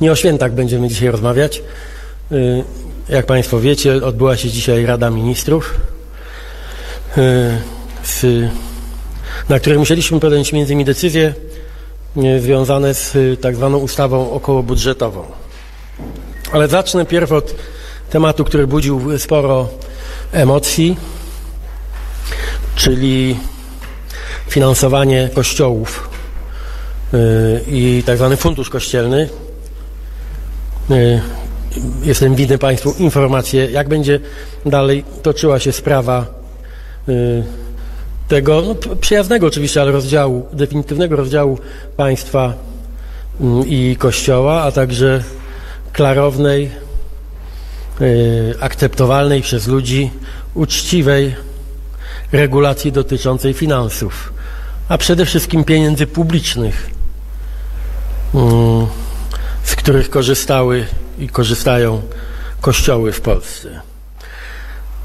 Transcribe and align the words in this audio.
Nie 0.00 0.12
o 0.12 0.16
świętach 0.16 0.52
będziemy 0.52 0.88
dzisiaj 0.88 1.08
rozmawiać. 1.08 1.62
Y, 2.32 2.64
Jak 3.08 3.26
Państwo 3.26 3.60
wiecie, 3.60 4.04
odbyła 4.04 4.36
się 4.36 4.50
dzisiaj 4.50 4.86
Rada 4.86 5.10
Ministrów, 5.10 5.74
y, 7.18 8.50
na 9.48 9.58
której 9.58 9.78
musieliśmy 9.78 10.20
podjąć 10.20 10.52
między 10.52 10.72
innymi 10.72 10.84
decyzje 10.84 11.34
y, 12.16 12.40
związane 12.40 12.94
z 12.94 13.16
tak 13.40 13.56
zwaną 13.56 13.78
ustawą 13.78 14.30
okołobudżetową. 14.30 15.24
Ale 16.52 16.68
zacznę 16.68 17.06
pierw 17.06 17.32
od 17.32 17.54
tematu, 18.10 18.44
który 18.44 18.66
budził 18.66 19.18
sporo 19.18 19.68
emocji, 20.32 20.96
czyli 22.76 23.36
finansowanie 24.48 25.30
kościołów 25.34 26.10
i 27.66 28.02
tak 28.06 28.16
zwany 28.16 28.36
fundusz 28.36 28.70
kościelny. 28.70 29.28
Y, 30.90 31.20
Jestem 32.02 32.34
winny 32.34 32.58
Państwu 32.58 32.94
informację, 32.98 33.70
jak 33.70 33.88
będzie 33.88 34.20
dalej 34.66 35.04
toczyła 35.22 35.58
się 35.58 35.72
sprawa 35.72 36.26
y, 37.08 37.44
tego 38.28 38.62
no, 38.62 38.96
przyjaznego 38.96 39.46
oczywiście, 39.46 39.80
ale 39.80 39.92
rozdziału, 39.92 40.46
definitywnego 40.52 41.16
rozdziału 41.16 41.58
państwa 41.96 42.52
mm, 43.40 43.68
i 43.68 43.96
Kościoła, 43.96 44.62
a 44.62 44.72
także 44.72 45.22
klarownej, 45.92 46.70
y, 48.00 48.54
akceptowalnej 48.60 49.42
przez 49.42 49.66
ludzi, 49.66 50.10
uczciwej 50.54 51.34
regulacji 52.32 52.92
dotyczącej 52.92 53.54
finansów, 53.54 54.32
a 54.88 54.98
przede 54.98 55.26
wszystkim 55.26 55.64
pieniędzy 55.64 56.06
publicznych, 56.06 56.90
mm, 58.34 58.86
z 59.64 59.76
których 59.76 60.10
korzystały 60.10 60.86
i 61.18 61.28
korzystają 61.28 62.02
kościoły 62.60 63.12
w 63.12 63.20
Polsce. 63.20 63.80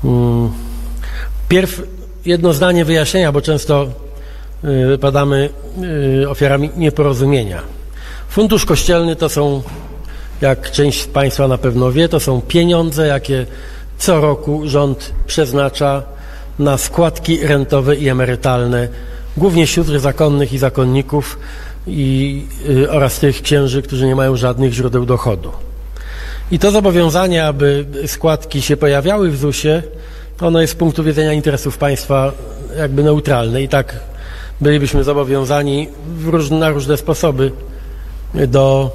Mm, 0.03 0.52
Pierw 1.50 1.81
jedno 2.25 2.53
zdanie 2.53 2.86
wyjaśnienia, 2.86 3.31
bo 3.31 3.42
często 3.42 3.88
y, 4.94 4.97
padamy 4.97 5.50
y, 6.22 6.30
ofiarami 6.30 6.69
nieporozumienia. 6.78 7.61
Fundusz 8.30 8.66
kościelny 8.66 9.16
to 9.16 9.30
są, 9.30 9.61
jak 10.42 10.72
część 10.72 11.02
z 11.02 11.08
Państwa 11.08 11.47
na 11.47 11.58
pewno 11.58 11.91
wie, 11.91 12.09
to 12.09 12.19
są 12.19 12.41
pieniądze, 12.41 13.08
jakie 13.08 13.45
co 13.97 14.22
roku 14.22 14.62
rząd 14.66 15.14
przeznacza 15.28 16.03
na 16.59 16.78
składki 16.78 17.47
rentowe 17.47 17.95
i 17.95 18.09
emerytalne, 18.09 18.88
głównie 19.38 19.67
sióstr 19.67 20.00
zakonnych 20.00 20.53
i 20.53 20.58
zakonników 20.58 21.39
i, 21.90 22.45
y, 22.70 22.92
oraz 22.92 23.20
tych 23.20 23.42
księży, 23.42 23.82
którzy 23.82 24.06
nie 24.06 24.16
mają 24.16 24.36
żadnych 24.36 24.73
źródeł 24.73 25.06
dochodu. 25.06 25.52
I 26.52 26.59
to 26.59 26.72
zobowiązanie, 26.72 27.46
aby 27.46 27.86
składki 28.08 28.62
się 28.62 28.78
pojawiały 28.78 29.31
w 29.31 29.38
ZUS-ie, 29.38 29.84
ono 30.42 30.62
jest 30.62 30.73
z 30.73 30.76
punktu 30.76 31.04
widzenia 31.04 31.34
interesów 31.34 31.78
państwa 31.78 32.31
jakby 32.78 33.04
neutralne 33.04 33.64
i 33.64 33.68
tak 33.68 34.00
bylibyśmy 34.62 35.04
zobowiązani 35.04 35.88
róż, 36.26 36.50
na 36.50 36.70
różne 36.70 36.98
sposoby 36.98 37.52
do 38.48 38.92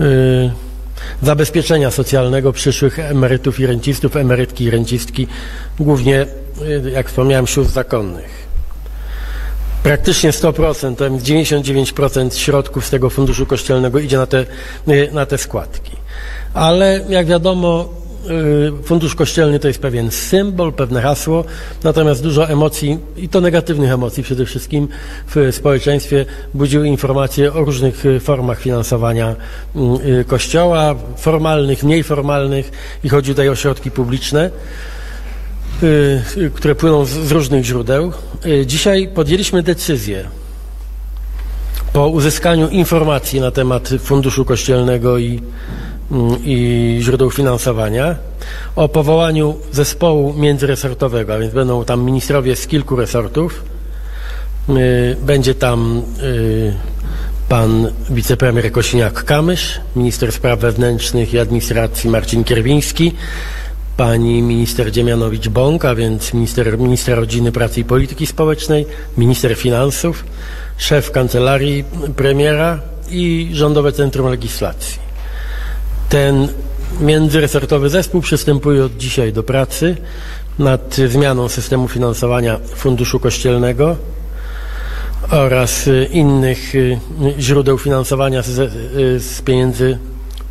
y, 0.00 0.50
zabezpieczenia 1.22 1.90
socjalnego 1.90 2.52
przyszłych 2.52 2.98
emerytów 2.98 3.60
i 3.60 3.66
rencistów, 3.66 4.16
emerytki 4.16 4.64
i 4.64 4.70
rencistki, 4.70 5.26
głównie, 5.80 6.26
y, 6.62 6.90
jak 6.90 7.08
wspomniałem, 7.08 7.46
sióstr 7.46 7.72
zakonnych. 7.72 8.45
Praktycznie 9.86 10.30
100%, 10.30 10.96
to 10.96 11.04
jest 11.04 11.26
99% 11.26 12.34
środków 12.38 12.86
z 12.86 12.90
tego 12.90 13.10
funduszu 13.10 13.46
kościelnego 13.46 13.98
idzie 13.98 14.16
na 14.16 14.26
te, 14.26 14.46
y, 14.88 15.10
na 15.12 15.26
te 15.26 15.38
składki. 15.38 15.92
Ale 16.54 17.00
jak 17.08 17.26
wiadomo, 17.26 17.88
y, 18.80 18.82
fundusz 18.82 19.14
kościelny 19.14 19.58
to 19.58 19.68
jest 19.68 19.80
pewien 19.80 20.10
symbol, 20.10 20.72
pewne 20.72 21.02
hasło, 21.02 21.44
natomiast 21.84 22.22
dużo 22.22 22.48
emocji, 22.48 22.98
i 23.16 23.28
to 23.28 23.40
negatywnych 23.40 23.90
emocji 23.90 24.22
przede 24.22 24.46
wszystkim 24.46 24.88
w 25.34 25.54
społeczeństwie, 25.54 26.26
budziły 26.54 26.88
informacje 26.88 27.52
o 27.52 27.64
różnych 27.64 28.06
y, 28.06 28.20
formach 28.20 28.60
finansowania 28.60 29.36
y, 30.20 30.24
kościoła, 30.24 30.94
formalnych, 31.16 31.84
mniej 31.84 32.02
formalnych 32.02 32.72
i 33.04 33.08
chodzi 33.08 33.30
tutaj 33.30 33.48
o 33.48 33.56
środki 33.56 33.90
publiczne 33.90 34.50
które 36.54 36.74
płyną 36.74 37.04
z, 37.04 37.32
różnych 37.32 37.64
źródeł. 37.64 38.12
Y, 38.46 38.66
Dzisiaj 38.66 39.08
podjęliśmy 39.14 39.62
decyzję 39.62 40.24
po 41.92 42.08
uzyskaniu 42.08 42.68
informacji 42.68 43.40
na 43.40 43.50
temat 43.50 43.88
Funduszu 44.00 44.44
Kościelnego 44.44 45.18
i, 45.18 45.40
mm, 46.10 46.36
i 46.44 46.98
źródeł 47.02 47.30
finansowania 47.30 48.16
o 48.76 48.88
powołaniu 48.88 49.56
zespołu 49.72 50.32
międzyresortowego, 50.32 51.34
a 51.34 51.38
więc 51.38 51.54
będą 51.54 51.84
tam 51.84 52.04
ministrowie 52.04 52.56
z 52.56 52.66
kilku 52.66 52.96
resortów. 52.96 53.64
Y, 54.68 55.16
Będzie 55.22 55.54
tam 55.54 56.02
y, 56.22 56.74
pan 57.48 57.92
wicepremier 58.10 58.72
Kosiniak-Kamysz, 58.72 59.80
minister 59.96 60.32
spraw 60.32 60.58
wewnętrznych 60.60 61.34
i 61.34 61.38
administracji 61.38 62.10
Marcin 62.10 62.44
Kierwiński, 62.44 63.12
pani 63.96 64.42
minister 64.42 64.92
Dziemianowicz-Bąk, 64.92 65.96
więc 65.96 66.34
minister, 66.34 66.78
minister 66.78 67.18
rodziny, 67.18 67.52
pracy 67.52 67.80
i 67.80 67.84
polityki 67.84 68.26
społecznej, 68.26 68.86
minister 69.18 69.56
finansów, 69.56 70.24
szef 70.76 71.10
kancelarii 71.10 71.84
premiera 72.16 72.80
i 73.10 73.50
Rządowe 73.52 73.92
Centrum 73.92 74.30
Legislacji. 74.30 74.98
Ten 76.08 76.48
międzyresortowy 77.00 77.88
zespół 77.88 78.20
przystępuje 78.20 78.84
od 78.84 78.96
dzisiaj 78.96 79.32
do 79.32 79.42
pracy 79.42 79.96
nad 80.58 80.94
zmianą 80.94 81.48
systemu 81.48 81.88
finansowania 81.88 82.58
Funduszu 82.74 83.20
Kościelnego 83.20 83.96
oraz 85.30 85.88
innych 86.10 86.74
y, 86.74 86.98
źródeł 87.38 87.78
finansowania 87.78 88.42
z, 88.42 88.58
y, 88.58 89.20
z 89.20 89.42
pieniędzy 89.42 89.98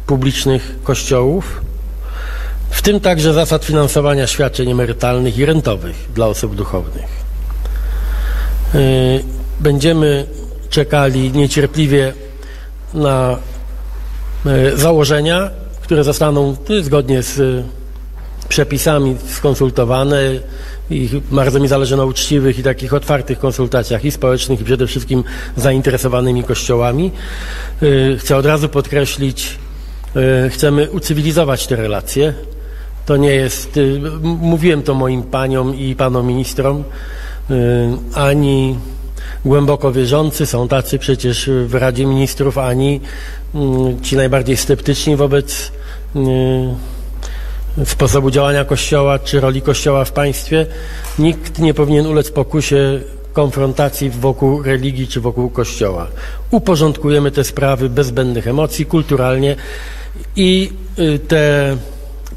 publicznych 0.07 0.75
kościołów, 0.83 1.64
w 2.75 2.81
tym 2.81 2.99
także 2.99 3.33
zasad 3.33 3.65
finansowania 3.65 4.27
świadczeń 4.27 4.71
emerytalnych 4.71 5.37
i 5.37 5.45
rentowych 5.45 5.95
dla 6.15 6.27
osób 6.27 6.55
duchownych. 6.55 7.05
Y, 8.75 9.23
Będziemy 9.59 10.25
czekali 10.69 11.31
niecierpliwie 11.31 12.13
na 12.93 13.37
y, 14.45 14.77
założenia, 14.77 15.49
które 15.81 16.03
zostaną 16.03 16.55
y, 16.69 16.83
zgodnie 16.83 17.21
z 17.21 17.65
przepisami 18.49 19.15
skonsultowane 19.29 20.19
i 20.89 21.09
bardzo 21.31 21.59
mi 21.59 21.67
zależy 21.67 21.97
na 21.97 22.05
uczciwych 22.05 22.59
i 22.59 22.63
takich 22.63 22.93
otwartych 22.93 23.39
konsultacjach 23.39 24.05
i 24.05 24.11
społecznych 24.11 24.61
i 24.61 24.63
przede 24.63 24.87
wszystkim 24.87 25.23
zainteresowanymi 25.57 26.43
kościołami. 26.43 27.11
Chcę 28.19 28.37
od 28.37 28.45
razu 28.45 28.69
podkreślić, 28.69 29.57
chcemy 30.49 30.91
ucywilizować 30.91 31.67
te 31.67 31.75
relacje. 31.75 32.33
To 33.05 33.17
nie 33.17 33.29
jest, 33.29 33.77
y, 33.77 34.01
mówiłem 34.23 34.83
to 34.83 34.93
moim 34.93 35.23
paniom 35.23 35.75
i 35.75 35.95
panom 35.95 36.27
ministrom, 36.27 36.83
y, 37.51 37.53
ani 38.13 38.75
głęboko 39.45 39.91
wierzący, 39.91 40.45
są 40.45 40.67
tacy 40.67 40.99
przecież 40.99 41.49
w 41.65 41.75
Radzie 41.75 42.05
Ministrów, 42.05 42.57
ani 42.57 43.01
mm, 43.55 44.01
ci 44.01 44.15
najbardziej 44.15 44.57
sceptyczni 44.57 45.15
wobec 45.15 45.71
y, 46.15 47.85
sposobu 47.85 48.31
działania 48.31 48.65
Kościoła 48.65 49.19
czy 49.19 49.39
roli 49.39 49.61
Kościoła 49.61 50.05
w 50.05 50.11
państwie. 50.11 50.65
Nikt 51.19 51.59
nie 51.59 51.73
powinien 51.73 52.07
ulec 52.07 52.31
pokusie 52.31 52.99
konfrontacji 53.33 54.09
wokół 54.09 54.63
religii 54.63 55.07
czy 55.07 55.21
wokół 55.21 55.49
Kościoła. 55.49 56.07
Uporządkujemy 56.51 57.31
te 57.31 57.43
sprawy 57.43 57.89
bez 57.89 58.07
zbędnych 58.07 58.47
emocji, 58.47 58.85
kulturalnie 58.85 59.55
i 60.35 60.71
y, 60.99 61.19
te 61.19 61.75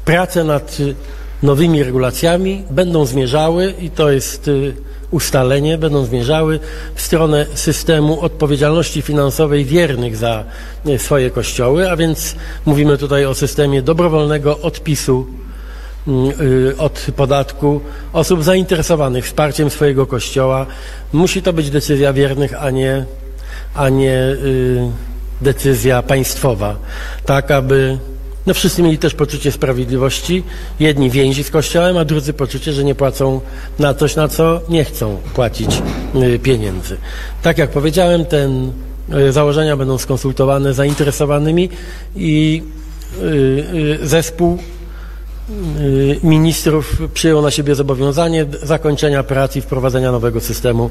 prace 0.09 0.43
nad 0.43 0.79
y, 0.79 0.95
nowymi 1.43 1.83
regulacjami 1.83 2.63
będą 2.69 3.05
zmierzały 3.05 3.73
i 3.81 3.89
to 3.89 4.11
jest 4.11 4.47
y, 4.47 4.73
ustalenie, 5.11 5.77
będą 5.77 6.05
zmierzały 6.05 6.59
w 6.95 7.01
stronę 7.01 7.45
systemu 7.53 8.21
odpowiedzialności 8.21 9.01
finansowej 9.01 9.65
wiernych 9.65 10.15
za 10.17 10.43
y, 10.87 10.99
swoje 10.99 11.29
kościoły, 11.29 11.91
a 11.91 11.95
więc 11.95 12.35
mówimy 12.65 12.97
tutaj 12.97 13.25
o 13.25 13.35
systemie 13.35 13.81
dobrowolnego 13.81 14.59
odpisu 14.59 15.27
y, 16.07 16.77
od 16.77 17.07
podatku 17.15 17.81
osób 18.13 18.43
zainteresowanych 18.43 19.25
wsparciem 19.25 19.69
swojego 19.69 20.07
kościoła. 20.07 20.65
Musi 21.13 21.41
to 21.41 21.53
być 21.53 21.69
decyzja 21.69 22.13
wiernych, 22.13 22.63
a 22.63 22.69
nie, 22.69 23.05
a 23.75 23.89
nie 23.89 24.35
decyzja 25.41 26.01
państwowa. 26.01 26.75
Tak, 27.25 27.51
aby 27.51 27.97
no 28.47 28.53
wszyscy 28.53 28.83
mieli 28.83 28.97
też 28.97 29.13
poczucie 29.13 29.51
sprawiedliwości. 29.51 30.43
Jedni 30.79 31.09
więzi 31.09 31.43
z 31.43 31.51
kościołem, 31.51 31.97
a 31.97 32.05
drudzy 32.05 32.33
poczucie, 32.33 32.73
że 32.73 32.83
nie 32.83 32.95
płacą 32.95 33.41
na 33.79 33.93
coś, 33.93 34.15
na 34.15 34.27
co 34.27 34.61
nie 34.69 34.85
chcą 34.85 35.17
płacić 35.33 35.81
y, 36.15 36.39
pieniędzy. 36.39 36.97
Tak 37.41 37.57
jak 37.57 37.69
powiedziałem, 37.69 38.25
ten 38.25 38.71
y, 39.13 39.31
założenia 39.31 39.77
będą 39.77 39.97
skonsultowane 39.97 40.73
z 40.73 40.75
zainteresowanymi 40.75 41.69
i 42.15 42.63
y, 43.21 43.99
zespół 44.03 44.57
ministrów 46.23 47.01
przyjął 47.13 47.41
na 47.41 47.51
siebie 47.51 47.75
zobowiązanie 47.75 48.45
zakończenia 48.63 49.23
prac 49.23 49.55
i 49.55 49.61
wprowadzenia 49.61 50.11
nowego 50.11 50.41
systemu 50.41 50.89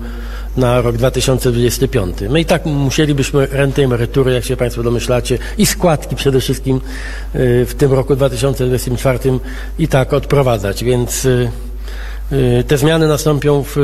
na 0.56 0.80
rok 0.80 0.96
2025. 0.96 2.16
My 2.30 2.40
i 2.40 2.44
tak 2.44 2.66
musielibyśmy 2.66 3.46
renty, 3.46 3.84
emerytury, 3.84 4.32
jak 4.32 4.44
się 4.44 4.56
Państwo 4.56 4.82
domyślacie, 4.82 5.38
i 5.58 5.66
składki 5.66 6.16
przede 6.16 6.40
wszystkim 6.40 6.76
y, 7.34 7.66
w 7.66 7.74
tym 7.74 7.92
roku 7.92 8.16
2024 8.16 9.18
i 9.78 9.88
tak 9.88 10.12
odprowadzać, 10.12 10.84
więc 10.84 11.24
y, 11.24 11.50
y, 12.32 12.64
te 12.68 12.78
zmiany 12.78 13.08
nastąpią 13.08 13.62
w 13.62 13.76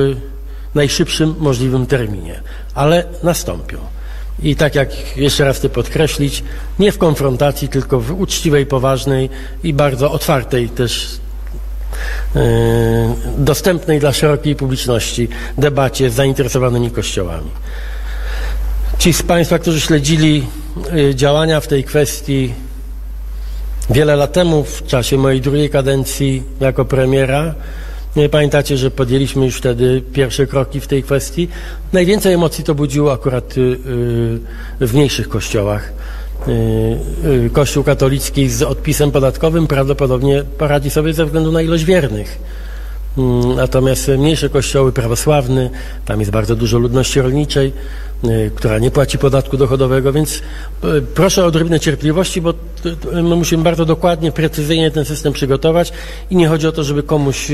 najszybszym 0.74 1.34
możliwym 1.38 1.86
terminie, 1.86 2.40
ale 2.74 3.04
nastąpią. 3.22 3.78
I 4.42 4.56
tak 4.56 4.74
jak 4.74 5.16
jeszcze 5.16 5.44
raz 5.44 5.56
chcę 5.56 5.68
podkreślić, 5.68 6.44
nie 6.78 6.92
w 6.92 6.98
konfrontacji, 6.98 7.68
tylko 7.68 8.00
w 8.00 8.20
uczciwej, 8.20 8.66
poważnej 8.66 9.30
i 9.64 9.74
bardzo 9.74 10.12
otwartej 10.12 10.68
też 10.68 11.20
yy, 12.34 12.42
dostępnej 13.38 14.00
dla 14.00 14.12
szerokiej 14.12 14.56
publiczności 14.56 15.28
debacie 15.58 16.10
z 16.10 16.14
zainteresowanymi 16.14 16.90
kościołami. 16.90 17.50
Ci 18.98 19.12
z 19.12 19.22
Państwa, 19.22 19.58
którzy 19.58 19.80
śledzili 19.80 20.46
yy, 20.92 21.14
działania 21.14 21.60
w 21.60 21.66
tej 21.66 21.84
kwestii 21.84 22.54
wiele 23.90 24.16
lat 24.16 24.32
temu, 24.32 24.64
w 24.64 24.86
czasie 24.86 25.18
mojej 25.18 25.40
drugiej 25.40 25.70
kadencji 25.70 26.42
jako 26.60 26.84
premiera, 26.84 27.54
pamiętacie, 28.30 28.76
że 28.76 28.90
podjęliśmy 28.90 29.44
już 29.44 29.56
wtedy 29.56 30.02
pierwsze 30.12 30.46
kroki 30.46 30.80
w 30.80 30.86
tej 30.86 31.02
kwestii. 31.02 31.48
Najwięcej 31.92 32.34
emocji 32.34 32.64
to 32.64 32.74
budziło 32.74 33.12
akurat 33.12 33.58
y, 33.58 33.60
y, 33.60 34.86
w 34.86 34.94
mniejszych 34.94 35.28
kościołach. 35.28 35.92
Y, 36.48 37.50
Kościół 37.52 37.84
katolicki 37.84 38.48
z 38.48 38.62
odpisem 38.62 39.10
podatkowym 39.10 39.66
prawdopodobnie 39.66 40.44
poradzi 40.58 40.90
sobie 40.90 41.12
ze 41.12 41.24
względu 41.24 41.52
na 41.52 41.62
ilość 41.62 41.84
wiernych. 41.84 42.38
Mm, 43.18 43.56
natomiast 43.56 44.08
mniejsze 44.08 44.48
kościoły 44.48 44.92
prawosławne, 44.92 45.70
tam 46.04 46.20
jest 46.20 46.32
bardzo 46.32 46.56
dużo 46.56 46.78
ludności 46.78 47.20
rolniczej, 47.20 47.72
która 48.54 48.78
nie 48.78 48.90
płaci 48.90 49.18
podatku 49.18 49.56
dochodowego, 49.56 50.12
więc 50.12 50.42
proszę 51.14 51.44
o 51.44 51.46
odrobinę 51.46 51.80
cierpliwości, 51.80 52.40
bo 52.40 52.54
my 53.12 53.36
musimy 53.36 53.62
bardzo 53.62 53.84
dokładnie, 53.84 54.32
precyzyjnie 54.32 54.90
ten 54.90 55.04
system 55.04 55.32
przygotować 55.32 55.92
i 56.30 56.36
nie 56.36 56.48
chodzi 56.48 56.66
o 56.66 56.72
to, 56.72 56.84
żeby 56.84 57.02
komuś 57.02 57.50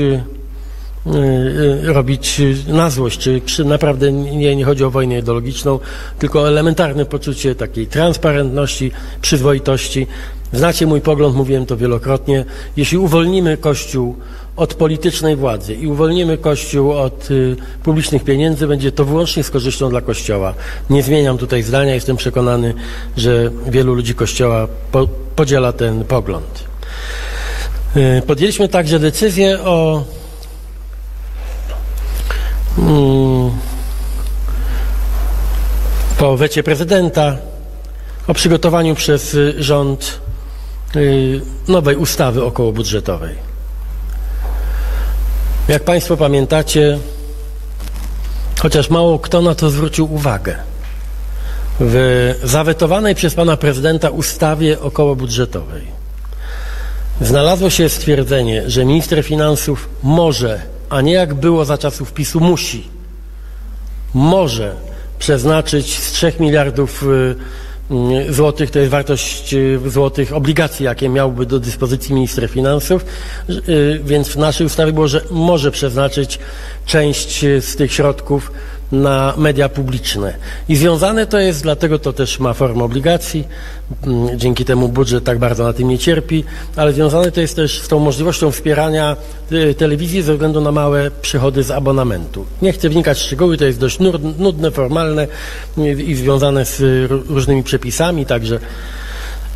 robić 1.83 2.41
na 2.67 2.89
złość, 2.89 3.19
czy, 3.19 3.41
czy 3.45 3.65
naprawdę 3.65 4.11
nie, 4.11 4.55
nie 4.55 4.65
chodzi 4.65 4.83
o 4.83 4.91
wojnę 4.91 5.19
ideologiczną, 5.19 5.79
tylko 6.19 6.41
o 6.41 6.47
elementarne 6.47 7.05
poczucie 7.05 7.55
takiej 7.55 7.87
transparentności, 7.87 8.91
przyzwoitości. 9.21 10.07
Znacie 10.53 10.85
mój 10.85 11.01
pogląd, 11.01 11.35
mówiłem 11.35 11.65
to 11.65 11.77
wielokrotnie. 11.77 12.45
Jeśli 12.77 12.97
uwolnimy 12.97 13.57
Kościół 13.57 14.15
od 14.55 14.73
politycznej 14.73 15.35
władzy 15.35 15.75
i 15.75 15.87
uwolnimy 15.87 16.37
Kościół 16.37 16.91
od 16.91 17.31
y, 17.31 17.55
publicznych 17.83 18.23
pieniędzy, 18.23 18.67
będzie 18.67 18.91
to 18.91 19.05
wyłącznie 19.05 19.43
z 19.43 19.49
korzyścią 19.49 19.89
dla 19.89 20.01
Kościoła. 20.01 20.53
Nie 20.89 21.03
zmieniam 21.03 21.37
tutaj 21.37 21.63
zdania, 21.63 21.93
jestem 21.93 22.17
przekonany, 22.17 22.73
że 23.17 23.51
wielu 23.67 23.93
ludzi 23.93 24.15
Kościoła 24.15 24.67
po, 24.91 25.07
podziela 25.35 25.73
ten 25.73 26.03
pogląd. 26.03 26.63
Y, 27.97 28.21
podjęliśmy 28.27 28.67
także 28.67 28.99
decyzję 28.99 29.59
o. 29.59 30.03
po 36.17 36.37
wecie 36.37 36.63
prezydenta 36.63 37.37
o 38.27 38.33
przygotowaniu 38.33 38.95
przez 38.95 39.37
rząd 39.57 40.19
y, 40.95 41.41
nowej 41.67 41.95
ustawy 41.95 42.43
okołobudżetowej. 42.43 43.35
Jak 45.67 45.83
Państwo 45.83 46.17
pamiętacie, 46.17 46.99
chociaż 48.61 48.89
mało 48.89 49.19
kto 49.19 49.41
na 49.41 49.55
to 49.55 49.69
zwrócił 49.69 50.13
uwagę, 50.13 50.55
w 51.79 52.35
zawetowanej 52.43 53.15
przez 53.15 53.35
pana 53.35 53.57
prezydenta 53.57 54.09
ustawie 54.09 54.79
okołobudżetowej 54.79 55.81
znalazło 57.21 57.69
się 57.69 57.89
stwierdzenie, 57.89 58.69
że 58.69 58.85
minister 58.85 59.23
finansów 59.23 59.89
może 60.03 60.61
a 60.91 61.01
nie 61.01 61.13
jak 61.13 61.33
było 61.33 61.65
za 61.65 61.77
czasów 61.77 62.13
PiSu 62.13 62.39
musi, 62.39 62.87
może 64.13 64.75
przeznaczyć 65.19 65.99
z 65.99 66.11
3 66.11 66.33
miliardów 66.39 67.03
y, 67.03 67.35
y, 68.29 68.33
złotych, 68.33 68.71
to 68.71 68.79
jest 68.79 68.91
wartość 68.91 69.53
y, 69.53 69.79
złotych 69.85 70.33
obligacji, 70.33 70.85
jakie 70.85 71.09
miałby 71.09 71.45
do 71.45 71.59
dyspozycji 71.59 72.15
minister 72.15 72.49
finansów, 72.49 73.05
więc 74.03 74.27
w 74.27 74.35
naszej 74.35 74.67
ustawie 74.67 74.91
było, 74.91 75.07
że 75.07 75.21
może 75.31 75.71
przeznaczyć 75.71 76.39
część 76.85 77.39
z 77.39 77.75
tych 77.75 77.93
środków 77.93 78.51
na 78.91 79.33
media 79.37 79.69
publiczne. 79.69 80.33
I 80.69 80.75
związane 80.75 81.27
to 81.27 81.39
jest, 81.39 81.63
dlatego 81.63 81.99
to 81.99 82.13
też 82.13 82.39
ma 82.39 82.53
formę 82.53 82.83
obligacji, 82.83 83.47
mm, 84.03 84.39
dzięki 84.39 84.65
temu 84.65 84.89
budżet 84.89 85.23
tak 85.23 85.39
bardzo 85.39 85.63
na 85.63 85.73
tym 85.73 85.87
nie 85.87 85.99
cierpi, 85.99 86.43
ale 86.75 86.93
związane 86.93 87.31
to 87.31 87.41
jest 87.41 87.55
też 87.55 87.81
z 87.81 87.87
tą 87.87 87.99
możliwością 87.99 88.51
wspierania 88.51 89.17
y, 89.51 89.73
telewizji 89.73 90.21
ze 90.21 90.33
względu 90.33 90.61
na 90.61 90.71
małe 90.71 91.11
przychody 91.21 91.63
z 91.63 91.71
abonamentu. 91.71 92.45
Nie 92.61 92.73
chcę 92.73 92.89
wnikać 92.89 93.17
w 93.17 93.21
szczegóły, 93.21 93.57
to 93.57 93.65
jest 93.65 93.79
dość 93.79 93.99
nudne, 94.37 94.71
formalne 94.71 95.27
y, 95.77 95.91
i 95.91 96.15
związane 96.15 96.65
z 96.65 96.81
różnymi 97.29 97.63
przepisami, 97.63 98.25
także 98.25 98.59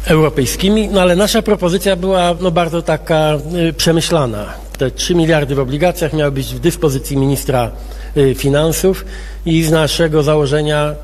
europejskimi, 0.05 0.87
no 0.87 1.01
ale 1.01 1.15
nasza 1.15 1.41
propozycja 1.41 1.95
była 1.95 2.35
no, 2.41 2.51
bardzo 2.51 2.81
taka 2.81 3.37
y, 3.69 3.73
przemyślana. 3.73 4.64
Te 4.77 4.91
3 4.91 5.15
miliardy 5.15 5.55
w 5.55 5.59
obligacjach 5.59 6.13
miały 6.13 6.31
być 6.31 6.55
w 6.55 6.59
dyspozycji 6.59 7.17
ministra 7.17 7.71
Y, 8.17 8.35
finansów 8.35 9.05
i 9.45 9.63
z 9.63 9.71
naszego 9.71 10.23
założenia 10.23 10.95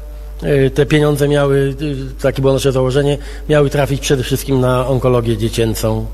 y, 0.44 0.71
te 0.71 0.85
pieniądze 0.85 1.27
miały, 1.27 1.75
y, 1.81 2.21
takie 2.21 2.41
było 2.41 2.53
nasze 2.53 2.71
założenie, 2.71 3.18
miały 3.50 3.69
trafić 3.69 4.01
przede 4.01 4.23
wszystkim 4.23 4.59
na 4.59 4.88
onkologię 4.88 5.38
dziecięcą. 5.38 6.06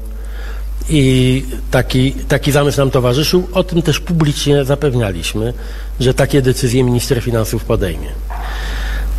I 0.89 1.43
taki, 1.71 2.11
taki 2.11 2.51
zamysł 2.51 2.77
nam 2.77 2.91
towarzyszył. 2.91 3.47
O 3.53 3.63
tym 3.63 3.81
też 3.81 3.99
publicznie 3.99 4.65
zapewnialiśmy, 4.65 5.53
że 5.99 6.13
takie 6.13 6.41
decyzje 6.41 6.83
minister 6.83 7.21
finansów 7.21 7.65
podejmie. 7.65 8.09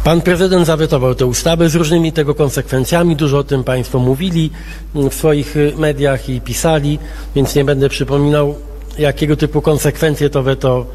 Pan 0.09 0.21
prezydent 0.21 0.67
zawetował 0.67 1.15
tę 1.15 1.27
ustawę 1.27 1.69
z 1.69 1.75
różnymi 1.75 2.13
tego 2.13 2.35
konsekwencjami. 2.35 3.17
Dużo 3.17 3.39
o 3.39 3.45
tym 3.45 3.65
Państwo 3.65 3.99
mówili 3.99 4.51
w 4.95 5.15
swoich 5.15 5.55
mediach 5.77 6.29
i 6.29 6.41
pisali, 6.41 6.99
więc 7.35 7.55
nie 7.55 7.65
będę 7.65 7.89
przypominał 7.89 8.55
jakiego 8.99 9.37
typu 9.37 9.63
konsekwencje 9.63 10.31
to 10.31 10.43
weto 10.43 10.87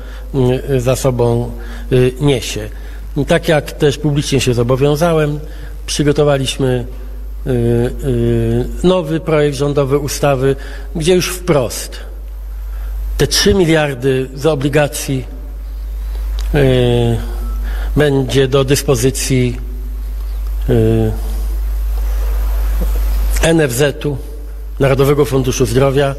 y, 0.70 0.82
za 0.82 0.96
sobą 0.96 1.52
y, 1.92 2.14
niesie. 2.22 2.70
Tak 3.28 3.48
jak 3.48 3.72
też 3.72 3.98
publicznie 3.98 4.42
się 4.42 4.54
zobowiązałem, 4.54 5.40
przygotowaliśmy 5.86 6.86
y, 7.48 8.66
nowy 8.84 9.20
projekt 9.20 9.58
rządowy 9.58 9.98
ustawy, 9.98 10.56
gdzie 10.96 11.16
już 11.16 11.30
wprost 11.30 12.00
te 13.18 13.28
3 13.28 13.54
miliardy 13.54 14.30
z 14.36 14.46
obligacji 14.46 15.26
będzie 17.96 18.48
do 18.48 18.64
dyspozycji 18.64 19.58
NFZ-u, 23.54 24.18
Narodowego 24.80 25.26
Funduszu 25.26 25.66
Zdrowia, 25.66 26.16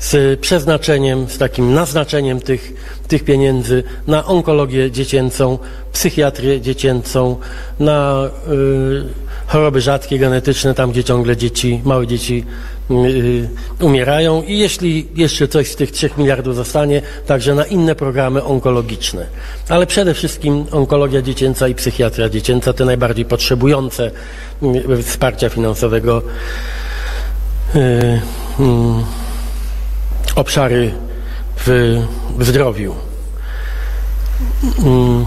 z 0.00 0.40
przeznaczeniem, 0.40 1.28
z 1.28 1.38
takim 1.38 1.74
naznaczeniem 1.74 2.40
tych, 2.40 2.72
tych 3.08 3.24
pieniędzy 3.24 3.82
na 4.06 4.26
onkologię 4.26 4.90
dziecięcą, 4.90 5.58
psychiatrię 5.92 6.60
dziecięcą, 6.60 7.36
na 7.80 8.30
y, 8.48 9.02
choroby 9.46 9.80
rzadkie, 9.80 10.18
genetyczne, 10.18 10.74
tam 10.74 10.90
gdzie 10.90 11.04
ciągle 11.04 11.36
dzieci, 11.36 11.80
małe 11.84 12.06
dzieci 12.06 12.44
y, 12.46 12.69
umierają 13.80 14.42
i 14.42 14.58
jeśli 14.58 15.08
jeszcze 15.14 15.48
coś 15.48 15.70
z 15.70 15.76
tych 15.76 15.90
3 15.90 16.10
miliardów 16.18 16.56
zostanie, 16.56 17.02
także 17.26 17.54
na 17.54 17.64
inne 17.64 17.94
programy 17.94 18.44
onkologiczne. 18.44 19.26
Ale 19.68 19.86
przede 19.86 20.14
wszystkim 20.14 20.64
onkologia 20.72 21.22
dziecięca 21.22 21.68
i 21.68 21.74
psychiatria 21.74 22.28
dziecięca, 22.28 22.72
te 22.72 22.84
najbardziej 22.84 23.24
potrzebujące 23.24 24.10
y, 24.62 25.02
wsparcia 25.02 25.48
finansowego. 25.48 26.22
Y, 27.74 27.78
y, 27.78 28.20
obszary 30.34 30.92
w, 31.66 31.96
zdrowiu. 32.40 32.94
Mm. 34.78 35.26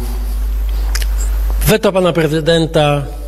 Weto 1.68 1.92
pana 1.92 2.14
prezydenta 2.14 3.04
y, 3.20 3.23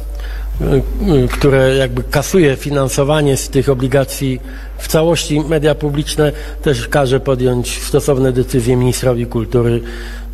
które 1.32 1.76
jakby 1.76 2.04
kasuje 2.04 2.56
finansowanie 2.56 3.38
z 3.38 3.50
tych 3.50 3.70
obligacji 3.70 4.42
w 4.78 4.88
całości 4.88 5.42
media 5.42 5.76
publiczne, 5.76 6.32
też 6.62 6.88
każe 6.88 7.20
podjąć 7.20 7.84
stosowne 7.84 8.32
decyzje 8.32 8.76
ministrowi 8.76 9.26
kultury. 9.26 9.82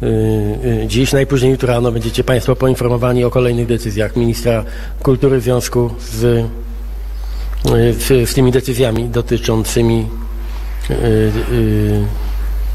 Y, 0.03 0.05
y, 0.05 0.87
Dziś, 0.87 1.13
najpóźniej 1.13 1.51
jutro 1.51 1.67
rano 1.67 1.91
będziecie 1.91 2.23
Państwo 2.23 2.55
poinformowani 2.55 3.23
o 3.23 3.29
kolejnych 3.29 3.67
decyzjach 3.67 4.15
ministra 4.15 4.63
kultury 5.03 5.39
w 5.39 5.43
związku 5.43 5.89
z, 5.99 6.23
y, 6.23 7.93
z, 7.93 8.29
z 8.29 8.33
tymi 8.33 8.51
decyzjami 8.51 9.09
dotyczącymi 9.09 10.07
y, 10.89 10.93
y, 10.93 12.05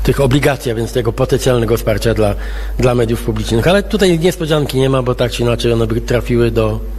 tych 0.03 0.21
obligacji, 0.21 0.73
a 0.73 0.75
więc 0.75 0.93
tego 0.93 1.12
potencjalnego 1.12 1.76
wsparcia 1.76 2.15
dla, 2.15 2.35
dla 2.79 2.95
mediów 2.95 3.23
publicznych. 3.23 3.69
Ale 3.69 3.83
tutaj 3.83 4.19
niespodzianki 4.19 4.79
nie 4.79 4.91
ma, 4.91 5.03
bo 5.03 5.15
tak 5.15 5.33
czy 5.33 5.43
inaczej 5.43 5.73
one 5.73 5.87
by 5.87 6.00
trafiły 6.00 6.50
do, 6.50 6.81
y, 6.93 6.96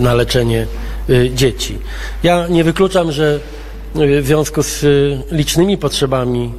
na 0.00 0.14
leczenie 0.14 0.66
y, 1.10 1.30
dzieci. 1.34 1.78
Ja 2.22 2.48
nie 2.48 2.64
wykluczam, 2.64 3.12
że 3.12 3.40
y, 3.96 4.22
w 4.22 4.26
związku 4.26 4.62
z 4.62 4.82
y, 4.82 5.18
licznymi 5.30 5.78
potrzebami, 5.78 6.52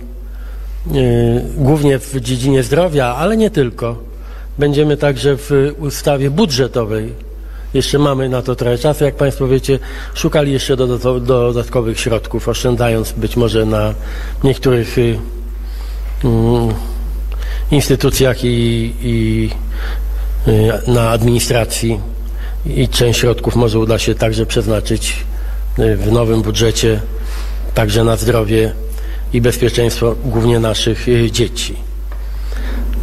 y, 0.95 1.41
głównie 1.57 1.99
w 1.99 2.19
dziedzinie 2.19 2.63
zdrowia, 2.63 3.15
ale 3.15 3.37
nie 3.37 3.49
tylko, 3.49 3.97
będziemy 4.59 4.97
także 4.97 5.37
w 5.37 5.51
ustawie 5.79 6.29
budżetowej 6.29 7.13
jeszcze 7.73 7.99
mamy 7.99 8.29
na 8.29 8.41
to 8.41 8.55
trochę 8.55 8.77
czasu, 8.77 9.03
jak 9.03 9.15
Państwo 9.15 9.47
wiecie, 9.47 9.79
szukali 10.13 10.51
jeszcze 10.51 10.77
dodatkowych 10.77 11.99
środków, 11.99 12.49
oszczędzając 12.49 13.11
być 13.11 13.35
może 13.35 13.65
na 13.65 13.93
niektórych 14.43 14.97
y, 14.97 15.19
mm, 16.23 16.73
instytucjach 17.71 18.43
i, 18.43 18.93
i 19.01 19.49
y, 20.47 20.91
na 20.91 21.09
administracji 21.09 21.99
i 22.65 22.87
część 22.87 23.19
środków 23.19 23.55
może 23.55 23.79
uda 23.79 23.99
się 23.99 24.15
także 24.15 24.45
przeznaczyć 24.45 25.25
y, 25.79 25.97
w 25.97 26.11
nowym 26.11 26.41
budżecie 26.41 27.01
także 27.73 28.03
na 28.03 28.15
zdrowie 28.15 28.73
i 29.33 29.41
bezpieczeństwo 29.41 30.15
głównie 30.25 30.59
naszych 30.59 31.07
y, 31.07 31.31
dzieci. 31.31 31.75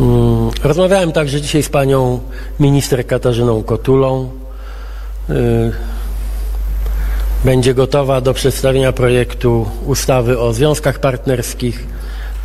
Mm, 0.00 0.50
Rozmawiałem 0.62 1.12
także 1.12 1.40
dzisiaj 1.40 1.62
z 1.62 1.68
panią 1.68 2.20
minister 2.60 3.06
Katarzyną 3.06 3.62
Kotulą. 3.62 4.30
Y, 5.30 5.72
Będzie 7.44 7.74
gotowa 7.74 8.20
do 8.20 8.34
przedstawienia 8.34 8.92
projektu 8.92 9.66
ustawy 9.86 10.38
o 10.38 10.52
związkach 10.52 10.98
partnerskich 10.98 11.86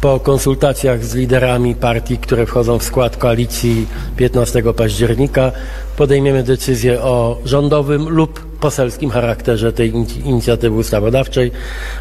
po 0.06 0.20
konsultacjach 0.20 1.06
z 1.06 1.16
liderami 1.16 1.76
partii, 1.76 2.18
które 2.18 2.46
wchodzą 2.46 2.80
w 2.80 2.84
skład 2.84 3.18
koalicji 3.18 3.88
15 4.18 4.64
października. 4.74 5.52
Podejmiemy 5.98 6.44
decyzję 6.44 7.02
o 7.02 7.38
rządowym 7.46 8.10
lub 8.10 8.46
poselskim 8.60 9.10
charakterze 9.10 9.74
tej 9.74 9.90
in- 9.90 10.06
inicjatywy 10.26 10.76
ustawodawczej, 10.76 11.52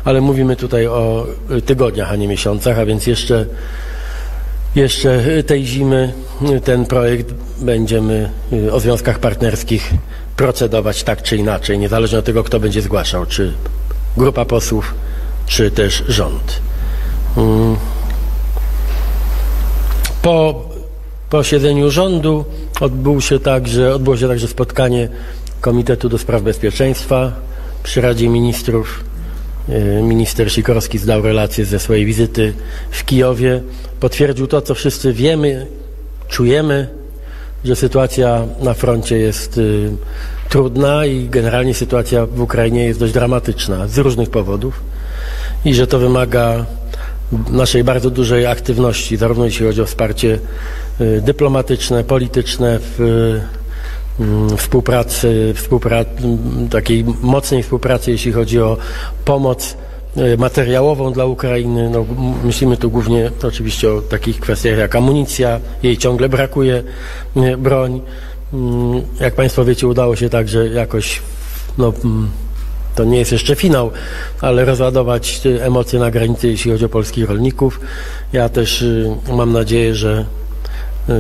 ale 0.04 0.20
mówimy 0.20 0.56
tutaj 0.56 0.86
o 0.86 1.26
tygodniach, 1.66 2.12
a 2.12 2.16
nie 2.16 2.28
miesiącach, 2.28 2.78
a 2.78 2.86
więc 2.86 3.06
jeszcze 3.06 3.46
jeszcze 4.74 5.42
tej 5.46 5.66
zimy 5.66 6.12
ten 6.64 6.86
projekt 6.86 7.34
będziemy 7.60 8.30
y, 8.52 8.72
o 8.72 8.80
związkach 8.80 9.18
partnerskich 9.18 9.94
procedować 10.36 11.02
tak 11.02 11.22
czy 11.22 11.36
inaczej, 11.36 11.78
niezależnie 11.78 12.18
od 12.18 12.24
tego, 12.24 12.44
kto 12.44 12.60
będzie 12.60 12.82
zgłaszał, 12.82 13.26
czy 13.26 13.52
grupa 14.16 14.44
posłów, 14.44 14.94
czy 15.46 15.70
też 15.70 16.04
rząd. 16.08 16.60
Mm. 17.36 17.93
Po 20.24 20.64
posiedzeniu 21.30 21.90
rządu 21.90 22.44
odbył 22.80 23.20
się 23.20 23.38
także, 23.38 23.94
odbyło 23.94 24.16
się 24.16 24.28
także 24.28 24.48
spotkanie 24.48 25.08
Komitetu 25.60 26.08
do 26.08 26.18
Spraw 26.18 26.42
Bezpieczeństwa 26.42 27.32
przy 27.82 28.00
Radzie 28.00 28.28
Ministrów. 28.28 29.04
E, 29.68 30.02
Minister 30.02 30.52
Sikorski 30.52 30.98
zdał 30.98 31.22
relację 31.22 31.64
ze 31.64 31.78
swojej 31.78 32.04
wizyty 32.04 32.52
w 32.90 33.04
Kijowie. 33.04 33.62
Potwierdził 34.00 34.46
to, 34.46 34.60
co 34.60 34.74
wszyscy 34.74 35.12
wiemy, 35.12 35.66
czujemy, 36.28 36.88
że 37.64 37.76
sytuacja 37.76 38.46
na 38.60 38.74
froncie 38.74 39.18
jest 39.18 39.58
y, 39.58 39.90
trudna 40.48 41.06
i 41.06 41.28
generalnie 41.28 41.74
sytuacja 41.74 42.26
w 42.26 42.40
Ukrainie 42.40 42.84
jest 42.84 43.00
dość 43.00 43.12
dramatyczna 43.12 43.88
z 43.88 43.98
różnych 43.98 44.30
powodów 44.30 44.80
i 45.64 45.74
że 45.74 45.86
to 45.86 45.98
wymaga 45.98 46.66
naszej 47.50 47.84
bardzo 47.84 48.10
dużej 48.10 48.46
aktywności, 48.46 49.16
zarówno 49.16 49.44
jeśli 49.44 49.66
chodzi 49.66 49.82
o 49.82 49.86
wsparcie 49.86 50.38
y, 51.00 51.20
dyplomatyczne, 51.20 52.04
polityczne, 52.04 52.78
w, 52.78 53.00
y, 53.00 54.56
współpracy, 54.56 55.52
współpra 55.56 56.04
takiej 56.70 57.04
mocnej 57.22 57.62
współpracy, 57.62 58.10
jeśli 58.10 58.32
chodzi 58.32 58.60
o 58.60 58.76
pomoc 59.24 59.76
y, 60.16 60.38
materiałową 60.38 61.12
dla 61.12 61.24
Ukrainy. 61.24 61.90
No, 61.90 62.04
myślimy 62.44 62.76
tu 62.76 62.90
głównie 62.90 63.30
oczywiście 63.42 63.92
o 63.92 64.00
takich 64.00 64.40
kwestiach 64.40 64.78
jak 64.78 64.96
amunicja, 64.96 65.60
jej 65.82 65.96
ciągle 65.96 66.28
brakuje, 66.28 66.82
broń. 67.58 68.00
Mm, 68.52 69.02
Jak 69.20 69.34
Państwo 69.34 69.64
wiecie, 69.64 69.88
udało 69.88 70.16
się 70.16 70.28
także 70.28 70.68
jakoś 70.68 71.22
no, 71.78 71.92
mm, 72.04 72.28
to 72.94 73.04
nie 73.04 73.18
jest 73.18 73.32
jeszcze 73.32 73.56
finał, 73.56 73.90
ale 74.40 74.64
rozładować 74.64 75.40
emocje 75.60 75.98
na 75.98 76.10
granicy, 76.10 76.48
jeśli 76.48 76.70
chodzi 76.70 76.84
o 76.84 76.88
polskich 76.88 77.28
rolników. 77.28 77.80
Ja 78.32 78.48
też 78.48 78.82
y, 78.82 79.16
mam 79.32 79.52
nadzieję, 79.52 79.94
że 79.94 80.24
y, 81.08 81.12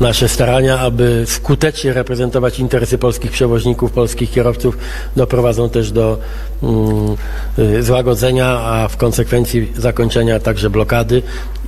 nasze 0.00 0.28
starania, 0.28 0.78
aby 0.78 1.24
skutecznie 1.26 1.92
reprezentować 1.92 2.58
interesy 2.58 2.98
polskich 2.98 3.30
przewoźników, 3.30 3.92
polskich 3.92 4.30
kierowców, 4.30 4.78
doprowadzą 5.16 5.70
też 5.70 5.92
do 5.92 6.18
mm, 6.62 7.16
y, 7.58 7.82
złagodzenia, 7.82 8.46
a 8.46 8.88
w 8.88 8.96
konsekwencji 8.96 9.72
zakończenia 9.76 10.40
także 10.40 10.70
blokady. 10.70 11.22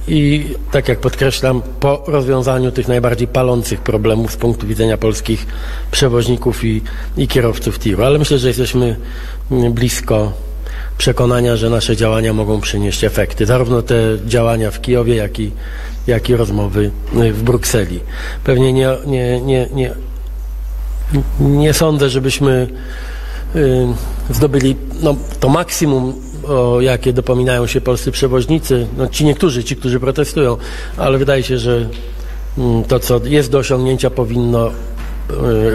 I 0.08 0.44
tak 0.72 0.88
jak 0.88 1.00
podkreślam, 1.00 1.62
po 1.80 2.04
rozwiązaniu 2.06 2.72
tych 2.72 2.88
najbardziej 2.88 3.28
palących 3.28 3.80
problemów 3.80 4.32
z 4.32 4.36
punktu 4.36 4.66
widzenia 4.66 4.96
polskich 4.96 5.46
przewoźników 5.90 6.64
i, 6.64 6.82
i 7.16 7.28
kierowców 7.28 7.78
tiru. 7.78 8.04
Ale 8.04 8.18
myślę, 8.18 8.38
że 8.38 8.48
jesteśmy 8.48 8.96
mm, 9.50 9.72
blisko 9.72 10.32
przekonania, 11.00 11.56
że 11.56 11.70
nasze 11.70 11.96
działania 11.96 12.32
mogą 12.32 12.60
przynieść 12.60 13.04
efekty. 13.04 13.46
Zarówno 13.46 13.82
te 13.82 13.94
działania 14.26 14.70
w 14.70 14.80
Kijowie, 14.80 15.14
jak 15.14 15.40
i, 15.40 15.52
jak 16.06 16.28
i 16.28 16.36
rozmowy 16.36 16.90
y, 17.16 17.32
w 17.32 17.42
Brukseli. 17.42 18.00
Pewnie 18.44 18.72
nie, 18.72 18.88
nie, 19.06 19.40
nie, 19.40 19.68
nie, 19.74 19.94
nie 21.40 21.72
sądzę, 21.72 22.10
żebyśmy 22.10 22.68
y, 23.56 23.86
zdobyli 24.30 24.76
no, 25.02 25.16
to 25.40 25.48
maksimum, 25.48 26.14
o 26.48 26.80
jakie 26.80 27.12
dopominają 27.12 27.66
się 27.66 27.80
polscy 27.80 28.10
przewoźnicy. 28.10 28.86
No, 28.96 29.08
ci 29.08 29.24
niektórzy, 29.24 29.64
ci, 29.64 29.76
którzy 29.76 30.00
protestują, 30.00 30.56
ale 30.96 31.18
wydaje 31.18 31.42
się, 31.42 31.58
że 31.58 31.88
mm, 32.58 32.84
to, 32.84 32.98
co 32.98 33.20
jest 33.24 33.50
do 33.50 33.58
osiągnięcia, 33.58 34.10
powinno 34.10 34.68
y, 34.68 34.72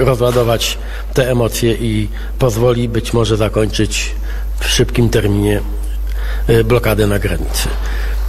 rozładować 0.05 0.77
te 1.13 1.31
emocje 1.31 1.73
i 1.73 2.07
pozwoli 2.39 2.89
być 2.89 3.13
może 3.13 3.37
zakończyć 3.37 4.15
w 4.59 4.67
szybkim 4.67 5.09
terminie 5.09 5.61
y, 6.49 6.63
blokadę 6.63 7.07
na 7.07 7.19
granicy. 7.19 7.69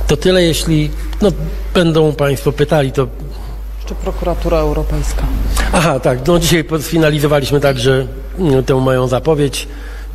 To 0.07 0.17
tyle, 0.17 0.43
jeśli 0.43 0.91
no, 1.23 1.33
będą 1.75 2.13
Państwo 2.13 2.53
pytali, 2.53 2.93
to 2.93 3.09
Jeszcze 3.87 3.95
prokuratura 3.95 4.59
europejska. 4.59 5.23
Aha, 5.73 6.01
tak. 6.01 6.27
No 6.27 6.39
dzisiaj 6.39 6.65
sfinalizowaliśmy 6.81 7.61
także 7.61 8.07
mm, 8.39 8.65
tę 8.65 8.75
moją 8.75 9.09
zapowiedź 9.09 9.69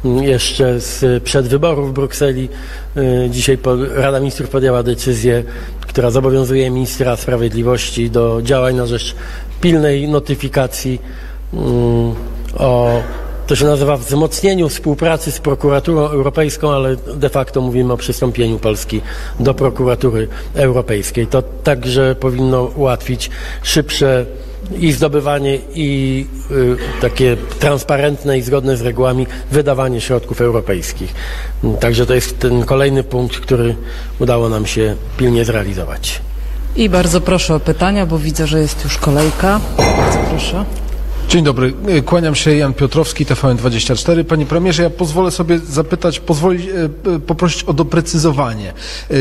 mm, 0.06 0.24
jeszcze 0.24 0.80
z 0.80 1.24
przedwyborów 1.24 1.89
w 1.89 1.94
Brukseli. 1.94 2.50
Y, 2.98 3.30
Dzisiaj 3.30 3.58
Rada 3.96 4.20
Ministrów 4.20 4.50
podjęła 4.50 4.84
decyzję, 4.84 5.44
która 5.82 6.12
zobowiązuje 6.12 6.70
ministra 6.70 7.15
sprawiedliwości 7.15 8.10
do 8.10 8.41
działań 8.41 8.75
na 8.75 8.86
rzecz 8.86 9.15
pilnej 9.62 10.08
notyfikacji 10.08 11.01
mm, 11.53 12.15
o 12.58 13.01
to 13.48 13.56
się 13.56 13.66
nazywa 13.66 13.98
wzmocnieniu 13.98 14.70
współpracy 14.70 15.32
z 15.32 15.40
prokuraturą 15.40 16.00
europejską, 16.02 16.72
ale 16.72 16.96
de 16.96 17.30
facto 17.30 17.62
mówimy 17.62 17.94
o 17.94 17.98
przystąpieniu 17.98 18.60
Polski 18.60 19.02
do 19.40 19.54
prokuratury 19.54 20.28
europejskiej. 20.54 21.28
To 21.28 21.42
także 21.42 22.16
powinno 22.16 22.64
ułatwić 22.64 23.30
szybsze 23.64 24.26
i 24.80 24.92
zdobywanie 24.92 25.58
i 25.76 26.26
y, 26.52 26.78
takie 27.02 27.38
transparentne 27.60 28.38
i 28.38 28.42
zgodne 28.42 28.78
z 28.78 28.82
regułami 28.82 29.28
wydawanie 29.52 30.02
środków 30.02 30.42
europejskich. 30.42 31.14
Także 31.80 32.06
to 32.06 32.14
jest 32.14 32.40
ten 32.40 32.64
kolejny 32.64 33.04
punkt, 33.04 33.40
który 33.40 33.76
udało 34.20 34.50
nam 34.50 34.66
się 34.66 34.96
pilnie 35.18 35.46
zrealizować. 35.46 36.22
I 36.76 36.90
bardzo 36.90 37.22
proszę 37.22 37.56
o 37.56 37.60
pytania, 37.60 38.06
bo 38.06 38.20
widzę, 38.20 38.48
że 38.48 38.60
jest 38.60 38.84
już 38.84 38.98
kolejka. 38.98 39.60
Bardzo 39.78 40.20
proszę. 40.30 40.66
Dzień 41.32 41.44
dobry, 41.44 41.74
E, 41.88 42.02
kłaniam 42.02 42.36
się 42.36 42.56
Jan 42.56 42.74
Piotrowski, 42.74 43.26
TVN24. 43.26 44.24
Panie 44.24 44.46
premierze, 44.46 44.84
ja 44.84 44.90
pozwolę 44.90 45.32
sobie 45.32 45.60
zapytać, 45.60 46.20
pozwolić, 46.20 46.68
e, 47.16 47.20
poprosić 47.20 47.64
o 47.64 47.74
doprecyzowanie. 47.74 48.74
E, 49.12 49.16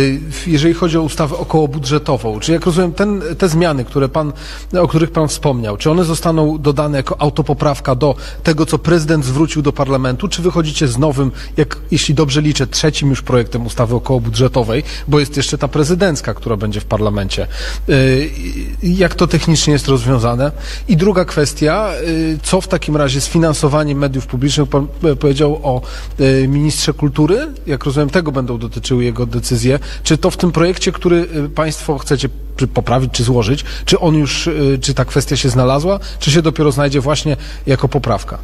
Jeżeli 0.46 0.74
chodzi 0.74 0.98
o 0.98 1.02
ustawę 1.02 1.36
okołobudżetową, 1.36 2.40
czy 2.40 2.52
jak 2.52 2.66
rozumiem, 2.66 2.92
ten, 2.92 3.22
te 3.38 3.48
zmiany, 3.48 3.84
które 3.84 4.08
pan, 4.08 4.32
o 4.80 4.88
których 4.88 5.10
pan 5.10 5.28
wspomniał, 5.28 5.76
czy 5.76 5.90
one 5.90 6.04
zostaną 6.04 6.58
dodane 6.58 6.96
jako 6.98 7.20
autopoprawka 7.20 7.94
do 7.94 8.14
tego, 8.42 8.66
co 8.66 8.78
prezydent 8.78 9.24
zwrócił 9.24 9.62
do 9.62 9.72
parlamentu, 9.72 10.28
czy 10.28 10.42
wychodzicie 10.42 10.88
z 10.88 10.98
nowym, 10.98 11.30
jak, 11.56 11.76
jeśli 11.90 12.14
dobrze 12.14 12.40
liczę, 12.42 12.66
trzecim 12.66 13.10
już 13.10 13.22
projektem 13.22 13.66
ustawy 13.66 13.94
okołobudżetowej, 13.94 14.82
bo 15.08 15.20
jest 15.20 15.36
jeszcze 15.36 15.58
ta 15.58 15.68
prezydencka, 15.68 16.34
która 16.34 16.56
będzie 16.56 16.80
w 16.80 16.84
parlamencie. 16.84 17.46
Jak 18.82 19.14
to 19.14 19.26
technicznie 19.26 19.72
jest 19.72 19.88
rozwiązane? 19.88 20.52
I 20.88 20.96
druga 20.96 21.24
kwestia, 21.24 21.90
co 22.42 22.60
w 22.60 22.68
takim 22.68 22.96
razie 22.96 23.20
z 23.20 23.28
finansowaniem 23.28 23.98
mediów 23.98 24.26
publicznych? 24.26 24.68
Pan 24.68 24.86
e, 25.04 25.16
powiedział 25.16 25.60
o 25.62 25.80
e, 26.18 26.48
ministrze 26.48 26.92
kultury. 26.92 27.46
Jak 27.66 27.84
rozumiem, 27.84 28.10
tego 28.10 28.32
będą 28.32 28.58
dotyczyły 28.58 29.04
jego 29.04 29.26
decyzje. 29.26 29.78
Czy 30.02 30.18
to 30.18 30.30
w 30.30 30.36
tym 30.36 30.52
projekcie, 30.52 30.92
który 30.92 31.16
y, 31.16 31.48
Państwo 31.48 31.98
chcecie 31.98 32.28
poprawić, 32.74 33.12
czy 33.12 33.24
złożyć, 33.24 33.64
czy 33.84 33.98
on 33.98 34.14
już, 34.14 34.46
y, 34.46 34.78
czy 34.80 34.94
ta 34.94 35.04
kwestia 35.04 35.36
się 35.36 35.48
znalazła, 35.48 35.98
czy 36.18 36.30
się 36.30 36.42
dopiero 36.42 36.72
znajdzie 36.72 37.00
właśnie 37.00 37.36
jako 37.66 37.88
poprawka? 37.88 38.38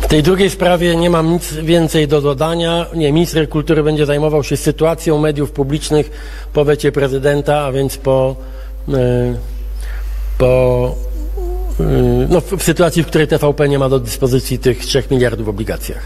W 0.00 0.08
tej 0.08 0.22
drugiej 0.22 0.50
sprawie 0.50 0.96
nie 0.96 1.10
mam 1.10 1.32
nic 1.32 1.52
więcej 1.52 2.08
do 2.08 2.20
dodania. 2.20 2.86
Nie, 2.94 3.12
minister 3.12 3.48
kultury 3.48 3.82
będzie 3.82 4.06
zajmował 4.06 4.44
się 4.44 4.56
sytuacją 4.56 5.18
mediów 5.18 5.50
publicznych 5.50 6.10
po 6.52 6.64
wecie 6.64 6.92
prezydenta, 6.92 7.64
a 7.64 7.72
więc 7.72 7.96
po, 7.96 8.36
e, 8.88 8.94
po 10.38 10.94
e, 11.02 11.05
no, 12.28 12.40
w, 12.40 12.62
sytuacji, 12.62 13.02
w 13.02 13.06
której 13.06 13.28
TVP 13.28 13.68
nie 13.68 13.78
ma 13.78 13.88
do 13.88 14.00
dyspozycji 14.00 14.58
tych 14.58 14.78
3 14.78 15.02
miliardów 15.10 15.46
w 15.46 15.48
obligacjach. 15.48 16.02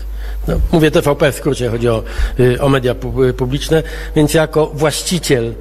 No, 0.48 0.54
mówię 0.72 0.90
TVP 0.90 1.32
w 1.32 1.34
skrócie, 1.34 1.68
chodzi 1.70 1.88
o, 1.88 2.02
y, 2.40 2.60
o 2.60 2.68
media 2.68 2.94
pu- 2.94 3.32
publiczne, 3.32 3.82
więc 4.16 4.34
jako 4.34 4.66
właściciel, 4.66 5.54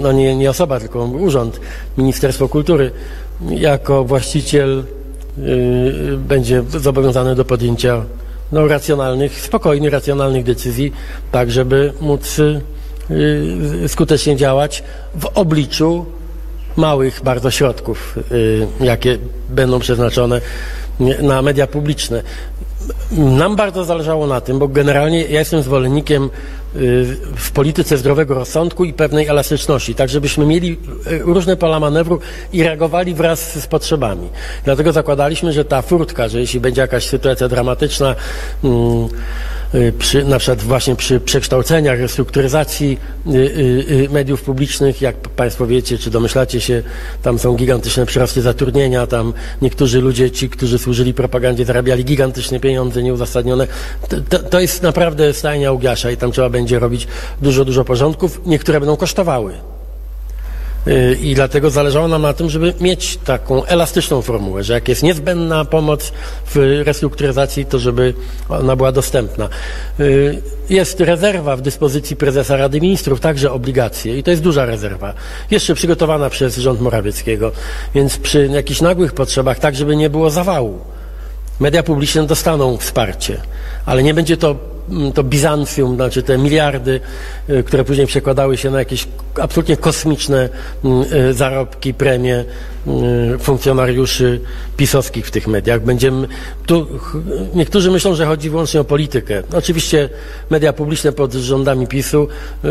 no 0.00 0.12
nie, 0.12 0.36
nie 0.36 0.50
osoba, 0.50 0.80
tylko 0.80 1.04
urząd, 1.04 1.60
Ministerstwo 1.98 2.48
Kultury, 2.48 2.90
jako 3.50 4.04
właściciel 4.04 4.84
będzie 6.18 6.62
zobowiązany 6.68 7.34
do 7.34 7.44
podjęcia 7.44 8.04
no, 8.52 8.68
racjonalnych, 8.68 9.40
spokojnych, 9.40 9.92
racjonalnych 9.92 10.44
decyzji, 10.44 10.92
tak 11.32 11.50
żeby 11.50 11.92
móc 12.00 12.36
skutecznie 13.88 14.36
działać 14.36 14.82
w 15.14 15.26
obliczu 15.34 16.06
małych 16.76 17.20
bardzo 17.24 17.50
środków, 17.50 18.18
y, 18.32 18.66
jakie 18.80 19.18
będą 19.50 19.78
przeznaczone 19.78 20.40
na 21.22 21.42
media 21.42 21.66
publiczne. 21.66 22.22
Nam 23.12 23.56
bardzo 23.56 23.84
zależało 23.84 24.26
na 24.26 24.40
tym, 24.40 24.58
bo 24.58 24.68
generalnie 24.68 25.22
ja 25.22 25.38
jestem 25.38 25.62
zwolennikiem 25.62 26.24
y, 26.24 26.28
w 27.36 27.50
polityce 27.50 27.98
zdrowego 27.98 28.34
rozsądku 28.34 28.84
i 28.84 28.92
pewnej 28.92 29.26
elastyczności, 29.26 29.94
tak 29.94 30.08
żebyśmy 30.08 30.46
mieli 30.46 30.78
y, 31.06 31.18
różne 31.18 31.56
pola 31.56 31.80
manewru 31.80 32.20
i 32.52 32.62
reagowali 32.62 33.14
wraz 33.14 33.60
z 33.62 33.66
potrzebami. 33.66 34.28
Dlatego 34.64 34.92
zakładaliśmy, 34.92 35.52
że 35.52 35.64
ta 35.64 35.82
furtka, 35.82 36.28
że 36.28 36.40
jeśli 36.40 36.60
będzie 36.60 36.80
jakaś 36.80 37.08
sytuacja 37.08 37.48
dramatyczna, 37.48 38.14
mm, 38.64 39.04
y, 39.04 39.08
przy, 39.98 40.24
na 40.24 40.38
przykład 40.38 40.62
właśnie 40.62 40.96
przy 40.96 41.20
przekształceniach, 41.20 42.00
restrukturyzacji 42.00 42.98
y, 43.26 43.30
y, 43.30 43.40
y, 43.90 44.08
mediów 44.10 44.42
publicznych, 44.42 45.02
jak 45.02 45.16
Państwo 45.16 45.66
wiecie, 45.66 45.98
czy 45.98 46.10
domyślacie 46.10 46.60
się, 46.60 46.82
tam 47.22 47.38
są 47.38 47.56
gigantyczne 47.56 48.06
przyrosty 48.06 48.42
zatrudnienia, 48.42 49.06
tam 49.06 49.32
niektórzy 49.62 50.00
ludzie, 50.00 50.30
ci, 50.30 50.50
którzy 50.50 50.78
służyli 50.78 51.14
propagandzie, 51.14 51.64
zarabiali 51.64 52.04
gigantyczne 52.04 52.60
pieniądze 52.60 53.02
nieuzasadnione. 53.02 53.66
To, 54.08 54.16
to, 54.20 54.38
to 54.38 54.60
jest 54.60 54.82
naprawdę 54.82 55.32
stajnia 55.32 55.72
Ugiasza 55.72 56.10
i 56.10 56.16
tam 56.16 56.32
trzeba 56.32 56.50
będzie 56.50 56.78
robić 56.78 57.06
dużo, 57.42 57.64
dużo 57.64 57.84
porządków. 57.84 58.40
Niektóre 58.46 58.80
będą 58.80 58.96
kosztowały. 58.96 59.73
Y, 60.86 61.18
I 61.22 61.34
dlatego 61.34 61.70
zależało 61.70 62.08
nam 62.08 62.22
na 62.22 62.32
tym, 62.32 62.50
żeby 62.50 62.74
mieć 62.80 63.16
taką 63.16 63.64
elastyczną 63.64 64.22
formułę, 64.22 64.64
że 64.64 64.72
jak 64.72 64.88
jest 64.88 65.02
niezbędna 65.02 65.64
pomoc 65.64 66.12
w 66.46 66.82
restrukturyzacji, 66.86 67.66
to 67.66 67.78
żeby 67.78 68.14
ona 68.48 68.76
była 68.76 68.92
dostępna. 68.92 69.48
Y, 70.00 70.42
Jest 70.70 71.00
rezerwa 71.00 71.56
w 71.56 71.62
dyspozycji 71.62 72.16
prezesa 72.16 72.56
Rady 72.56 72.80
Ministrów, 72.80 73.20
także 73.20 73.52
obligacje 73.52 74.18
i 74.18 74.22
to 74.22 74.30
jest 74.30 74.42
duża 74.42 74.64
rezerwa, 74.66 75.14
jeszcze 75.50 75.74
przygotowana 75.74 76.30
przez 76.30 76.56
rząd 76.56 76.80
Morawieckiego, 76.80 77.52
więc 77.94 78.18
przy 78.18 78.46
jakichś 78.46 78.80
nagłych 78.80 79.12
potrzebach, 79.12 79.58
tak 79.58 79.76
żeby 79.76 79.96
nie 79.96 80.10
było 80.10 80.30
zawału, 80.30 80.80
media 81.60 81.82
publiczne 81.82 82.26
dostaną 82.26 82.76
wsparcie, 82.76 83.40
ale 83.86 84.02
nie 84.02 84.14
będzie 84.14 84.36
to, 84.36 84.56
mm, 84.90 85.12
to 85.12 85.24
Bizancjum, 85.24 85.94
znaczy 85.94 86.22
te 86.22 86.38
miliardy, 86.38 87.00
y, 87.50 87.62
które 87.62 87.84
później 87.84 88.06
przekładały 88.06 88.56
się 88.56 88.70
na 88.70 88.78
jakieś 88.78 89.08
absolutnie 89.40 89.76
kosmiczne 89.76 90.48
mm, 90.84 91.04
y, 91.12 91.34
zarobki, 91.34 91.94
premie 91.94 92.44
y, 93.34 93.38
funkcjonariuszy 93.38 94.40
pisowskich 94.76 95.26
w 95.26 95.30
tych 95.30 95.46
mediach. 95.46 95.82
Będziemy, 95.82 96.28
tu, 96.66 96.86
niektórzy 97.54 97.90
myślą, 97.90 98.14
że 98.14 98.26
chodzi 98.26 98.50
wyłącznie 98.50 98.80
o 98.80 98.84
politykę. 98.84 99.42
Oczywiście 99.54 100.08
media 100.50 100.72
publiczne 100.72 101.12
pod 101.12 101.32
rządami 101.32 101.86
PiSu 101.86 102.28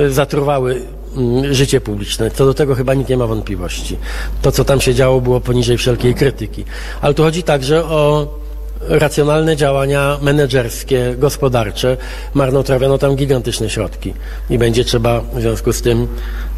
zatruwały 0.10 0.82
mm, 1.18 1.54
życie 1.54 1.82
publiczne. 1.82 2.32
Co 2.32 2.46
do 2.46 2.54
tego 2.54 2.76
chyba 2.76 2.94
nikt 2.94 3.10
nie 3.10 3.18
ma 3.18 3.28
wątpliwości. 3.28 3.98
To, 4.42 4.52
co 4.52 4.66
tam 4.66 4.82
się 4.82 4.94
działo, 4.94 5.22
było 5.22 5.40
poniżej 5.40 5.78
wszelkiej 5.78 6.16
krytyki. 6.16 6.66
Ale 7.02 7.14
tu 7.14 7.24
chodzi 7.24 7.44
także 7.44 7.86
o 7.86 8.43
racjonalne 8.88 9.56
działania 9.56 10.18
menedżerskie, 10.22 11.16
gospodarcze. 11.18 11.98
Marnotrawiono 12.34 12.98
tam 12.98 13.16
gigantyczne 13.16 13.70
środki 13.70 14.14
i 14.50 14.58
będzie 14.58 14.84
trzeba 14.84 15.22
w 15.22 15.42
związku 15.42 15.74
z 15.74 15.82
tym 15.82 16.08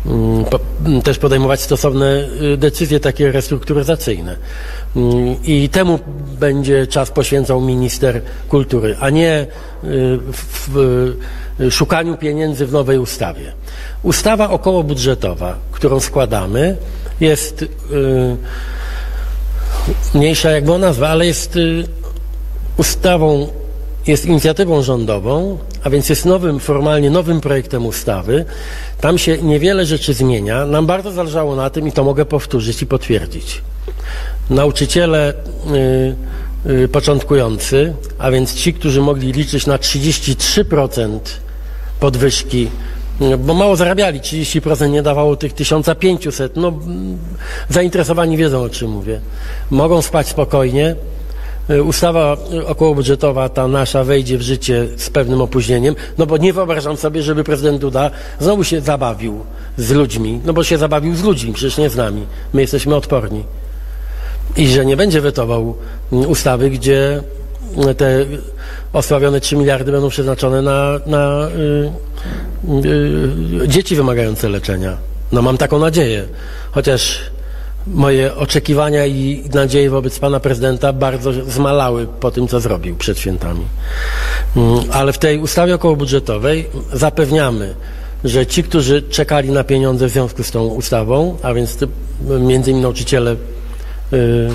mm, 0.06 0.46
po, 0.46 0.60
m, 0.86 1.02
też 1.02 1.18
podejmować 1.20 1.62
stosowne 1.62 2.28
y, 2.54 2.58
decyzje 2.58 3.00
takie 3.00 3.32
restrukturyzacyjne. 3.32 4.36
Mm, 4.96 5.36
I 5.44 5.70
temu 5.70 6.00
będzie 6.40 6.88
czas 6.88 7.12
poświęcał 7.12 7.62
minister 7.62 8.22
kultury, 8.50 8.96
a 9.00 9.10
nie 9.10 9.42
y, 9.42 9.48
w, 10.32 10.78
y, 11.60 11.72
szukaniu 11.72 12.18
pieniędzy 12.18 12.66
w 12.66 12.72
nowej 12.72 12.98
ustawie. 12.98 13.52
Ustawa 14.04 14.50
okołobudżetowa, 14.50 15.58
którą 15.72 16.00
składamy, 16.00 16.78
jest 17.20 17.66
mniejsza 20.14 20.52
jak 20.52 20.66
była 20.66 20.78
nazwa, 20.78 21.10
ale 21.10 21.26
jest 21.26 21.58
ustawą, 22.78 23.48
jest 24.08 24.26
inicjatywą 24.26 24.82
rządową, 24.82 25.58
a 25.84 25.90
więc 25.90 26.10
jest 26.10 26.26
nowym, 26.26 26.60
formalnie 26.60 27.10
nowym 27.10 27.42
projektem 27.42 27.86
ustawy. 27.86 28.46
Tam 29.02 29.18
się 29.18 29.38
niewiele 29.38 29.86
rzeczy 29.86 30.14
zmienia. 30.14 30.66
Nam 30.66 30.86
bardzo 30.86 31.12
zależało 31.12 31.56
na 31.56 31.70
tym 31.70 31.88
i 31.88 31.92
to 31.92 32.04
mogę 32.04 32.26
powtórzyć 32.26 32.82
i 32.82 32.88
potwierdzić. 32.88 33.62
Nauczyciele 34.50 35.34
y, 36.66 36.72
y, 36.72 36.88
początkujący, 36.88 37.94
a 38.18 38.32
więc 38.32 38.54
ci, 38.54 38.74
którzy 38.74 39.02
mogli 39.02 39.32
liczyć 39.32 39.68
na 39.68 39.78
33% 39.78 41.20
podwyżki 42.00 42.70
y, 43.22 43.38
bo 43.38 43.54
mało 43.54 43.76
zarabiali, 43.76 44.20
30% 44.20 44.90
nie 44.90 45.02
dawało 45.02 45.36
tych 45.36 45.54
1500. 45.54 46.56
No, 46.56 46.68
mm, 46.68 47.18
zainteresowani 47.70 48.38
wiedzą 48.38 48.64
o 48.64 48.70
czym 48.70 48.92
mówię. 48.92 49.20
Mogą 49.72 50.02
spać 50.02 50.28
spokojnie. 50.28 50.96
Y, 51.70 51.84
Ustawa 51.84 52.38
okołobudżetowa, 52.66 53.50
ta 53.50 53.68
nasza, 53.68 54.04
wejdzie 54.04 54.38
w 54.38 54.42
życie 54.42 54.88
z 54.98 55.10
pewnym 55.10 55.42
opóźnieniem, 55.42 55.96
no 56.18 56.26
bo 56.26 56.38
nie 56.38 56.54
wyobrażam 56.54 56.98
sobie, 56.98 57.22
żeby 57.22 57.44
prezydent 57.44 57.82
Duda 57.82 58.12
znowu 58.40 58.64
się 58.64 58.82
zabawił 58.82 59.46
z 59.78 59.92
ludźmi, 59.92 60.42
no 60.46 60.54
bo 60.54 60.64
się 60.64 60.78
zabawił 60.78 61.16
z 61.16 61.24
ludźmi, 61.24 61.54
przecież 61.54 61.78
nie 61.78 61.90
z 61.90 61.96
nami. 61.96 62.26
My 62.54 62.62
jesteśmy 62.62 62.96
odporni. 62.96 63.44
I 64.58 64.68
że 64.68 64.86
nie 64.86 64.98
będzie 64.98 65.22
wetował 65.22 65.76
ustawy, 66.12 66.70
gdzie 66.70 67.24
te 67.98 68.26
osławione 68.94 69.40
3 69.40 69.56
miliardy 69.56 69.92
będą 69.92 70.10
przeznaczone 70.10 70.62
na, 70.62 71.00
na 71.06 71.48
y, 71.48 71.92
y, 73.64 73.68
dzieci 73.68 73.96
wymagające 73.96 74.50
leczenia. 74.50 74.98
No 75.32 75.42
mam 75.42 75.58
taką 75.58 75.80
nadzieję. 75.80 76.26
Chociaż 76.72 77.20
moje 77.88 78.36
oczekiwania 78.36 79.06
i 79.06 79.44
nadzieje 79.54 79.90
wobec 79.90 80.20
pana 80.20 80.40
prezydenta 80.40 80.94
bardzo 80.94 81.34
zmalały 81.34 82.08
po 82.20 82.32
tym, 82.32 82.48
co 82.48 82.60
zrobił 82.60 82.96
przed 82.96 83.20
świętami. 83.20 83.66
Mm, 84.56 84.80
Ale 84.92 85.14
w 85.14 85.18
tej 85.18 85.40
ustawie 85.40 85.76
okołobudżetowej 85.76 86.66
zapewniamy, 86.94 87.76
że 88.24 88.46
ci, 88.46 88.64
którzy 88.64 89.02
czekali 89.02 89.50
na 89.50 89.64
pieniądze 89.64 90.08
w 90.08 90.12
związku 90.12 90.44
z 90.44 90.52
tą 90.52 90.66
ustawą, 90.66 91.38
a 91.44 91.54
więc 91.54 91.78
między 92.22 92.72
innymi 92.72 92.84
nauczyciele, 92.84 93.36
y, 94.14 94.50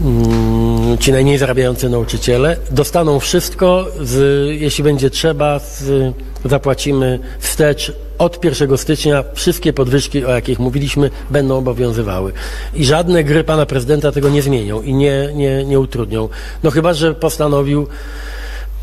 mm, 0.00 0.98
ci 0.98 1.12
najmniej 1.12 1.38
zarabiający 1.38 1.88
nauczyciele, 1.88 2.56
dostaną 2.70 3.20
wszystko, 3.20 3.86
z, 4.00 4.46
jeśli 4.60 4.84
będzie 4.84 5.10
trzeba, 5.10 5.58
z, 5.58 6.14
zapłacimy 6.44 7.18
wstecz 7.38 7.92
od 8.18 8.44
1 8.44 8.78
stycznia 8.78 9.24
wszystkie 9.34 9.72
podwyżki, 9.72 10.24
o 10.24 10.30
jakich 10.30 10.58
mówiliśmy, 10.58 11.10
będą 11.30 11.58
obowiązywały. 11.58 12.32
I 12.74 12.84
żadne 12.84 13.24
gry 13.24 13.44
pana 13.44 13.66
prezydenta 13.66 14.12
tego 14.12 14.28
nie 14.28 14.42
zmienią 14.42 14.82
i 14.82 14.94
nie, 14.94 15.28
nie, 15.34 15.64
nie 15.64 15.80
utrudnią. 15.80 16.28
No 16.62 16.70
chyba, 16.70 16.94
że 16.94 17.14
postanowił 17.14 17.86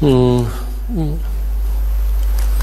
mm, 0.02 0.46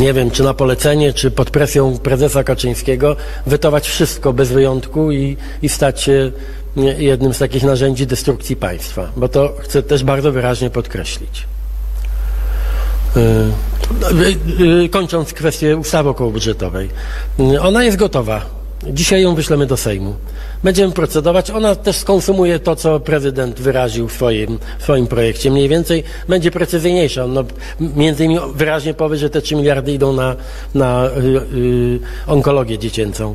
nie 0.01 0.13
wiem, 0.13 0.31
czy 0.31 0.43
na 0.43 0.55
polecenie, 0.55 1.13
czy 1.13 1.31
pod 1.31 1.51
presją 1.51 1.99
prezesa 1.99 2.45
Kaczyńskiego, 2.45 3.17
wetować 3.47 3.89
wszystko 3.89 4.33
bez 4.33 4.53
wyjątku 4.53 5.13
i, 5.13 5.37
i 5.63 5.69
stać 5.69 6.03
się 6.03 6.33
nie, 6.77 6.93
jednym 6.93 7.35
z 7.35 7.39
takich 7.39 7.63
narzędzi 7.63 8.07
destrukcji 8.07 8.57
państwa. 8.57 9.13
Bo 9.17 9.29
to 9.29 9.55
chcę 9.59 9.83
też 9.83 10.05
bardzo 10.05 10.33
wyraźnie 10.33 10.71
podkreślić. 10.71 11.56
Y, 13.16 13.20
y, 14.61 14.85
y, 14.85 14.88
Kończąc 14.88 15.33
kwestię 15.33 15.76
ustawy 15.76 16.09
okołobudżetowej. 16.09 16.88
Ona 17.61 17.85
jest 17.85 17.96
gotowa. 17.96 18.57
Dzisiaj 18.92 19.22
ją 19.22 19.35
wyślemy 19.35 19.66
do 19.66 19.76
Sejmu. 19.76 20.14
Będziemy 20.64 20.92
procedować. 20.92 21.50
Ona 21.50 21.74
też 21.74 21.96
skonsumuje 21.96 22.59
to, 22.59 22.76
co 22.76 23.00
prezydent 23.00 23.61
wyraził 23.61 24.09
w 24.09 24.12
swoim, 24.12 24.59
w 24.79 24.83
swoim 24.83 25.07
projekcie. 25.07 25.50
Mniej 25.50 25.68
więcej 25.68 26.05
będzie 26.29 26.50
precyzyjniejsza. 26.50 27.26
No, 27.26 27.44
między 27.81 28.24
innymi 28.24 28.40
wyraźnie 28.55 28.94
powie, 28.94 29.16
że 29.16 29.31
te 29.31 29.42
3 29.42 29.57
miliardy 29.57 29.92
idą 29.92 30.12
na, 30.12 30.37
na 30.74 31.07
y, 31.07 31.11
y, 31.57 32.00
onkologię 32.26 32.79
dziecięcą. 32.79 33.35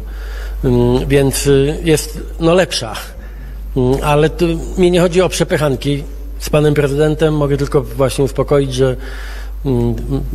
Więc 1.07 1.47
y, 1.47 1.77
jest 1.83 2.19
no, 2.39 2.53
lepsza. 2.53 2.93
Ym, 3.77 3.95
Ale 4.03 4.29
tu 4.29 4.45
mi 4.77 4.91
nie 4.91 5.01
chodzi 5.01 5.21
o 5.21 5.29
przepychanki 5.29 6.03
z 6.39 6.49
panem 6.49 6.73
prezydentem. 6.73 7.37
Mogę 7.37 7.57
tylko 7.57 7.81
właśnie 7.81 8.23
uspokoić, 8.23 8.73
że 8.73 8.85
mm, 8.85 8.97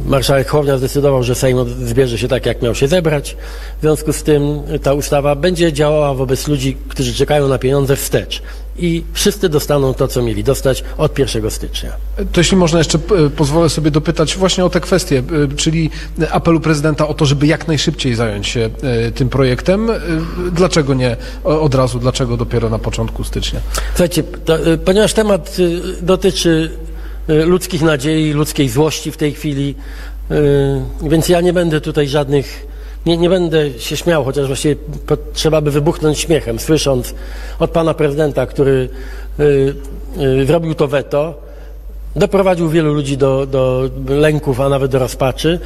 marszałek 0.07 0.49
Hołownia 0.49 0.79
zdecydował, 0.79 1.23
że 1.23 1.35
Sejm 1.35 1.59
zbierze 1.85 2.19
się 2.19 2.29
tak, 2.29 2.47
jak 2.47 2.63
miał 2.63 2.75
się 2.75 2.89
zebrać. 2.89 3.37
W 3.79 3.81
związku 3.81 4.13
z 4.13 4.23
tym 4.23 4.63
ta 4.83 4.93
ustawa 4.93 5.35
będzie 5.35 5.73
działała 5.73 6.15
wobec 6.15 6.49
ludzi, 6.49 6.77
którzy 6.89 7.15
czekają 7.15 7.49
na 7.49 7.59
pieniądze 7.59 7.97
wstecz. 7.97 8.43
I 8.79 9.05
wszyscy 9.13 9.49
dostaną 9.49 9.95
to, 9.95 10.09
co 10.09 10.23
mieli 10.23 10.45
dostać 10.45 10.85
od 10.99 11.19
1 11.19 11.51
stycznia. 11.51 11.93
To 12.33 12.41
jeśli 12.41 12.57
można 12.57 12.79
jeszcze 12.79 12.99
e, 12.99 13.31
pozwolę 13.31 13.69
sobie 13.69 13.91
dopytać 13.91 14.37
właśnie 14.37 14.65
o 14.65 14.71
te 14.71 14.81
kwestie, 14.81 15.19
e, 15.19 15.57
czyli 15.57 15.91
apelu 16.31 16.61
prezydenta 16.61 17.09
o 17.09 17.15
to, 17.15 17.27
żeby 17.27 17.47
jak 17.47 17.69
najszybciej 17.69 18.15
zająć 18.15 18.47
się 18.47 18.71
e, 18.83 19.11
tym 19.11 19.29
projektem. 19.29 19.91
Dlaczego 20.53 20.95
nie 20.95 21.17
od 21.45 21.75
razu, 21.75 21.99
dlaczego 21.99 22.37
dopiero 22.37 22.71
na 22.71 22.79
początku 22.79 23.25
stycznia? 23.25 23.61
Słuchajcie, 23.89 24.23
to, 24.23 24.59
ponieważ 24.85 25.13
temat 25.13 25.57
dotyczy 26.03 26.71
ludzkich 27.29 27.83
nadziei, 27.83 28.33
ludzkiej 28.33 28.69
złości 28.69 29.13
w 29.13 29.17
tej 29.17 29.33
chwili, 29.33 29.75
y, 30.31 31.09
więc 31.09 31.29
ja 31.29 31.41
nie 31.41 31.53
będę 31.53 31.81
tutaj 31.81 32.09
żadnych, 32.09 32.67
nie, 33.07 33.17
nie 33.17 33.29
będę 33.29 33.71
się 33.79 33.97
śmiał, 33.97 34.25
chociaż 34.25 34.47
właściwie 34.47 34.77
trzeba 35.33 35.61
by 35.61 35.71
wybuchnąć 35.71 36.19
śmiechem, 36.19 36.59
słysząc 36.59 37.15
od 37.59 37.71
pana 37.71 37.95
prezydenta, 37.95 38.47
który 38.47 38.89
y, 39.41 39.75
y, 40.23 40.47
zrobił 40.47 40.75
to 40.75 40.89
weto, 40.89 41.35
doprowadził 42.17 42.69
wielu 42.69 42.95
ludzi 42.95 43.17
do, 43.17 43.47
do 43.47 43.91
lęków, 44.09 44.61
a 44.61 44.69
nawet 44.69 44.91
do 44.91 44.99
rozpaczy. 44.99 45.61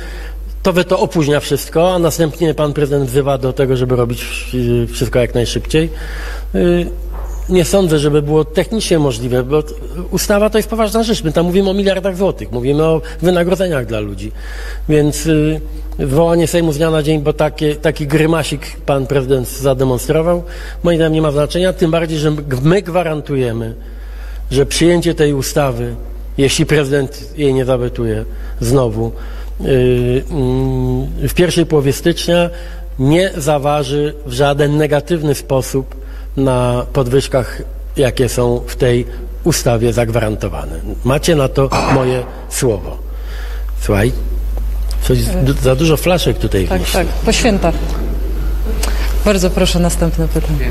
To 0.62 0.72
weto 0.72 1.00
opóźnia 1.00 1.40
wszystko, 1.40 1.94
a 1.94 1.98
następnie 1.98 2.54
pan 2.54 2.72
prezydent 2.72 3.10
wzywa 3.10 3.38
do 3.38 3.52
tego, 3.52 3.76
żeby 3.76 3.96
robić 3.96 4.24
y, 4.54 4.86
wszystko 4.86 5.18
jak 5.18 5.34
najszybciej. 5.34 5.90
Y, 7.50 7.52
Nie 7.52 7.64
sądzę, 7.64 7.98
żeby 7.98 8.22
było 8.22 8.44
technicznie 8.44 8.98
możliwe, 8.98 9.42
bo 9.42 9.62
ustawa 10.10 10.50
to 10.50 10.58
jest 10.58 10.70
poważna 10.70 11.02
rzecz. 11.02 11.24
My 11.24 11.32
tam 11.32 11.46
mówimy 11.46 11.70
o 11.70 11.74
miliardach 11.74 12.16
złotych, 12.16 12.52
mówimy 12.52 12.84
o 12.84 13.00
wynagrodzeniach 13.22 13.86
dla 13.86 14.00
ludzi. 14.00 14.32
Więc 14.88 15.26
y, 15.26 15.60
wywołanie 15.98 16.46
Sejmu 16.46 16.72
z 16.72 16.76
dnia 16.76 16.90
na 16.90 17.02
dzień, 17.02 17.20
bo 17.20 17.32
takie, 17.32 17.76
taki 17.76 18.06
grymasik 18.06 18.76
pan 18.86 19.06
prezydent 19.06 19.48
zademonstrował, 19.48 20.42
moim 20.82 20.98
zdaniem 20.98 21.12
nie 21.12 21.22
ma 21.22 21.30
znaczenia, 21.30 21.72
tym 21.72 21.90
bardziej, 21.90 22.18
że 22.18 22.32
my 22.62 22.82
gwarantujemy, 22.82 23.74
że 24.50 24.66
przyjęcie 24.66 25.14
tej 25.14 25.34
ustawy, 25.34 25.94
jeśli 26.38 26.66
prezydent 26.66 27.38
jej 27.38 27.54
nie 27.54 27.64
zawetuje 27.64 28.24
znowu, 28.60 29.12
yy, 29.60 29.70
yy, 31.20 31.28
w 31.28 31.34
pierwszej 31.34 31.66
połowie 31.66 31.92
stycznia 31.92 32.50
nie 32.98 33.30
zaważy 33.36 34.14
w 34.26 34.32
żaden 34.32 34.76
negatywny 34.76 35.34
sposób 35.34 36.00
na 36.36 36.86
podwyżkach, 36.92 37.62
jakie 37.96 38.28
są 38.28 38.60
w 38.66 38.76
tej 38.76 39.06
ustawie 39.44 39.92
zagwarantowane. 39.92 40.80
Macie 41.04 41.36
na 41.36 41.48
to 41.48 41.68
moje 41.94 42.22
słowo. 42.48 42.98
Słuchaj, 43.80 44.12
coś, 45.02 45.18
za 45.62 45.76
dużo 45.76 45.96
flaszek 45.96 46.38
tutaj 46.38 46.68
Tak, 46.68 46.82
tak, 46.92 47.06
po 47.06 47.32
świętach. 47.32 47.74
Bardzo 49.24 49.50
proszę, 49.50 49.78
następne 49.78 50.28
pytanie. 50.28 50.70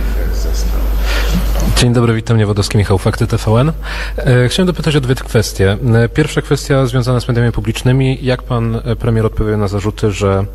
Dzień 1.77 1.93
dobry, 1.93 2.13
witam 2.13 2.37
Niewodowski, 2.37 2.77
Michał 2.77 2.97
Fakty 2.97 3.27
TVN. 3.27 3.71
E, 4.17 4.49
Chciałem 4.49 4.67
dopytać 4.67 4.95
o 4.95 5.01
dwie 5.01 5.15
kwestie. 5.15 5.77
E, 5.95 6.09
Pierwsza 6.09 6.41
kwestia 6.41 6.85
związana 6.85 7.19
z 7.19 7.27
mediami 7.27 7.51
publicznymi. 7.51 8.19
Jak 8.21 8.43
pan 8.43 8.75
e, 8.85 8.95
premier 8.95 9.25
odpowie 9.25 9.57
na 9.57 9.67
zarzuty, 9.67 10.11
że 10.11 10.45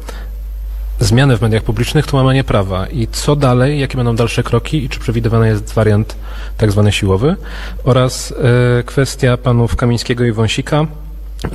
zmiany 1.00 1.36
w 1.36 1.42
mediach 1.42 1.62
publicznych 1.62 2.06
to 2.06 2.16
łamanie 2.16 2.44
prawa 2.44 2.86
i 2.86 3.06
co 3.06 3.36
dalej, 3.36 3.80
jakie 3.80 3.96
będą 3.96 4.16
dalsze 4.16 4.42
kroki 4.42 4.84
i 4.84 4.88
czy 4.88 5.00
przewidywany 5.00 5.48
jest 5.48 5.74
wariant 5.74 6.16
tak 6.56 6.72
zwany 6.72 6.92
siłowy? 6.92 7.36
Oraz 7.84 8.34
e, 8.78 8.82
kwestia 8.82 9.36
panów 9.36 9.76
Kamińskiego 9.76 10.24
i 10.24 10.32
Wąsika. 10.32 10.86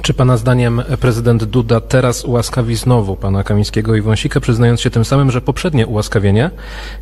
Czy 0.01 0.13
pana 0.13 0.37
zdaniem 0.37 0.81
prezydent 0.99 1.43
Duda 1.43 1.81
teraz 1.81 2.25
ułaskawi 2.25 2.75
znowu 2.75 3.15
pana 3.15 3.43
Kamińskiego 3.43 3.95
i 3.95 4.01
Wąsika, 4.01 4.39
przyznając 4.39 4.81
się 4.81 4.89
tym 4.89 5.05
samym, 5.05 5.31
że 5.31 5.41
poprzednie 5.41 5.87
ułaskawienie 5.87 6.49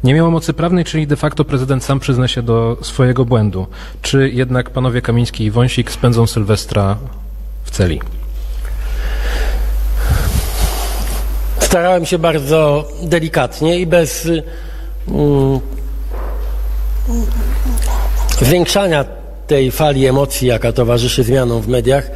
nie 0.03 0.13
miało 0.13 0.31
mocy 0.31 0.53
prawnej, 0.53 0.85
czyli 0.85 1.07
de 1.07 1.15
facto 1.15 1.45
prezydent 1.45 1.83
sam 1.83 1.99
przyzna 1.99 2.27
się 2.27 2.41
do 2.41 2.77
swojego 2.81 3.25
błędu? 3.25 3.67
Czy 4.01 4.29
jednak 4.29 4.69
panowie 4.69 5.01
Kamiński 5.01 5.43
i 5.43 5.51
Wąsik 5.51 5.91
spędzą 5.91 6.27
Sylwestra 6.27 6.97
w 7.63 7.71
celi? 7.71 8.01
Starałem 11.67 12.05
się 12.05 12.19
bardzo 12.19 12.87
delikatnie 13.03 13.79
i 13.79 13.87
bez 13.87 14.27
mm, 15.07 15.59
zwiększania 18.41 19.05
tej 19.47 19.71
fali 19.71 20.05
emocji, 20.05 20.47
jaka 20.47 20.71
towarzyszy 20.71 21.23
zmianom 21.23 21.61
w 21.61 21.67
mediach, 21.67 22.11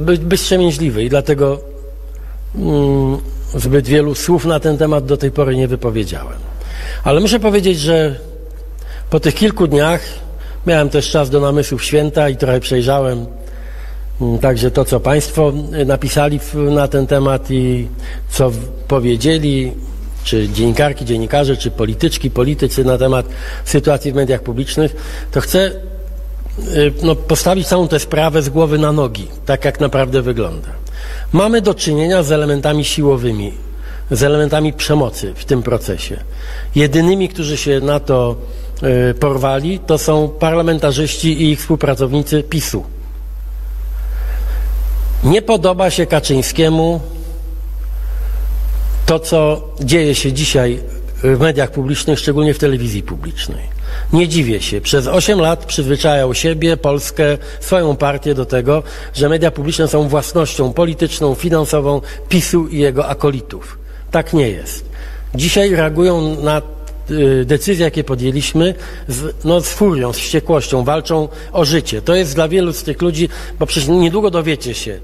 być, 0.00 0.20
być 0.20 0.52
i 0.96 1.08
dlatego 1.08 1.60
mm, 2.54 3.18
zbyt 3.54 3.86
wielu 3.86 4.14
słów 4.14 4.44
na 4.44 4.60
ten 4.60 4.78
temat 4.78 5.04
do 5.04 5.16
tej 5.16 5.30
pory 5.30 5.56
nie 5.56 5.68
wypowiedziałem. 5.68 6.38
Ale 7.04 7.20
muszę 7.20 7.40
powiedzieć, 7.40 7.80
że 7.80 8.16
po 9.10 9.20
tych 9.20 9.34
kilku 9.34 9.66
dniach 9.66 10.00
miałem 10.66 10.88
też 10.88 11.10
czas 11.10 11.30
do 11.30 11.40
namysłów 11.40 11.84
święta 11.84 12.28
i 12.28 12.36
trochę 12.36 12.60
przejrzałem 12.60 13.26
Także 14.40 14.70
to, 14.70 14.84
co 14.84 15.00
Państwo 15.00 15.52
y, 15.80 15.84
napisali 15.84 16.40
na 16.54 16.88
ten 16.88 17.06
temat 17.06 17.50
i 17.50 17.88
co 18.28 18.50
powiedzieli, 18.88 19.72
czy 20.24 20.48
dziennikarki, 20.48 21.04
dziennikarze, 21.04 21.56
czy 21.56 21.70
polityczki, 21.70 22.30
politycy 22.30 22.84
na 22.84 22.98
temat 22.98 23.26
sytuacji 23.64 24.12
w 24.12 24.14
mediach 24.14 24.42
publicznych, 24.42 24.96
to 25.30 25.40
chcę 25.40 25.70
y, 26.58 26.92
no, 27.02 27.14
postawić 27.16 27.66
całą 27.66 27.88
tę 27.88 27.98
sprawę 27.98 28.42
z 28.42 28.48
głowy 28.48 28.78
na 28.78 28.92
nogi, 28.92 29.28
tak 29.46 29.64
jak 29.64 29.80
naprawdę 29.80 30.22
wygląda. 30.22 30.68
Mamy 31.32 31.60
do 31.60 31.74
czynienia 31.74 32.22
z 32.22 32.32
elementami 32.32 32.84
siłowymi, 32.84 33.52
z 34.10 34.22
elementami 34.22 34.72
przemocy 34.72 35.32
w 35.36 35.44
tym 35.44 35.62
procesie. 35.62 36.16
Jedynymi, 36.74 37.28
którzy 37.28 37.56
się 37.56 37.80
na 37.80 38.00
to 38.00 38.36
y, 39.10 39.14
porwali, 39.14 39.78
to 39.78 39.98
są 39.98 40.28
parlamentarzyści 40.28 41.42
i 41.42 41.50
ich 41.50 41.60
współpracownicy 41.60 42.42
PiSu. 42.42 42.84
Nie 45.24 45.42
podoba 45.42 45.90
się 45.90 46.06
Kaczyńskiemu 46.06 47.00
to, 49.06 49.18
co 49.18 49.68
dzieje 49.80 50.14
się 50.14 50.32
dzisiaj 50.32 50.80
w 51.22 51.40
mediach 51.40 51.70
publicznych, 51.70 52.18
szczególnie 52.18 52.54
w 52.54 52.58
telewizji 52.58 53.02
publicznej. 53.02 53.72
Nie 54.12 54.28
dziwię 54.28 54.60
się. 54.60 54.80
Przez 54.80 55.06
8 55.06 55.40
lat 55.40 55.64
przyzwyczajał 55.64 56.34
siebie, 56.34 56.76
Polskę, 56.76 57.38
swoją 57.60 57.96
partię 57.96 58.34
do 58.34 58.46
tego, 58.46 58.82
że 59.14 59.28
media 59.28 59.50
publiczne 59.50 59.88
są 59.88 60.08
własnością 60.08 60.72
polityczną, 60.72 61.34
finansową 61.34 62.00
PiSu 62.28 62.68
i 62.68 62.78
jego 62.78 63.08
akolitów. 63.08 63.78
Tak 64.10 64.32
nie 64.32 64.48
jest. 64.48 64.84
Dzisiaj 65.34 65.74
reagują 65.74 66.42
na 66.42 66.62
decyzje, 67.44 67.84
jakie 67.84 68.04
podjęliśmy, 68.04 68.74
z, 69.08 69.44
no, 69.44 69.60
z 69.60 69.68
furią, 69.68 70.12
z 70.12 70.16
wściekłością, 70.16 70.84
walczą 70.84 71.28
o 71.52 71.64
życie. 71.64 72.02
To 72.02 72.14
jest 72.14 72.34
dla 72.34 72.48
wielu 72.48 72.72
z 72.72 72.82
tych 72.82 73.02
ludzi, 73.02 73.28
bo 73.58 73.66
przecież 73.66 73.88
niedługo 73.88 74.30
dowiecie 74.30 74.74
się, 74.74 74.98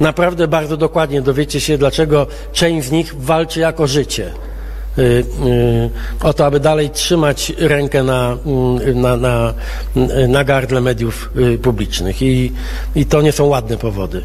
naprawdę 0.00 0.48
bardzo 0.48 0.76
dokładnie 0.76 1.22
dowiecie 1.22 1.60
się, 1.60 1.78
dlaczego 1.78 2.26
część 2.52 2.86
z 2.86 2.90
nich 2.90 3.14
walczy 3.18 3.60
jako 3.60 3.86
życie. 3.86 4.30
Y, 4.98 5.02
y, 5.02 5.90
o 6.22 6.32
to, 6.32 6.46
aby 6.46 6.60
dalej 6.60 6.90
trzymać 6.90 7.52
rękę 7.58 8.02
na, 8.02 8.36
y, 8.86 8.94
na, 8.94 9.16
na, 9.16 9.54
y, 9.96 10.28
na 10.28 10.44
gardle 10.44 10.80
mediów 10.80 11.30
y, 11.36 11.58
publicznych. 11.58 12.22
I, 12.22 12.52
I 12.94 13.06
to 13.06 13.22
nie 13.22 13.32
są 13.32 13.46
ładne 13.46 13.76
powody. 13.76 14.22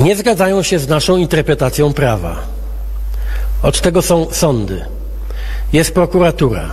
nie 0.00 0.16
zgadzają 0.16 0.62
się 0.62 0.78
z 0.78 0.88
naszą 0.88 1.16
interpretacją 1.16 1.92
prawa. 1.92 2.59
Od 3.62 3.80
tego 3.80 4.02
są 4.02 4.26
sądy. 4.30 4.84
Jest 5.72 5.94
prokuratura. 5.94 6.70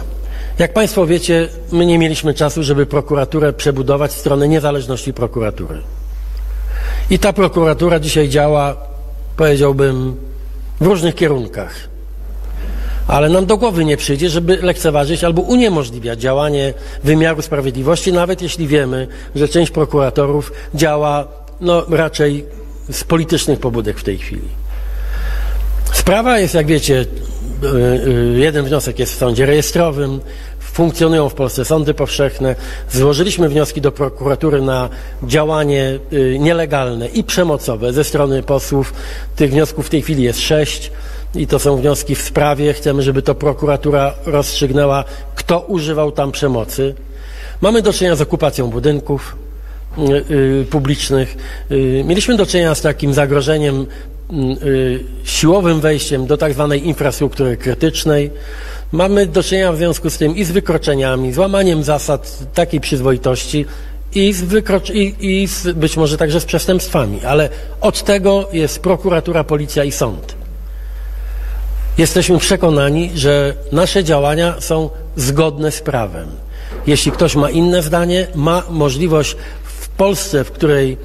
Jak 0.59 0.73
Państwo 0.73 1.05
wiecie, 1.05 1.47
my 1.71 1.85
nie 1.85 1.99
mieliśmy 1.99 2.33
czasu, 2.33 2.63
żeby 2.63 2.85
prokuraturę 2.85 3.53
przebudować 3.53 4.11
w 4.11 4.19
stronę 4.19 4.47
niezależności 4.47 5.13
prokuratury. 5.13 5.81
I 7.09 7.19
ta 7.19 7.33
prokuratura 7.33 7.99
dzisiaj 7.99 8.29
działa, 8.29 8.75
powiedziałbym, 9.37 10.15
w 10.81 10.85
różnych 10.85 11.15
kierunkach. 11.15 11.73
Ale 13.07 13.29
nam 13.29 13.45
do 13.45 13.57
głowy 13.57 13.85
nie 13.85 13.97
przyjdzie, 13.97 14.29
żeby 14.29 14.57
lekceważyć 14.61 15.23
albo 15.23 15.41
uniemożliwiać 15.41 16.21
działanie 16.21 16.73
wymiaru 17.03 17.41
sprawiedliwości, 17.41 18.13
nawet 18.13 18.41
jeśli 18.41 18.67
wiemy, 18.67 19.07
że 19.35 19.47
część 19.47 19.71
prokuratorów 19.71 20.51
działa 20.75 21.27
no, 21.61 21.85
raczej 21.89 22.45
z 22.91 23.03
politycznych 23.03 23.59
pobudek 23.59 23.99
w 23.99 24.03
tej 24.03 24.17
chwili. 24.17 24.56
Sprawa 26.07 26.39
jest, 26.39 26.53
jak 26.53 26.67
wiecie, 26.67 27.05
y, 27.63 27.67
y, 28.07 28.39
jeden 28.39 28.65
wniosek 28.65 28.99
jest 28.99 29.13
w 29.13 29.17
sądzie 29.17 29.45
rejestrowym, 29.45 30.19
funkcjonują 30.59 31.29
w 31.29 31.33
Polsce 31.33 31.65
sądy 31.65 31.93
powszechne. 31.93 32.55
Złożyliśmy 32.91 33.49
wnioski 33.49 33.81
do 33.81 33.91
prokuratury 33.91 34.61
na 34.61 34.89
działanie 35.23 35.99
y, 36.13 36.37
nielegalne 36.39 37.07
i 37.07 37.23
przemocowe 37.23 37.93
ze 37.93 38.03
strony 38.03 38.43
posłów. 38.43 38.93
Tych 39.35 39.51
wniosków 39.51 39.87
w 39.87 39.89
tej 39.89 40.01
chwili 40.01 40.23
jest 40.23 40.39
sześć 40.39 40.91
i 41.35 41.47
to 41.47 41.59
są 41.59 41.77
wnioski 41.77 42.15
w 42.15 42.21
sprawie. 42.21 42.73
Chcemy, 42.73 43.01
żeby 43.01 43.21
to 43.21 43.35
prokuratura 43.35 44.13
rozstrzygnęła, 44.25 45.03
kto 45.35 45.59
używał 45.59 46.11
tam 46.11 46.31
przemocy. 46.31 46.95
Mamy 47.61 47.81
do 47.81 47.93
czynienia 47.93 48.15
z 48.15 48.21
okupacją 48.21 48.69
budynków 48.69 49.35
publicznych. 50.69 51.37
Mieliśmy 52.03 52.37
do 52.37 52.45
czynienia 52.45 52.75
z 52.75 52.81
takim 52.81 53.13
zagrożeniem 53.13 53.85
siłowym 55.23 55.81
wejściem 55.81 56.25
do 56.25 56.37
tak 56.37 56.53
zwanej 56.53 56.87
infrastruktury 56.87 57.57
krytycznej. 57.57 58.31
Mamy 58.91 59.25
do 59.25 59.43
czynienia 59.43 59.73
w 59.73 59.77
związku 59.77 60.09
z 60.09 60.17
tym 60.17 60.35
i 60.35 60.43
z 60.43 60.51
wykroczeniami, 60.51 61.33
z 61.33 61.37
łamaniem 61.37 61.83
zasad 61.83 62.39
takiej 62.53 62.81
przyzwoitości 62.81 63.65
i, 64.15 64.33
z 64.33 64.43
wykrocz- 64.43 64.95
i, 64.95 65.15
i 65.19 65.47
z, 65.47 65.77
być 65.77 65.97
może 65.97 66.17
także 66.17 66.39
z 66.39 66.45
przestępstwami, 66.45 67.25
ale 67.25 67.49
od 67.81 68.03
tego 68.03 68.49
jest 68.53 68.79
prokuratura, 68.79 69.43
policja 69.43 69.83
i 69.83 69.91
sąd. 69.91 70.35
Jesteśmy 71.97 72.37
przekonani, 72.37 73.11
że 73.15 73.53
nasze 73.71 74.03
działania 74.03 74.55
są 74.59 74.89
zgodne 75.15 75.71
z 75.71 75.81
prawem. 75.81 76.27
Jeśli 76.87 77.11
ktoś 77.11 77.35
ma 77.35 77.49
inne 77.49 77.83
zdanie, 77.83 78.27
ma 78.35 78.63
możliwość 78.69 79.35
w 79.63 79.89
Polsce, 79.89 80.43
w 80.43 80.51
której 80.51 80.97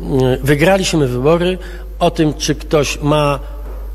mm, 0.00 0.20
wygraliśmy 0.42 1.08
wybory, 1.08 1.58
o 1.98 2.10
tym, 2.10 2.34
czy 2.34 2.54
ktoś 2.54 2.98
ma 3.02 3.40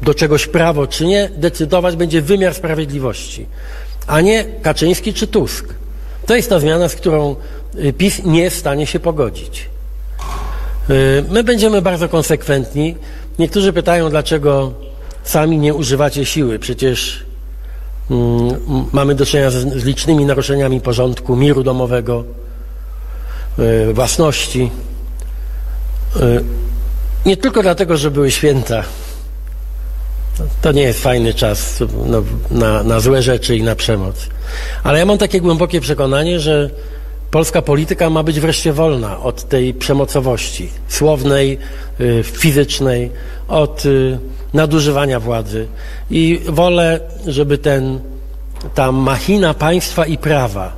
do 0.02 0.14
czegoś 0.14 0.48
prawo, 0.48 0.88
czy 0.88 1.06
nie, 1.06 1.30
decydować 1.38 1.96
będzie 1.96 2.22
wymiar 2.22 2.54
sprawiedliwości, 2.54 3.46
a 4.08 4.22
nie 4.22 4.46
Kaczyński 4.62 5.14
czy 5.14 5.28
Tusk. 5.28 5.74
To 6.26 6.36
jest 6.36 6.50
ta 6.50 6.60
zmiana, 6.60 6.90
z 6.90 6.96
którą 6.96 7.36
y, 7.76 7.94
PiS 7.94 8.24
nie 8.24 8.42
jest 8.42 8.56
w 8.56 8.60
stanie 8.60 8.88
się 8.88 9.00
pogodzić. 9.00 9.70
Y, 10.90 11.24
my 11.30 11.44
będziemy 11.44 11.82
bardzo 11.82 12.10
konsekwentni. 12.10 12.96
Niektórzy 13.40 13.74
pytają, 13.74 14.10
dlaczego 14.10 14.74
sami 15.24 15.58
nie 15.58 15.74
używacie 15.74 16.26
siły. 16.26 16.60
Przecież 16.60 17.26
mm, 18.12 18.60
mamy 18.92 19.16
do 19.16 19.26
czynienia 19.26 19.52
z, 19.52 19.86
licznymi 19.86 20.26
naruszeniami 20.26 20.82
porządku, 20.82 21.36
miru 21.36 21.64
domowego, 21.64 22.24
y, 23.60 23.94
własności. 23.94 24.72
Nie 27.26 27.38
tylko 27.38 27.62
dlatego, 27.62 27.98
że 27.98 28.12
były 28.12 28.32
święta. 28.32 28.84
To 30.62 30.72
nie 30.72 30.82
jest 30.82 31.00
fajny 31.00 31.34
czas 31.34 31.84
no, 32.06 32.24
na, 32.52 32.84
na 32.84 33.00
złe 33.00 33.22
rzeczy 33.22 33.58
i 33.58 33.64
na 33.64 33.76
przemoc. 33.76 34.16
Ale 34.84 35.00
ja 35.00 35.06
mam 35.06 35.18
takie 35.18 35.42
głębokie 35.42 35.82
przekonanie, 35.82 36.40
że 36.40 36.70
polska 37.32 37.62
polityka 37.62 38.10
ma 38.10 38.24
być 38.24 38.40
wreszcie 38.40 38.74
wolna 38.74 39.20
od 39.20 39.44
tej 39.50 39.74
przemocowości 39.74 40.70
słownej, 40.88 41.58
y, 42.00 42.24
fizycznej, 42.24 43.12
od 43.48 43.86
y, 43.86 44.20
nadużywania 44.54 45.20
władzy. 45.20 45.68
I 46.10 46.42
wolę, 46.48 47.00
żeby 47.28 47.58
ten, 47.58 48.00
ta 48.76 48.92
machina 48.92 49.54
państwa 49.54 50.06
i 50.06 50.18
prawa 50.18 50.74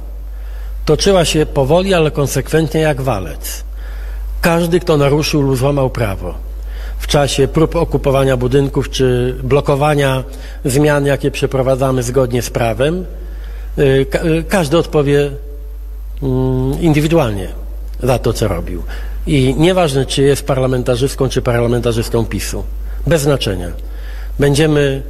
toczyła 0.86 1.25
się 1.25 1.45
powoli, 1.45 1.93
ale 1.93 2.12
konsekwentnie 2.12 2.81
jak 2.81 3.01
walec. 3.01 3.64
Każdy, 4.41 4.80
kto 4.80 4.98
naruszył 4.98 5.41
lub 5.41 5.58
złamał 5.58 5.89
prawo, 5.89 6.34
w 6.98 7.08
czasie 7.08 7.48
prób 7.48 7.76
okupowania 7.76 8.38
budynków 8.38 8.89
czy 8.89 9.36
blokowania 9.43 10.24
zmian, 10.65 11.06
jakie 11.06 11.32
przeprowadzamy 11.32 12.04
zgodnie 12.04 12.41
z 12.41 12.50
prawem, 12.50 13.06
y, 13.78 14.06
y, 14.26 14.43
każdy 14.50 14.78
odpowie 14.78 15.32
mm, 16.24 16.82
indywidualnie 16.82 17.48
za 18.04 18.19
to, 18.19 18.34
co 18.34 18.48
robił. 18.48 18.84
I 19.28 19.56
nieważne, 19.58 20.06
czy 20.06 20.24
jest 20.24 20.45
parlamentarzystką, 20.48 21.30
czy 21.30 21.41
parlamentarzystą 21.41 22.26
PiSu, 22.26 22.63
bez 23.08 23.21
znaczenia. 23.21 23.67
Będziemy 24.39 25.04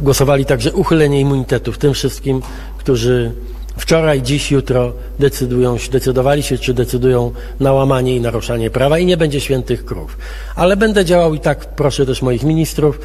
głosowali 0.00 0.44
także 0.44 0.72
uchylenie 0.72 1.20
immunitetu 1.20 1.72
tym 1.78 1.94
wszystkim, 1.94 2.42
którzy 2.78 3.32
wczoraj, 3.78 4.22
dziś, 4.22 4.50
jutro 4.50 4.92
decydują, 5.18 5.76
decydowali 5.92 6.42
się, 6.42 6.58
czy 6.58 6.74
decydują 6.74 7.32
na 7.60 7.72
łamanie 7.72 8.16
i 8.16 8.20
naruszanie 8.20 8.70
prawa 8.70 8.98
i 8.98 9.06
nie 9.06 9.16
będzie 9.16 9.40
świętych 9.40 9.84
krów. 9.84 10.18
Ale 10.56 10.76
będę 10.76 11.04
działał 11.04 11.34
i 11.34 11.40
tak, 11.40 11.74
proszę 11.74 12.06
też 12.06 12.22
moich 12.22 12.42
ministrów, 12.42 13.00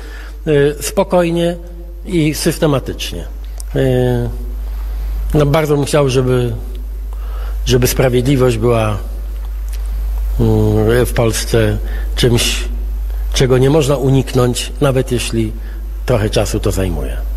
y, 0.47 0.75
spokojnie 0.81 1.55
i 2.05 2.33
systematycznie. 2.33 3.25
Y, 3.75 4.29
no 5.33 5.45
bardzo 5.45 5.75
bym 5.75 5.85
chciał, 5.85 6.09
żeby, 6.09 6.53
żeby 7.65 7.87
sprawiedliwość 7.87 8.57
była 8.57 8.97
y, 11.01 11.05
w 11.05 11.13
Polsce 11.15 11.77
czymś, 12.15 12.63
czego 13.33 13.57
nie 13.57 13.69
można 13.69 13.97
uniknąć, 13.97 14.71
nawet 14.81 15.11
jeśli 15.11 15.51
trochę 16.05 16.29
czasu 16.29 16.59
to 16.59 16.71
zajmuje. 16.71 17.32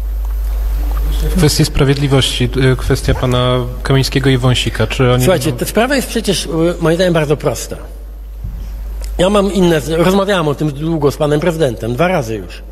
W 1.23 1.37
kwestii 1.39 1.65
sprawiedliwości, 1.65 2.49
y, 2.73 2.77
kwestia 2.77 3.15
pana 3.15 3.59
Kamińskiego 3.83 4.31
i 4.31 4.39
Wąsika, 4.39 4.87
czy 4.87 5.13
oni... 5.13 5.25
Słuchajcie, 5.25 5.53
ta 5.53 5.65
sprawa 5.65 5.97
jest 5.97 6.09
przecież 6.09 6.47
y, 6.47 6.49
moim 6.81 6.97
zdaniem 6.97 7.15
bardzo 7.15 7.37
prosta. 7.37 7.77
Ja 9.19 9.31
mam 9.31 9.53
inne, 9.53 9.81
rozmawiałem 9.89 10.49
o 10.49 10.55
tym 10.55 10.73
długo 10.73 11.11
z 11.11 11.17
panem 11.17 11.41
prezydentem, 11.41 11.95
dwa 11.95 12.09
razy 12.09 12.35
już. 12.35 12.63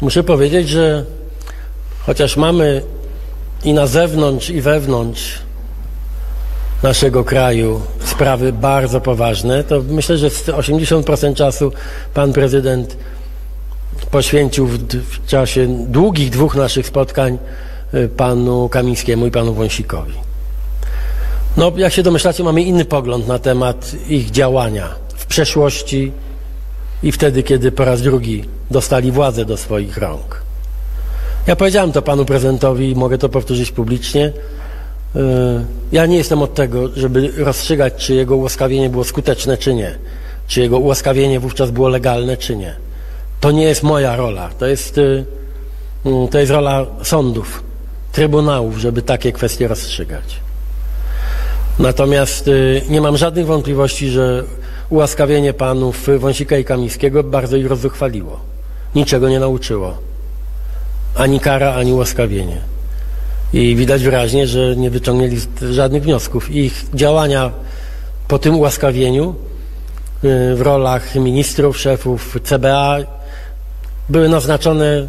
Muszę 0.00 0.22
powiedzieć, 0.22 0.68
że 0.68 1.04
chociaż 2.06 2.36
mamy 2.36 2.82
i 3.64 3.72
na 3.74 3.86
zewnątrz, 3.86 4.50
i 4.50 4.60
wewnątrz 4.60 5.38
naszego 6.82 7.24
kraju 7.24 7.80
sprawy 8.04 8.52
bardzo 8.52 9.00
poważne, 9.00 9.64
to 9.64 9.82
myślę, 9.88 10.18
że 10.18 10.28
80% 10.28 11.34
czasu 11.34 11.72
pan 12.14 12.32
prezydent 12.32 12.96
poświęcił 14.10 14.66
w, 14.66 14.78
w 14.94 15.26
czasie 15.26 15.66
długich 15.88 16.30
dwóch 16.30 16.56
naszych 16.56 16.86
spotkań 16.86 17.38
y, 17.94 18.08
panu 18.08 18.68
Kamińskiemu 18.68 19.26
i 19.26 19.30
panu 19.30 19.54
Wąsikowi. 19.54 20.12
No, 21.56 21.72
jak 21.76 21.92
się 21.92 22.02
domyślacie, 22.02 22.44
mamy 22.44 22.62
inny 22.62 22.84
pogląd 22.84 23.28
na 23.28 23.38
temat 23.38 23.92
ich 24.08 24.30
działania 24.30 24.88
w 25.16 25.26
przeszłości 25.26 26.12
i 27.02 27.12
wtedy, 27.12 27.42
kiedy 27.42 27.72
po 27.72 27.84
raz 27.84 28.02
drugi 28.02 28.44
dostali 28.70 29.12
władzę 29.12 29.44
do 29.44 29.56
swoich 29.56 29.98
rąk. 29.98 30.42
Ja 31.46 31.56
powiedziałem 31.56 31.92
to 31.92 32.02
panu 32.02 32.24
prezydentowi 32.24 32.90
i 32.90 32.94
mogę 32.94 33.18
to 33.18 33.28
powtórzyć 33.28 33.72
publicznie. 33.72 34.26
Y, 34.26 35.20
ja 35.92 36.06
nie 36.06 36.16
jestem 36.16 36.42
od 36.42 36.54
tego, 36.54 36.88
żeby 36.96 37.32
rozstrzygać, 37.36 37.94
czy 37.94 38.14
jego 38.14 38.36
ułaskawienie 38.36 38.90
było 38.90 39.04
skuteczne, 39.04 39.56
czy 39.56 39.74
nie. 39.74 39.98
Czy 40.46 40.60
jego 40.60 40.78
ułaskawienie 40.78 41.40
wówczas 41.40 41.70
było 41.70 41.88
legalne, 41.88 42.36
czy 42.36 42.56
nie. 42.56 42.85
To 43.46 43.50
nie 43.52 43.64
jest 43.64 43.82
moja 43.82 44.16
rola. 44.16 44.48
To 44.58 44.66
jest, 44.66 44.98
y, 44.98 45.24
mm, 46.04 46.28
to 46.28 46.38
jest 46.38 46.52
rola 46.52 46.86
sądów, 47.02 47.62
trybunałów, 48.12 48.78
żeby 48.78 49.02
takie 49.02 49.32
kwestie 49.32 49.68
rozstrzygać. 49.68 50.40
Natomiast 51.78 52.48
y, 52.48 52.82
nie 52.88 53.00
mam 53.00 53.16
żadnych 53.16 53.46
wątpliwości, 53.46 54.08
że 54.08 54.44
ułaskawienie 54.90 55.52
panów 55.52 56.08
Wąsika 56.18 56.58
i 56.58 56.64
Kamińskiego 56.64 57.22
bardzo 57.22 57.56
ich 57.56 57.66
rozzuchwaliło. 57.66 58.40
Niczego 58.94 59.28
nie 59.28 59.40
nauczyło. 59.40 59.98
Ani 61.14 61.40
kara, 61.40 61.74
ani 61.74 61.92
ułaskawienie. 61.92 62.60
I 63.52 63.76
widać 63.76 64.04
wyraźnie, 64.04 64.46
że 64.46 64.76
nie 64.76 64.90
wyciągnęli 64.90 65.36
żadnych 65.70 66.02
wniosków. 66.02 66.50
Ich 66.50 66.84
działania 66.94 67.50
po 68.28 68.38
tym 68.38 68.54
ułaskawieniu 68.56 69.34
y, 70.24 70.56
w 70.56 70.60
rolach 70.60 71.14
ministrów, 71.14 71.78
szefów 71.78 72.38
CBA 72.44 73.15
były 74.08 74.28
naznaczone 74.28 75.06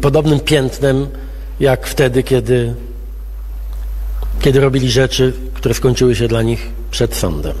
podobnym 0.00 0.40
piętnem, 0.40 1.06
jak 1.60 1.86
wtedy, 1.86 2.22
kiedy, 2.22 2.74
kiedy 4.40 4.60
robili 4.60 4.90
rzeczy, 4.90 5.32
które 5.54 5.74
skończyły 5.74 6.16
się 6.16 6.28
dla 6.28 6.42
nich 6.42 6.70
przed 6.90 7.14
sądem. 7.14 7.54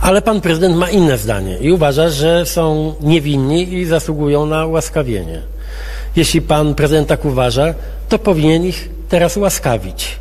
Ale 0.00 0.22
pan 0.22 0.40
prezydent 0.40 0.76
ma 0.76 0.90
inne 0.90 1.18
zdanie 1.18 1.58
i 1.58 1.72
uważa, 1.72 2.08
że 2.08 2.46
są 2.46 2.94
niewinni 3.00 3.72
i 3.74 3.84
zasługują 3.84 4.46
na 4.46 4.66
łaskawienie. 4.66 5.42
Jeśli 6.16 6.42
pan 6.42 6.74
prezydent 6.74 7.08
tak 7.08 7.24
uważa, 7.24 7.74
to 8.08 8.18
powinien 8.18 8.64
ich 8.64 8.88
teraz 9.08 9.36
łaskawić. 9.36 10.18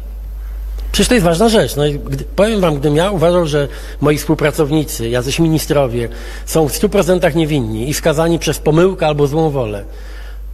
Przecież 0.96 1.08
to 1.08 1.14
jest 1.14 1.26
ważna 1.26 1.50
rzecz. 1.50 1.76
No, 1.76 1.84
gdy, 2.06 2.24
powiem 2.36 2.62
wam, 2.62 2.74
gdybym 2.74 2.96
ja 2.96 3.12
uważał, 3.12 3.46
że 3.46 3.68
moi 4.02 4.18
współpracownicy, 4.18 5.10
jacyś 5.10 5.40
ministrowie 5.40 6.10
są 6.46 6.70
w 6.70 6.74
100% 6.74 7.36
niewinni 7.36 7.90
i 7.90 7.94
skazani 7.94 8.40
przez 8.40 8.60
pomyłkę 8.60 9.08
albo 9.08 9.28
złą 9.28 9.50
wolę, 9.50 9.84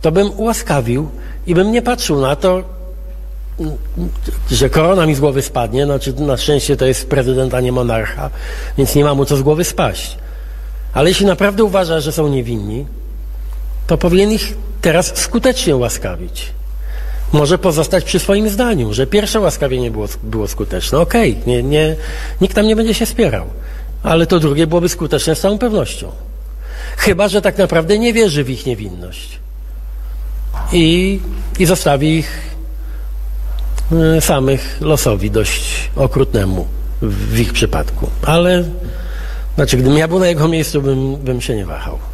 to 0.01 0.11
bym 0.11 0.31
ułaskawił 0.39 1.09
i 1.47 1.55
bym 1.55 1.71
nie 1.71 1.81
patrzył 1.81 2.21
na 2.21 2.35
to, 2.35 2.63
że 4.51 4.69
korona 4.69 5.05
mi 5.05 5.15
z 5.15 5.19
głowy 5.19 5.41
spadnie, 5.41 5.85
znaczy 5.85 6.13
na 6.13 6.37
szczęście 6.37 6.77
to 6.77 6.85
jest 6.85 7.09
prezydent, 7.09 7.53
a 7.53 7.61
nie 7.61 7.71
monarcha, 7.71 8.29
więc 8.77 8.95
nie 8.95 9.03
ma 9.03 9.15
mu 9.15 9.25
co 9.25 9.37
z 9.37 9.41
głowy 9.41 9.63
spaść. 9.63 10.17
Ale 10.93 11.09
jeśli 11.09 11.25
naprawdę 11.25 11.63
uważa, 11.63 11.99
że 11.99 12.11
są 12.11 12.27
niewinni, 12.27 12.85
to 13.87 13.97
powinien 13.97 14.31
ich 14.31 14.53
teraz 14.81 15.17
skutecznie 15.17 15.75
łaskawić. 15.75 16.60
Może 17.33 17.57
pozostać 17.57 18.03
przy 18.03 18.19
swoim 18.19 18.49
zdaniu, 18.49 18.93
że 18.93 19.07
pierwsze 19.07 19.39
łaskawienie 19.39 19.91
było, 19.91 20.07
było 20.23 20.47
skuteczne. 20.47 20.99
Okej, 20.99 21.31
okay, 21.31 21.43
nie, 21.47 21.63
nie, 21.63 21.95
nikt 22.41 22.55
tam 22.55 22.67
nie 22.67 22.75
będzie 22.75 22.93
się 22.93 23.05
spierał. 23.05 23.45
Ale 24.03 24.27
to 24.27 24.39
drugie 24.39 24.67
byłoby 24.67 24.89
skuteczne 24.89 25.35
z 25.35 25.39
całą 25.39 25.57
pewnością. 25.57 26.11
Chyba, 26.97 27.27
że 27.27 27.41
tak 27.41 27.57
naprawdę 27.57 27.99
nie 27.99 28.13
wierzy 28.13 28.43
w 28.43 28.49
ich 28.49 28.65
niewinność. 28.65 29.39
I, 30.73 31.19
i 31.59 31.65
zostawi 31.65 32.17
ich 32.17 32.41
y, 34.17 34.21
samych 34.21 34.77
losowi 34.81 35.31
dość 35.31 35.89
okrutnemu 35.95 36.67
w 37.01 37.39
ich 37.39 37.53
przypadku. 37.53 38.09
Ale, 38.25 38.63
znaczy, 39.55 39.77
gdybym 39.77 39.97
ja 39.97 40.07
był 40.07 40.19
na 40.19 40.27
jego 40.27 40.47
miejscu, 40.47 40.81
bym, 40.81 41.15
bym 41.15 41.41
się 41.41 41.55
nie 41.55 41.65
wahał. 41.65 42.10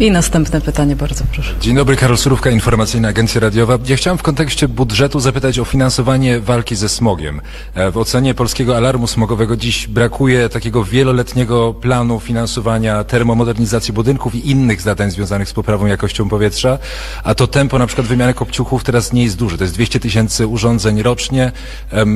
I 0.00 0.10
następne 0.10 0.60
pytanie, 0.60 0.96
bardzo 0.96 1.24
proszę. 1.32 1.54
Dzień 1.60 1.76
dobry, 1.76 1.96
Karol 1.96 2.18
Surówka, 2.18 2.50
Informacyjna 2.50 3.08
Agencja 3.08 3.40
Radiowa. 3.40 3.78
Ja 3.86 3.96
chciałem 3.96 4.18
w 4.18 4.22
kontekście 4.22 4.68
budżetu 4.68 5.20
zapytać 5.20 5.58
o 5.58 5.64
finansowanie 5.64 6.40
walki 6.40 6.76
ze 6.76 6.88
smogiem. 6.88 7.40
E, 7.74 7.90
w 7.90 7.96
ocenie 7.96 8.34
Polskiego 8.34 8.76
Alarmu 8.76 9.06
Smogowego 9.06 9.56
dziś 9.56 9.88
brakuje 9.88 10.48
takiego 10.48 10.84
wieloletniego 10.84 11.74
planu 11.74 12.20
finansowania 12.20 13.04
termomodernizacji 13.04 13.94
budynków 13.94 14.34
i 14.34 14.50
innych 14.50 14.80
zadań 14.80 15.10
związanych 15.10 15.48
z 15.48 15.52
poprawą 15.52 15.86
jakością 15.86 16.28
powietrza, 16.28 16.78
a 17.24 17.34
to 17.34 17.46
tempo 17.46 17.78
na 17.78 17.86
przykład 17.86 18.06
wymiany 18.06 18.34
kopciuchów 18.34 18.84
teraz 18.84 19.12
nie 19.12 19.24
jest 19.24 19.36
duże. 19.36 19.58
To 19.58 19.64
jest 19.64 19.74
200 19.74 20.00
tysięcy 20.00 20.46
urządzeń 20.46 21.02
rocznie. 21.02 21.52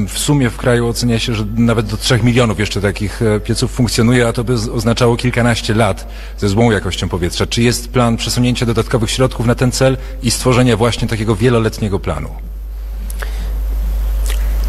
W 0.08 0.18
sumie 0.18 0.50
w 0.50 0.56
kraju 0.56 0.88
ocenia 0.88 1.18
się, 1.18 1.34
że 1.34 1.44
nawet 1.56 1.86
do 1.86 1.96
3 1.96 2.20
milionów 2.22 2.58
jeszcze 2.58 2.80
takich 2.80 3.22
e, 3.22 3.40
pieców 3.40 3.70
funkcjonuje, 3.70 4.28
a 4.28 4.32
to 4.32 4.44
by 4.44 4.54
oznaczało 4.72 5.16
kilkanaście 5.16 5.74
lat 5.74 6.08
ze 6.38 6.48
złą 6.48 6.70
jakością 6.70 7.08
powietrza. 7.08 7.46
Czy 7.46 7.62
jest 7.62 7.73
jest 7.74 7.88
plan 7.88 8.16
przesunięcia 8.16 8.66
dodatkowych 8.66 9.10
środków 9.10 9.46
na 9.46 9.54
ten 9.54 9.72
cel 9.72 9.96
i 10.22 10.30
stworzenia 10.30 10.76
właśnie 10.76 11.08
takiego 11.08 11.36
wieloletniego 11.36 11.98
planu? 11.98 12.28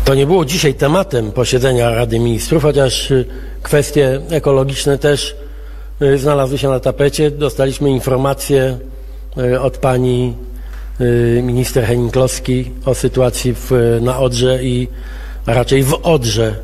To 0.05 0.15
nie 0.15 0.25
było 0.25 0.45
dzisiaj 0.45 0.73
tematem 0.73 1.31
posiedzenia 1.31 1.89
Rady 1.89 2.19
Ministrów, 2.19 2.63
chociaż 2.63 3.11
y, 3.11 3.25
kwestie 3.63 4.21
ekologiczne 4.29 4.97
też 4.97 5.35
y, 6.01 6.17
znalazły 6.17 6.57
się 6.57 6.69
na 6.69 6.79
tapecie. 6.79 7.31
Dostaliśmy 7.31 7.89
informację 7.89 8.77
y, 9.37 9.61
od 9.61 9.77
pani 9.77 10.33
minister 11.43 11.83
Henning-Kloski 11.83 12.65
o 12.85 12.95
sytuacji 12.95 13.53
w, 13.53 13.71
na 14.01 14.19
Odrze 14.19 14.63
i 14.63 14.87
a 15.45 15.53
raczej 15.53 15.83
w 15.83 15.93
Odrze 16.03 16.55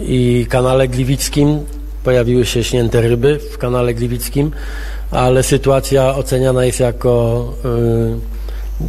i 0.00 0.46
kanale 0.48 0.88
Gliwickim. 0.88 1.64
Pojawiły 2.04 2.46
się 2.46 2.64
śnięte 2.64 3.00
ryby 3.00 3.40
w 3.52 3.58
kanale 3.58 3.94
Gliwickim 3.94 4.50
ale 5.12 5.42
sytuacja 5.42 6.14
oceniana 6.16 6.64
jest 6.64 6.80
jako 6.80 7.44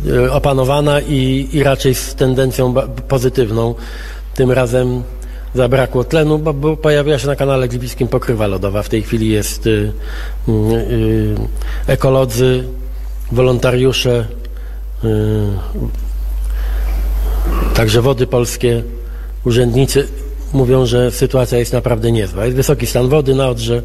y, 0.06 0.10
y, 0.10 0.32
opanowana 0.32 1.02
i, 1.02 1.50
i 1.54 1.64
raczej 1.64 1.96
z 1.96 2.16
tendencją 2.16 2.74
pozytywną. 3.08 3.76
Tym 4.36 4.52
razem 4.52 5.04
zabrakło 5.56 6.04
tlenu, 6.04 6.40
bo, 6.40 6.54
bo 6.54 6.78
pojawiła 6.78 7.20
się 7.20 7.28
na 7.28 7.36
kanale 7.36 7.68
gliwickim 7.68 8.08
pokrywa 8.08 8.48
lodowa. 8.48 8.84
W 8.84 8.90
tej 8.90 9.04
chwili 9.04 9.30
jest 9.30 9.68
y, 9.68 9.92
y, 10.50 11.36
ekolodzy, 11.88 12.64
wolontariusze, 13.32 14.26
y, 15.04 15.08
także 17.76 18.02
wody 18.02 18.28
polskie, 18.28 18.84
urzędnicy 19.46 20.08
mówią, 20.54 20.86
że 20.86 21.12
sytuacja 21.12 21.58
jest 21.58 21.74
naprawdę 21.74 22.12
niezła. 22.12 22.46
Jest 22.46 22.58
wysoki 22.58 22.88
stan 22.88 23.10
wody 23.10 23.36
na 23.36 23.50
Odrze, 23.50 23.82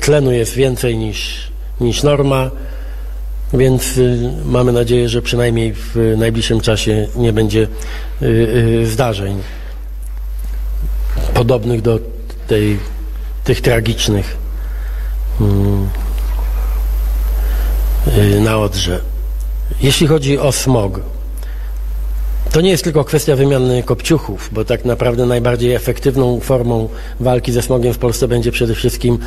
tlenu 0.00 0.32
jest 0.32 0.54
więcej 0.54 0.96
niż, 0.96 1.48
niż 1.80 2.02
norma, 2.02 2.50
więc 3.52 3.98
y, 3.98 4.32
mamy 4.44 4.72
nadzieję, 4.72 5.08
że 5.08 5.22
przynajmniej 5.22 5.74
w 5.74 6.14
najbliższym 6.16 6.60
czasie 6.60 7.06
nie 7.16 7.32
będzie 7.32 7.68
y, 8.22 8.26
y, 8.26 8.86
zdarzeń 8.86 9.42
podobnych 11.34 11.82
do 11.82 11.98
tej, 12.46 12.78
tych 13.44 13.60
tragicznych 13.60 14.36
mm, 15.40 15.88
na 18.40 18.58
Odrze. 18.58 19.00
Jeśli 19.82 20.06
chodzi 20.06 20.38
o 20.38 20.52
smog, 20.52 21.00
to 22.56 22.60
nie 22.60 22.70
jest 22.70 22.84
tylko 22.84 23.04
kwestia 23.04 23.36
wymiany 23.36 23.82
kopciuchów, 23.82 24.50
bo 24.52 24.64
tak 24.64 24.84
naprawdę 24.84 25.26
najbardziej 25.26 25.74
efektywną 25.74 26.40
formą 26.40 26.88
walki 27.20 27.52
ze 27.52 27.62
smogiem 27.62 27.94
w 27.94 27.98
Polsce 27.98 28.28
będzie 28.28 28.52
przede 28.52 28.74
wszystkim 28.74 29.18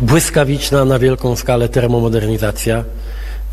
błyskawiczna 0.00 0.84
na 0.84 0.98
wielką 0.98 1.36
skalę 1.36 1.68
termomodernizacja 1.68 2.84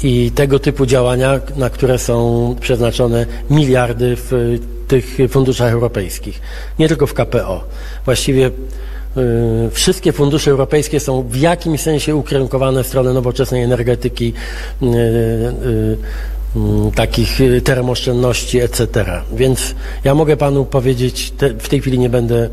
i 0.03 0.31
tego 0.35 0.59
typu 0.59 0.85
działania, 0.85 1.39
na 1.55 1.69
które 1.69 1.99
są 1.99 2.55
przeznaczone 2.61 3.25
miliardy 3.49 4.15
w 4.15 4.59
tych 4.87 5.17
funduszach 5.29 5.73
europejskich, 5.73 6.41
nie 6.79 6.87
tylko 6.87 7.07
w 7.07 7.13
KPO. 7.13 7.63
Właściwie 8.05 8.47
y, 8.47 9.69
wszystkie 9.71 10.11
fundusze 10.11 10.51
europejskie 10.51 10.99
są 10.99 11.21
w 11.21 11.35
jakimś 11.35 11.81
sensie 11.81 12.15
ukierunkowane 12.15 12.83
w 12.83 12.87
stronę 12.87 13.13
nowoczesnej 13.13 13.63
energetyki, 13.63 14.33
y, 14.81 14.85
y, 14.85 15.97
takich 16.95 17.41
y, 17.41 17.61
termoszczędności, 17.61 18.59
etc. 18.59 19.05
Więc 19.33 19.75
ja 20.03 20.15
mogę 20.15 20.37
panu 20.37 20.65
powiedzieć, 20.65 21.31
te, 21.31 21.49
w 21.49 21.69
tej 21.69 21.81
chwili 21.81 21.99
nie 21.99 22.09
będę 22.09 22.49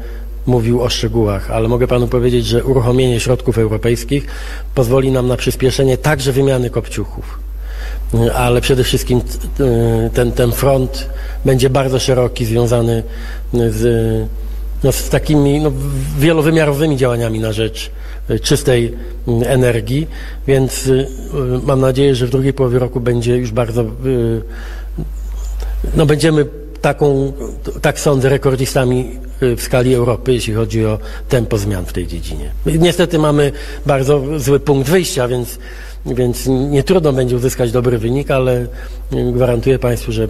mówił 0.46 0.82
o 0.82 0.88
szczegółach, 0.88 1.50
ale 1.50 1.68
mogę 1.68 1.86
panu 1.86 2.08
powiedzieć, 2.08 2.46
że 2.46 2.64
uruchomienie 2.64 3.20
środków 3.20 3.58
europejskich 3.58 4.26
pozwoli 4.74 5.10
nam 5.12 5.28
na 5.28 5.36
przyspieszenie 5.36 5.96
także 5.96 6.32
wymiany 6.32 6.70
kopciuchów. 6.70 7.38
Y, 8.14 8.34
ale 8.34 8.60
przede 8.60 8.84
wszystkim 8.84 9.20
y, 9.60 10.10
ten, 10.14 10.32
ten 10.32 10.52
front 10.52 11.08
będzie 11.44 11.70
bardzo 11.70 11.98
szeroki, 11.98 12.44
związany 12.44 13.02
z, 13.52 13.82
no, 14.84 14.92
z 14.92 15.08
takimi 15.08 15.60
no, 15.60 15.72
wielowymiarowymi 16.18 16.96
działaniami 16.96 17.40
na 17.40 17.52
rzecz 17.52 17.90
Y, 17.90 18.01
czystej 18.42 18.94
mm, 19.28 19.42
energii, 19.42 20.06
więc 20.46 20.86
y, 20.86 20.92
y, 20.92 21.06
mam 21.66 21.80
nadzieję, 21.80 22.14
że 22.14 22.26
w 22.26 22.30
drugiej 22.30 22.52
połowie 22.52 22.78
roku 22.78 23.00
będzie 23.00 23.36
już 23.36 23.50
bardzo, 23.50 23.84
no 25.94 26.06
będziemy 26.06 26.46
taką, 26.82 27.32
tak 27.82 28.00
sądzę, 28.00 28.28
rekordzistami 28.28 29.10
w 29.56 29.62
skali 29.62 29.94
Europy, 29.94 30.32
jeśli 30.32 30.54
chodzi 30.54 30.86
o 30.86 30.98
tempo 31.28 31.58
zmian 31.58 31.84
w 31.84 31.92
tej 31.92 32.06
dziedzinie. 32.06 32.50
Niestety 32.66 33.18
mamy 33.18 33.52
bardzo 33.86 34.22
zły 34.36 34.60
punkt 34.60 34.90
wyjścia, 34.90 35.28
więc, 35.28 35.58
więc 36.06 36.46
nie 36.46 36.82
trudno 36.82 37.12
będzie 37.12 37.36
uzyskać 37.36 37.72
dobry 37.72 37.98
wynik, 37.98 38.30
ale 38.30 38.66
gwarantuję 39.32 39.78
Państwu, 39.78 40.12
że, 40.12 40.28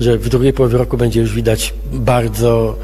że 0.00 0.18
w 0.18 0.28
drugiej 0.28 0.52
połowie 0.52 0.78
roku 0.78 0.96
będzie 0.96 1.20
już 1.20 1.34
widać 1.34 1.74
bardzo 1.92 2.76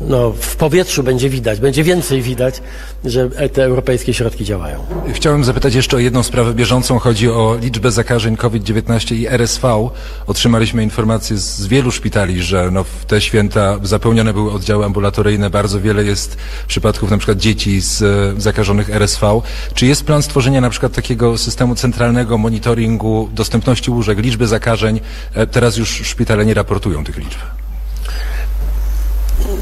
no, 0.00 0.32
w 0.32 0.56
powietrzu 0.56 1.02
będzie 1.02 1.30
widać, 1.30 1.60
będzie 1.60 1.84
więcej 1.84 2.22
widać, 2.22 2.62
że 3.04 3.30
te 3.30 3.64
europejskie 3.64 4.14
środki 4.14 4.44
działają. 4.44 4.84
Chciałem 5.12 5.44
zapytać 5.44 5.74
jeszcze 5.74 5.96
o 5.96 6.00
jedną 6.00 6.22
sprawę 6.22 6.54
bieżącą. 6.54 6.98
Chodzi 6.98 7.28
o 7.28 7.58
liczbę 7.62 7.90
zakażeń 7.90 8.36
COVID-19 8.36 9.14
i 9.14 9.26
RSV. 9.26 9.88
Otrzymaliśmy 10.26 10.82
informacje 10.82 11.36
z 11.36 11.66
wielu 11.66 11.90
szpitali, 11.90 12.42
że 12.42 12.70
no, 12.70 12.84
w 12.84 13.04
te 13.04 13.20
święta 13.20 13.78
zapełnione 13.82 14.32
były 14.32 14.52
oddziały 14.52 14.84
ambulatoryjne. 14.84 15.50
Bardzo 15.50 15.80
wiele 15.80 16.04
jest 16.04 16.36
przypadków 16.68 17.10
na 17.10 17.18
przykład 17.18 17.38
dzieci 17.38 17.80
z 17.80 18.02
e, 18.02 18.40
zakażonych 18.40 18.90
RSV. 18.90 19.40
Czy 19.74 19.86
jest 19.86 20.04
plan 20.04 20.22
stworzenia 20.22 20.60
na 20.60 20.70
przykład 20.70 20.92
takiego 20.92 21.38
systemu 21.38 21.74
centralnego 21.74 22.38
monitoringu 22.38 23.28
dostępności 23.32 23.90
łóżek, 23.90 24.18
liczby 24.18 24.46
zakażeń? 24.46 25.00
E, 25.34 25.46
teraz 25.46 25.76
już 25.76 25.88
szpitale 25.88 26.46
nie 26.46 26.54
raportują 26.54 27.04
tych 27.04 27.16
liczb. 27.16 27.38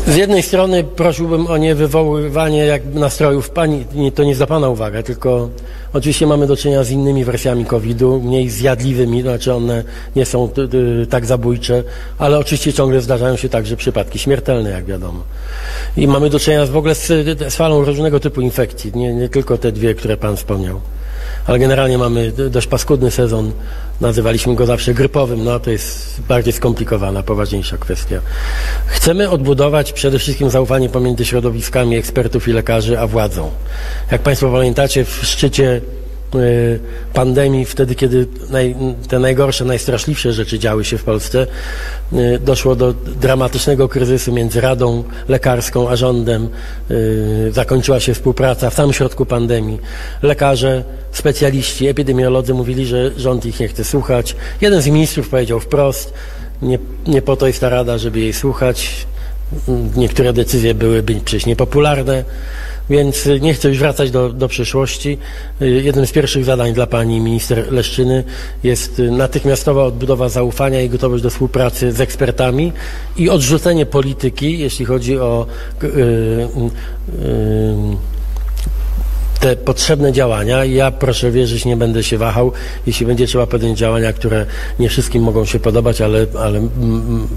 Z 0.07 0.17
jednej 0.17 0.43
strony 0.43 0.85
prosiłbym 0.85 1.47
o 1.47 1.57
niewywoływanie 1.57 2.65
jakby 2.65 3.01
nastrojów 3.01 3.51
pani, 3.51 3.85
nie, 3.95 4.13
to 4.13 4.25
nie 4.25 4.35
za 4.35 4.47
pana 4.47 4.69
uwaga, 4.69 5.03
tylko 5.03 5.49
oczywiście 5.93 6.27
mamy 6.27 6.47
do 6.47 6.57
czynienia 6.57 6.85
z 6.85 6.91
innymi 6.91 7.25
wersjami 7.25 7.65
COVID-u, 7.65 8.21
mniej 8.21 8.51
zjadliwymi, 8.51 9.23
znaczy 9.23 9.55
one 9.55 9.85
nie 10.17 10.27
są 10.27 10.49
t, 10.49 10.69
t, 10.69 10.77
tak 11.11 11.27
zabójcze, 11.27 11.83
ale 12.19 12.39
oczywiście 12.39 12.73
ciągle 12.73 13.01
zdarzają 13.01 13.37
się 13.37 13.49
także 13.49 13.77
przypadki 13.77 14.19
śmiertelne, 14.19 14.71
jak 14.71 14.85
wiadomo. 14.85 15.23
I 15.97 16.09
mamy 16.09 16.31
do 16.31 16.39
czynienia 16.39 16.67
w 16.67 16.77
ogóle 16.77 16.95
z, 16.95 17.07
z 17.53 17.57
falą 17.57 17.85
różnego 17.85 18.21
typu 18.21 18.41
infekcji, 18.41 18.93
nie, 18.95 19.15
nie 19.15 19.29
tylko 19.29 19.59
te 19.59 19.73
dwie, 19.73 19.95
które 19.95 20.17
pan 20.17 20.37
wspomniał. 20.37 20.81
Ale 21.47 21.59
generalnie 21.59 21.99
mamy 21.99 22.33
dość 22.51 22.67
paskudny 22.67 23.11
sezon, 23.11 23.53
nazywaliśmy 24.01 24.55
go 24.55 24.67
zawsze 24.67 24.95
grypowym, 24.95 25.45
no 25.45 25.61
to 25.61 25.71
jest 25.71 26.21
bardziej 26.29 26.53
skomplikowana, 26.53 27.23
poważniejsza 27.23 27.77
kwestia. 27.77 28.21
Chcemy 28.87 29.31
odbudować 29.31 29.93
przede 29.93 30.19
wszystkim 30.19 30.51
zaufanie 30.51 30.89
pomiędzy 30.89 31.25
środowiskami 31.25 31.97
ekspertów 31.97 32.49
i 32.49 32.53
lekarzy, 32.53 32.99
a 32.99 33.07
władzą. 33.07 33.51
Jak 34.11 34.23
Państwo 34.23 34.51
pamiętacie, 34.51 35.05
w 35.05 35.21
szczycie 35.23 35.81
pandemii, 37.13 37.65
wtedy 37.65 37.95
kiedy 37.95 38.27
naj, 38.51 38.75
te 39.09 39.19
najgorsze, 39.19 39.65
najstraszliwsze 39.65 40.33
rzeczy 40.33 40.59
działy 40.59 40.85
się 40.85 40.99
w 40.99 41.05
Polsce, 41.05 41.47
y, 42.13 42.39
doszło 42.39 42.77
do 42.77 42.93
dramatycznego 42.93 43.89
kryzysu 43.89 44.33
między 44.33 44.61
Radą 44.61 45.05
Lekarską 45.29 45.89
a 45.89 45.97
rządem. 45.97 46.49
Y, 46.91 47.53
Zakończyła 47.53 48.01
się 48.01 48.15
współpraca 48.15 48.71
w 48.71 48.75
samym 48.75 48.93
środku 48.93 49.27
pandemii. 49.27 49.81
Lekarze, 50.23 50.85
specjaliści, 51.13 51.87
epidemiolodzy 51.89 52.55
mówili, 52.55 52.87
że 52.87 53.11
rząd 53.17 53.47
ich 53.47 53.61
nie 53.61 53.69
chce 53.69 53.85
słuchać. 53.85 54.37
Jeden 54.61 54.83
z 54.83 54.87
ministrów 54.87 55.29
powiedział 55.29 55.61
wprost, 55.61 56.13
nie, 56.63 56.79
nie 57.07 57.23
po 57.23 57.37
to 57.37 57.47
jest 57.47 57.61
ta 57.61 57.69
Rada, 57.69 57.99
żeby 57.99 58.21
jej 58.21 58.33
słuchać. 58.33 59.07
Niektóre 59.97 60.33
decyzje 60.33 60.75
byłyby 60.75 61.15
przecież 61.25 61.47
niepopularne, 61.47 62.25
więc 62.91 63.27
y, 63.27 63.41
nie 63.41 63.55
chcę 63.55 63.69
już 63.69 63.79
wracać 63.79 64.11
do, 64.11 64.33
do 64.33 64.49
przyszłości. 64.49 65.19
Y, 65.63 65.83
Jednym 65.85 66.07
z 66.07 66.13
pierwszych 66.13 66.45
zadań 66.45 66.73
dla 66.73 66.87
pani 66.87 67.21
minister 67.21 67.73
Leszczyny 67.73 68.25
jest 68.65 68.99
y, 68.99 69.11
natychmiastowa 69.11 69.85
odbudowa 69.85 70.29
zaufania 70.29 70.81
i 70.81 70.89
gotowość 70.89 71.23
do 71.23 71.31
współpracy 71.31 71.93
z 71.93 72.01
ekspertami 72.01 72.73
i 73.17 73.31
odrzucenie 73.31 73.87
polityki, 73.87 74.59
jeśli 74.59 74.85
chodzi 74.85 75.19
o 75.19 75.47
y, 75.83 75.87
y, 75.87 75.91
y, 75.91 77.97
te 79.45 79.57
potrzebne 79.57 80.13
działania. 80.13 80.65
Ja 80.65 80.91
proszę 80.91 81.31
wierzyć, 81.31 81.65
nie 81.65 81.77
będę 81.77 82.03
się 82.03 82.19
wahał, 82.19 82.53
jeśli 82.87 83.07
będzie 83.07 83.27
trzeba 83.27 83.47
podjąć 83.47 83.79
działania, 83.79 84.13
które 84.13 84.47
nie 84.79 84.89
wszystkim 84.89 85.23
mogą 85.23 85.45
się 85.45 85.61
podobać, 85.61 86.01
ale, 86.01 86.27
ale 86.39 86.69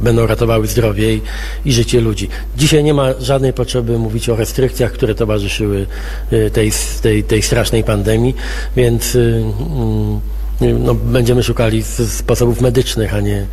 będą 0.01 0.27
ratowały 0.27 0.67
zdrowie 0.67 1.13
i, 1.13 1.21
i 1.65 1.73
życie 1.73 2.01
ludzi. 2.01 2.29
Dzisiaj 2.57 2.83
nie 2.83 2.93
ma 2.93 3.07
żadnej 3.19 3.53
potrzeby 3.53 3.99
mówić 3.99 4.29
o 4.29 4.35
restrykcjach, 4.35 4.91
które 4.91 5.15
towarzyszyły 5.15 5.87
y, 6.33 6.51
tej, 6.51 6.71
tej, 7.01 7.23
tej 7.23 7.41
strasznej 7.41 7.83
pandemii, 7.83 8.35
więc 8.75 9.15
y, 9.15 9.43
mm, 10.61 10.83
no, 10.83 10.95
będziemy 10.95 11.43
szukali 11.43 11.83
sposobów 12.07 12.61
medycznych, 12.61 13.13
a 13.13 13.19
nie, 13.19 13.45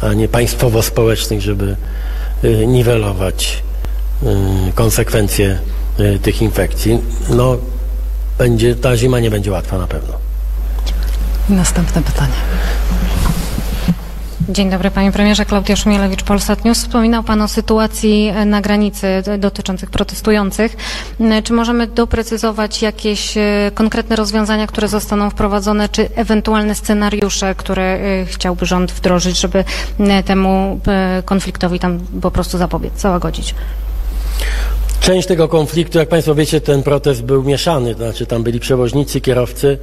a 0.00 0.14
nie 0.14 0.28
państwowo-społecznych, 0.28 1.40
żeby 1.40 1.76
y, 2.44 2.66
niwelować 2.66 3.62
y, 4.22 4.26
konsekwencje 4.74 5.58
y, 6.00 6.18
tych 6.18 6.42
infekcji. 6.42 6.98
No, 7.30 7.58
będzie, 8.38 8.74
ta 8.74 8.96
zima 8.96 9.20
nie 9.20 9.30
będzie 9.30 9.50
łatwa 9.50 9.78
na 9.78 9.86
pewno. 9.86 10.14
I 11.50 11.52
następne 11.52 12.02
pytanie. 12.02 12.32
Dzień 14.48 14.70
dobry 14.70 14.90
panie 14.90 15.12
premierze, 15.12 15.44
Klaudia 15.44 15.76
Szumielewicz, 15.76 16.22
Polsat 16.22 16.64
News. 16.64 16.78
Wspominał 16.78 17.22
pan 17.22 17.42
o 17.42 17.48
sytuacji 17.48 18.28
e, 18.28 18.44
na 18.44 18.60
granicy 18.60 19.06
e, 19.06 19.38
dotyczących 19.38 19.90
protestujących. 19.90 20.76
Czy 21.44 21.52
możemy 21.52 21.86
doprecyzować 21.86 22.82
jakieś 22.82 23.36
e, 23.36 23.70
konkretne 23.74 24.16
rozwiązania, 24.16 24.66
które 24.66 24.88
zostaną 24.88 25.30
wprowadzone, 25.30 25.88
czy 25.88 26.08
ewentualne 26.14 26.74
scenariusze, 26.74 27.54
które 27.54 27.82
e, 27.82 28.26
chciałby 28.26 28.66
rząd 28.66 28.92
wdrożyć, 28.92 29.40
żeby 29.40 29.64
m, 30.00 30.22
temu 30.22 30.80
e, 30.86 31.22
konfliktowi 31.24 31.78
tam 31.78 31.98
po 32.22 32.30
prostu 32.30 32.58
zapobiec, 32.58 33.00
załagodzić? 33.00 33.54
Część 35.06 35.28
tego 35.28 35.48
konfliktu, 35.48 35.98
jak 35.98 36.08
Państwo 36.08 36.34
wiecie, 36.34 36.60
ten 36.60 36.82
protest 36.82 37.22
był 37.22 37.42
mieszany, 37.42 37.94
to 37.94 37.98
znaczy 37.98 38.26
tam 38.26 38.42
byli 38.42 38.60
przewoźnicy, 38.60 39.20
kierowcy, 39.20 39.78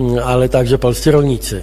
mm, 0.00 0.18
ale 0.24 0.48
także 0.48 0.78
polscy 0.78 1.10
rolnicy 1.10 1.62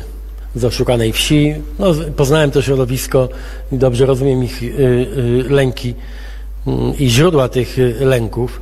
z 0.56 0.66
oszukanej 0.66 1.14
wsi. 1.14 1.54
No, 1.80 1.88
poznałem 2.16 2.52
to 2.52 2.62
środowisko 2.62 3.30
i 3.72 3.78
dobrze 3.78 4.06
rozumiem 4.06 4.44
ich 4.44 4.64
y, 4.64 4.66
y, 4.66 5.46
lęki 5.50 5.94
mm, 6.68 6.94
i 7.00 7.10
źródła 7.10 7.50
tych 7.50 7.80
y, 7.80 7.96
lęków. 8.00 8.62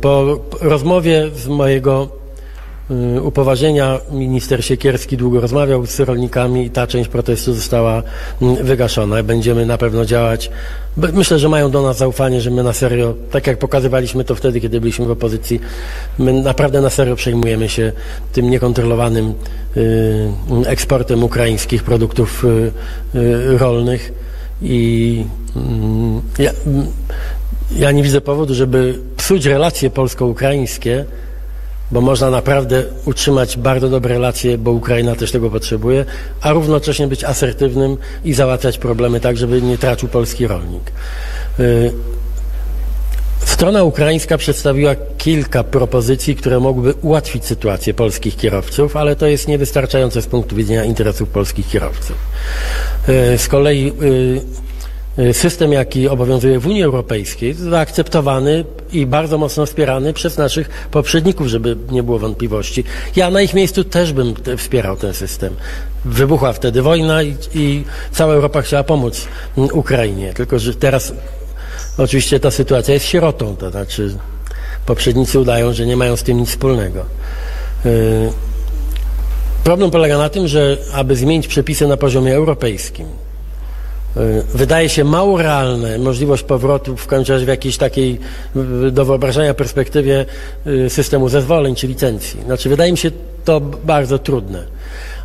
Po 0.00 0.40
rozmowie 0.60 1.30
z 1.36 1.46
mojego 1.46 2.08
upoważnienia 3.22 4.00
minister 4.10 4.64
Siekierski 4.64 5.16
długo 5.16 5.40
rozmawiał 5.40 5.86
z 5.86 6.00
rolnikami 6.00 6.66
i 6.66 6.70
ta 6.70 6.86
część 6.86 7.08
protestu 7.08 7.54
została 7.54 8.02
mm, 8.42 8.56
wygaszona. 8.64 9.22
Będziemy 9.22 9.66
na 9.66 9.78
pewno 9.78 10.04
działać. 10.04 10.50
Myślę, 10.96 11.38
że 11.38 11.48
mają 11.48 11.70
do 11.70 11.82
nas 11.82 11.96
zaufanie, 11.96 12.40
że 12.40 12.50
my 12.50 12.62
na 12.62 12.72
serio, 12.72 13.14
tak 13.30 13.46
jak 13.46 13.58
pokazywaliśmy 13.58 14.24
to 14.24 14.34
wtedy, 14.34 14.60
kiedy 14.60 14.80
byliśmy 14.80 15.06
w 15.06 15.10
opozycji, 15.10 15.60
my 16.18 16.32
naprawdę 16.32 16.80
na 16.80 16.90
serio 16.90 17.16
przejmujemy 17.16 17.68
się 17.68 17.92
tym 18.32 18.50
niekontrolowanym 18.50 19.34
y, 19.76 20.30
eksportem 20.66 21.24
ukraińskich 21.24 21.82
produktów 21.82 22.44
y, 22.44 22.72
y, 23.18 23.58
rolnych 23.58 24.12
i 24.62 25.24
mm, 25.56 26.22
ja, 26.38 26.50
mm, 26.66 26.86
ja 27.76 27.92
nie 27.92 28.02
widzę 28.02 28.20
powodu, 28.20 28.54
żeby 28.54 28.98
psuć 29.16 29.46
relacje 29.46 29.90
polsko-ukraińskie, 29.90 31.04
bo 31.92 32.00
można 32.00 32.30
naprawdę 32.30 32.84
utrzymać 33.04 33.56
bardzo 33.56 33.88
dobre 33.88 34.14
relacje, 34.14 34.58
bo 34.58 34.70
Ukraina 34.70 35.16
też 35.16 35.32
tego 35.32 35.50
potrzebuje, 35.50 36.04
a 36.40 36.52
równocześnie 36.52 37.06
być 37.06 37.24
asertywnym 37.24 37.96
i 38.24 38.34
załatwiać 38.34 38.78
problemy 38.78 39.20
tak, 39.20 39.36
żeby 39.36 39.62
nie 39.62 39.78
tracił 39.78 40.08
polski 40.08 40.46
rolnik. 40.46 40.92
Y, 41.60 41.92
Strona 43.44 43.82
ukraińska 43.82 44.38
przedstawiła 44.38 44.94
kilka 45.18 45.64
propozycji, 45.64 46.36
które 46.36 46.60
mogłyby 46.60 46.94
ułatwić 47.02 47.44
sytuację 47.44 47.94
polskich 47.94 48.36
kierowców, 48.36 48.96
ale 48.96 49.16
to 49.16 49.26
jest 49.26 49.48
niewystarczające 49.48 50.22
z 50.22 50.26
punktu 50.26 50.56
widzenia 50.56 50.84
interesów 50.84 51.28
polskich 51.28 51.68
kierowców. 51.68 52.16
Y, 53.08 53.38
Z 53.38 53.48
kolei 53.48 53.92
y, 54.02 54.40
system, 55.32 55.72
jaki 55.72 56.08
obowiązuje 56.08 56.58
w 56.58 56.66
Unii 56.66 56.82
Europejskiej, 56.82 57.54
zaakceptowany 57.54 58.64
i 58.92 59.06
bardzo 59.06 59.38
mocno 59.38 59.66
wspierany 59.66 60.12
przez 60.12 60.38
naszych 60.38 60.70
poprzedników, 60.90 61.46
żeby 61.46 61.76
nie 61.90 62.02
było 62.02 62.18
wątpliwości. 62.18 62.84
Ja 63.16 63.30
na 63.30 63.42
ich 63.42 63.54
miejscu 63.54 63.84
też 63.84 64.12
bym 64.12 64.34
te- 64.34 64.56
wspierał 64.56 64.96
ten 64.96 65.14
system. 65.14 65.54
Wybuchła 66.04 66.52
wtedy 66.52 66.82
wojna 66.82 67.22
i, 67.22 67.36
i 67.54 67.84
cała 68.12 68.34
Europa 68.34 68.62
chciała 68.62 68.84
pomóc 68.84 69.28
mm, 69.58 69.70
Ukrainie, 69.72 70.32
tylko 70.32 70.58
że 70.58 70.74
teraz 70.74 71.12
Oczywiście 71.98 72.40
ta 72.40 72.50
sytuacja 72.50 72.94
jest 72.94 73.06
sierotą, 73.06 73.56
to 73.56 73.70
znaczy 73.70 74.16
poprzednicy 74.86 75.38
udają, 75.38 75.72
że 75.72 75.86
nie 75.86 75.96
mają 75.96 76.16
z 76.16 76.22
tym 76.22 76.38
nic 76.38 76.48
wspólnego. 76.48 77.04
Yy, 77.84 77.92
Problem 79.64 79.90
polega 79.90 80.18
na 80.18 80.28
tym, 80.28 80.48
że 80.48 80.76
aby 80.92 81.16
zmienić 81.16 81.48
przepisy 81.48 81.86
na 81.86 81.96
poziomie 81.96 82.34
europejskim, 82.34 83.06
wydaje 84.54 84.88
się 84.88 85.04
mało 85.04 85.38
realne 85.38 85.98
możliwość 85.98 86.42
powrotu 86.42 86.96
w 86.96 87.06
końcu 87.06 87.32
w 87.44 87.48
jakiejś 87.48 87.76
takiej 87.76 88.20
yy, 88.54 88.90
do 88.90 89.04
wyobrażenia 89.04 89.54
perspektywie 89.54 90.26
yy, 90.66 90.90
systemu 90.90 91.28
zezwoleń 91.28 91.74
czy 91.74 91.86
licencji. 91.86 92.42
Znaczy 92.42 92.68
wydaje 92.68 92.92
mi 92.92 92.98
się 92.98 93.10
to 93.44 93.60
bardzo 93.60 94.18
trudne 94.18 94.74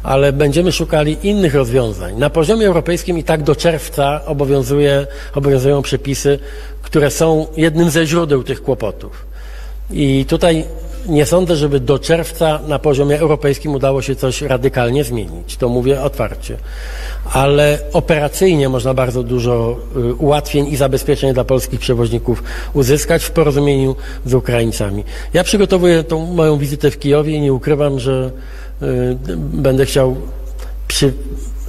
ale 0.04 0.34
będziemy 0.34 0.72
szukali 0.72 1.18
innych 1.24 1.56
rozwiązań. 1.56 2.18
Na 2.18 2.30
poziomie 2.30 2.68
europejskim 2.68 3.18
i 3.18 3.24
tak 3.24 3.44
do 3.44 3.56
czerwca 3.56 4.26
obowiązuje, 4.26 5.08
obowiązują 5.36 5.82
przepisy, 5.82 6.40
które 6.82 7.12
są 7.12 7.48
jednym 7.58 7.90
ze 7.90 8.06
źródeł 8.06 8.44
tych 8.44 8.64
kłopotów. 8.64 9.26
I 9.92 10.26
tutaj 10.26 10.66
nie 11.10 11.26
sądzę, 11.26 11.56
żeby 11.56 11.80
do 11.80 12.00
czerwca 12.00 12.60
na 12.68 12.80
poziomie 12.80 13.20
europejskim 13.20 13.76
udało 13.76 14.02
się 14.02 14.16
coś 14.16 14.42
radykalnie 14.42 15.04
zmienić. 15.04 15.58
To 15.58 15.70
mówię 15.70 16.02
otwarcie. 16.02 16.58
Ale 17.34 17.80
operacyjnie 17.94 18.70
można 18.70 18.94
bardzo 18.94 19.24
dużo 19.24 19.78
y, 19.98 20.14
ułatwień 20.14 20.68
i 20.68 20.76
zabezpieczeń 20.76 21.34
dla 21.34 21.44
polskich 21.44 21.80
przewoźników 21.80 22.44
uzyskać 22.74 23.24
w 23.24 23.32
porozumieniu 23.32 23.96
z 24.26 24.34
Ukraińcami. 24.34 25.04
Ja 25.34 25.44
przygotowuję 25.44 26.04
tą 26.04 26.26
moją 26.26 26.58
wizytę 26.58 26.92
w 26.92 27.00
Kijowie 27.00 27.36
i 27.36 27.42
nie 27.42 27.54
ukrywam, 27.54 28.00
że 28.00 28.32
y, 28.82 28.86
będę 29.38 29.86
chciał 29.86 30.16
przy, 30.88 31.14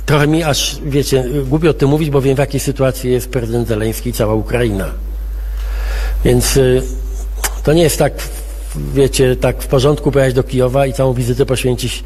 trochę 0.07 0.27
mi 0.27 0.43
aż, 0.43 0.79
wiecie, 0.85 1.25
głupio 1.49 1.71
o 1.71 1.75
tym 1.75 1.89
mówić, 1.89 2.11
bo 2.11 2.21
wiem 2.21 2.37
w 2.37 2.39
jakiej 2.39 2.61
sytuacji 2.61 3.13
jest 3.13 3.29
prezydent 3.29 3.69
Zeleński 3.69 4.11
i 4.11 4.13
cała 4.13 4.35
Ukraina. 4.35 4.87
Więc 6.25 6.57
y, 6.57 6.83
to 7.63 7.73
nie 7.73 7.83
jest 7.83 7.99
tak, 7.99 8.13
wiecie, 8.77 9.37
tak 9.37 9.63
w 9.63 9.67
porządku 9.67 10.13
pojechać 10.13 10.35
do 10.35 10.43
Kijowa 10.43 10.87
i 10.87 10.93
całą 10.93 11.15
wizytę 11.15 11.47
poświęcić 11.47 12.05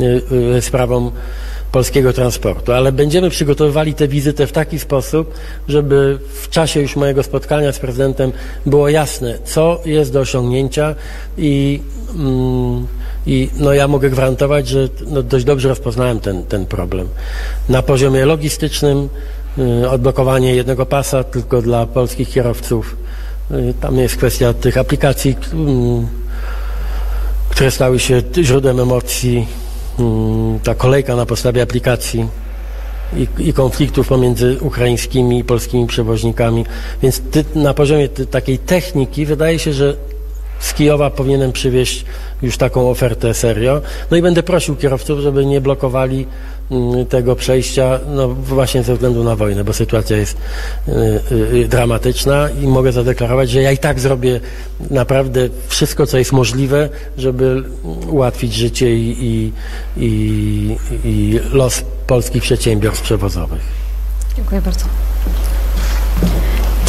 y, 0.00 0.22
y, 0.56 0.62
sprawom 0.62 1.10
polskiego 1.72 2.12
transportu, 2.12 2.72
ale 2.72 2.92
będziemy 2.92 3.30
przygotowywali 3.30 3.94
tę 3.94 4.08
wizytę 4.08 4.46
w 4.46 4.52
taki 4.52 4.78
sposób, 4.78 5.34
żeby 5.68 6.18
w 6.32 6.48
czasie 6.48 6.80
już 6.80 6.96
mojego 6.96 7.22
spotkania 7.22 7.72
z 7.72 7.78
prezydentem 7.78 8.32
było 8.66 8.88
jasne, 8.88 9.38
co 9.44 9.80
jest 9.84 10.12
do 10.12 10.20
osiągnięcia 10.20 10.94
i, 11.38 11.80
mm, 12.14 12.86
i 13.26 13.50
no 13.58 13.72
ja 13.72 13.88
mogę 13.88 14.10
gwarantować, 14.10 14.68
że 14.68 14.88
no 15.06 15.22
dość 15.22 15.44
dobrze 15.44 15.68
rozpoznałem 15.68 16.20
ten, 16.20 16.42
ten 16.42 16.66
problem. 16.66 17.08
Na 17.68 17.82
poziomie 17.82 18.24
logistycznym 18.24 19.08
y, 19.58 19.90
odblokowanie 19.90 20.54
jednego 20.54 20.86
pasa 20.86 21.24
tylko 21.24 21.62
dla 21.62 21.86
polskich 21.86 22.30
kierowców. 22.30 22.96
Y, 23.50 23.74
Tam 23.80 23.98
jest 23.98 24.16
kwestia 24.16 24.52
tych 24.52 24.78
aplikacji, 24.78 25.36
mm, 25.52 26.06
które 27.50 27.70
stały 27.70 27.98
się 27.98 28.22
źródłem 28.42 28.80
emocji, 28.80 29.46
mm, 29.98 30.60
ta 30.60 30.74
kolejka 30.74 31.16
na 31.16 31.26
podstawie 31.26 31.62
aplikacji 31.62 32.28
i, 33.16 33.48
i 33.48 33.52
konfliktów 33.52 34.08
pomiędzy 34.08 34.58
ukraińskimi 34.60 35.38
i 35.38 35.44
polskimi 35.44 35.86
przewoźnikami. 35.86 36.64
Więc 37.02 37.20
ty, 37.20 37.44
na 37.54 37.74
poziomie 37.74 38.08
ty, 38.08 38.26
takiej 38.26 38.58
techniki 38.58 39.26
wydaje 39.26 39.58
się, 39.58 39.72
że 39.72 39.96
z 40.62 40.74
Kijowa 40.74 41.10
powinienem 41.10 41.52
przywieźć 41.52 42.04
już 42.42 42.56
taką 42.56 42.90
ofertę 42.90 43.34
serio. 43.34 43.80
No 44.10 44.16
i 44.16 44.22
będę 44.22 44.42
prosił 44.42 44.76
kierowców, 44.76 45.20
żeby 45.20 45.46
nie 45.46 45.60
blokowali 45.60 46.26
mm, 46.70 47.06
tego 47.06 47.36
przejścia, 47.36 48.00
no 48.08 48.28
właśnie 48.28 48.82
ze 48.82 48.94
względu 48.94 49.24
na 49.24 49.36
wojnę, 49.36 49.64
bo 49.64 49.72
sytuacja 49.72 50.16
jest 50.16 50.36
y, 50.88 50.92
y, 51.54 51.68
dramatyczna 51.68 52.48
i 52.62 52.66
mogę 52.66 52.92
zadeklarować, 52.92 53.50
że 53.50 53.62
ja 53.62 53.72
i 53.72 53.78
tak 53.78 54.00
zrobię 54.00 54.40
naprawdę 54.90 55.48
wszystko, 55.68 56.06
co 56.06 56.18
jest 56.18 56.32
możliwe, 56.32 56.88
żeby 57.18 57.62
ułatwić 58.08 58.54
życie 58.54 58.96
i, 58.96 59.16
i, 59.20 59.52
i, 59.96 60.76
i 61.04 61.40
los 61.52 61.84
polskich 62.06 62.42
przedsiębiorstw 62.42 63.02
przewozowych. 63.04 63.62
Dziękuję 64.36 64.60
bardzo. 64.60 64.84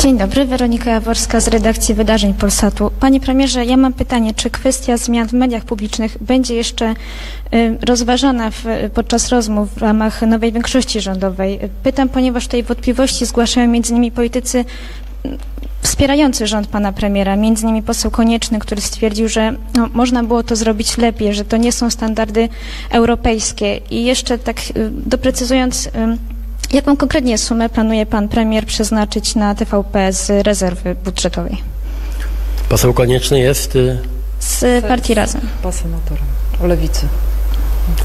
Dzień 0.03 0.17
dobry, 0.17 0.45
Weronika 0.45 0.91
Jaworska 0.91 1.39
z 1.39 1.47
redakcji 1.47 1.95
wydarzeń 1.95 2.33
Polsatu. 2.33 2.91
Panie 2.99 3.19
premierze, 3.19 3.65
ja 3.65 3.77
mam 3.77 3.93
pytanie, 3.93 4.33
czy 4.33 4.49
kwestia 4.49 4.97
zmian 4.97 5.27
w 5.27 5.33
mediach 5.33 5.65
publicznych 5.65 6.17
będzie 6.21 6.55
jeszcze 6.55 6.93
y, 7.53 7.77
rozważana 7.81 8.51
w, 8.51 8.63
podczas 8.93 9.29
rozmów 9.29 9.73
w 9.73 9.77
ramach 9.77 10.21
nowej 10.21 10.51
większości 10.51 11.01
rządowej? 11.01 11.59
Pytam, 11.83 12.09
ponieważ 12.09 12.47
tej 12.47 12.63
wątpliwości 12.63 13.25
zgłaszają 13.25 13.67
między 13.67 13.91
innymi 13.91 14.11
politycy 14.11 14.65
mm, 15.25 15.37
wspierający 15.81 16.47
rząd 16.47 16.67
pana 16.67 16.91
premiera, 16.93 17.35
między 17.35 17.63
innymi 17.63 17.83
poseł 17.83 18.11
Konieczny, 18.11 18.59
który 18.59 18.81
stwierdził, 18.81 19.29
że 19.29 19.55
no, 19.75 19.89
można 19.93 20.23
było 20.23 20.43
to 20.43 20.55
zrobić 20.55 20.97
lepiej, 20.97 21.33
że 21.33 21.45
to 21.45 21.57
nie 21.57 21.71
są 21.71 21.89
standardy 21.89 22.49
europejskie. 22.91 23.77
I 23.89 24.03
jeszcze 24.03 24.37
tak 24.37 24.57
y, 24.59 24.89
doprecyzując, 25.05 25.89
Jaką 26.73 26.97
konkretnie 26.97 27.37
sumę 27.37 27.69
planuje 27.69 28.05
pan 28.05 28.29
premier 28.29 28.65
przeznaczyć 28.65 29.35
na 29.35 29.55
TVP 29.55 30.13
z 30.13 30.45
rezerwy 30.47 30.95
budżetowej? 30.95 31.57
Poseł 32.69 32.93
Konieczny 32.93 33.39
jest, 33.39 33.75
y, 33.75 33.97
Z 34.39 34.85
partii 34.85 35.13
Razem. 35.13 35.41
Pan 35.63 35.71
senatorem. 35.73 36.23
O 36.63 36.67
lewicy. 36.67 37.07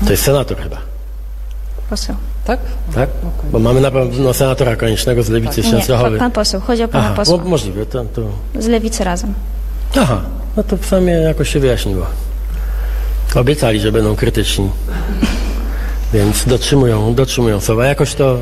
to 0.05 0.11
jest 0.11 0.23
senator 0.23 0.59
chyba, 0.59 0.77
Poseł. 1.91 2.17
Tak? 2.45 2.61
tak? 2.95 3.09
Bo 3.53 3.59
mamy 3.59 3.81
na 3.81 3.91
pewno 3.91 4.35
senatora 4.35 4.77
Koniecznego 4.77 5.23
z 5.23 5.29
Lewicy 5.29 5.63
z 5.63 5.65
Nie, 5.67 5.71
pa, 5.73 5.79
Częstochowy. 5.79 6.19
pan 6.19 6.31
poseł. 6.31 6.61
Chodzi 6.61 6.83
o 6.83 6.89
pana 6.89 7.05
Aha, 7.05 7.15
posła. 7.15 7.37
mo- 7.39 7.45
możliwe, 7.45 7.87
to, 7.87 8.05
to 8.05 8.23
Z 8.59 8.67
Lewicy 8.67 9.05
Razem. 9.05 9.35
Aha, 10.01 10.21
no 10.57 10.63
to 10.63 10.77
w 10.77 10.87
sumie 10.87 11.13
jakoś 11.13 11.49
się 11.53 11.61
wyjaśniło. 11.61 12.07
Obiecali, 13.35 13.81
że 13.81 13.93
będą 13.93 14.17
krytyczni. 14.17 14.71
Więc 16.13 16.45
dotrzymują, 16.45 17.15
dotrzymują 17.15 17.61
słowa. 17.61 17.87
Jakoś 17.87 18.15
to, 18.15 18.39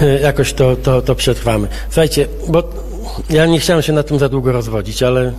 jakoś 0.22 0.52
to, 0.52 0.76
to, 0.76 1.02
to 1.02 1.14
przetrwamy. 1.14 1.68
Słuchajcie, 1.88 2.28
bo 2.48 2.62
ja 3.30 3.46
nie 3.46 3.60
chciałem 3.60 3.82
się 3.82 3.92
na 3.92 4.02
tym 4.02 4.18
za 4.18 4.28
długo 4.28 4.52
rozwodzić, 4.52 5.02
ale 5.02 5.32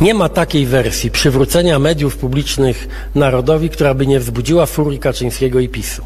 nie 0.00 0.14
ma 0.14 0.28
takiej 0.28 0.66
wersji 0.66 1.10
przywrócenia 1.10 1.78
mediów 1.78 2.16
publicznych 2.16 2.88
narodowi, 3.14 3.70
która 3.70 3.94
by 3.94 4.06
nie 4.06 4.20
wzbudziła 4.20 4.66
furii 4.66 4.98
Kaczyńskiego 4.98 5.60
i 5.60 5.68
PiSu. 5.68 6.04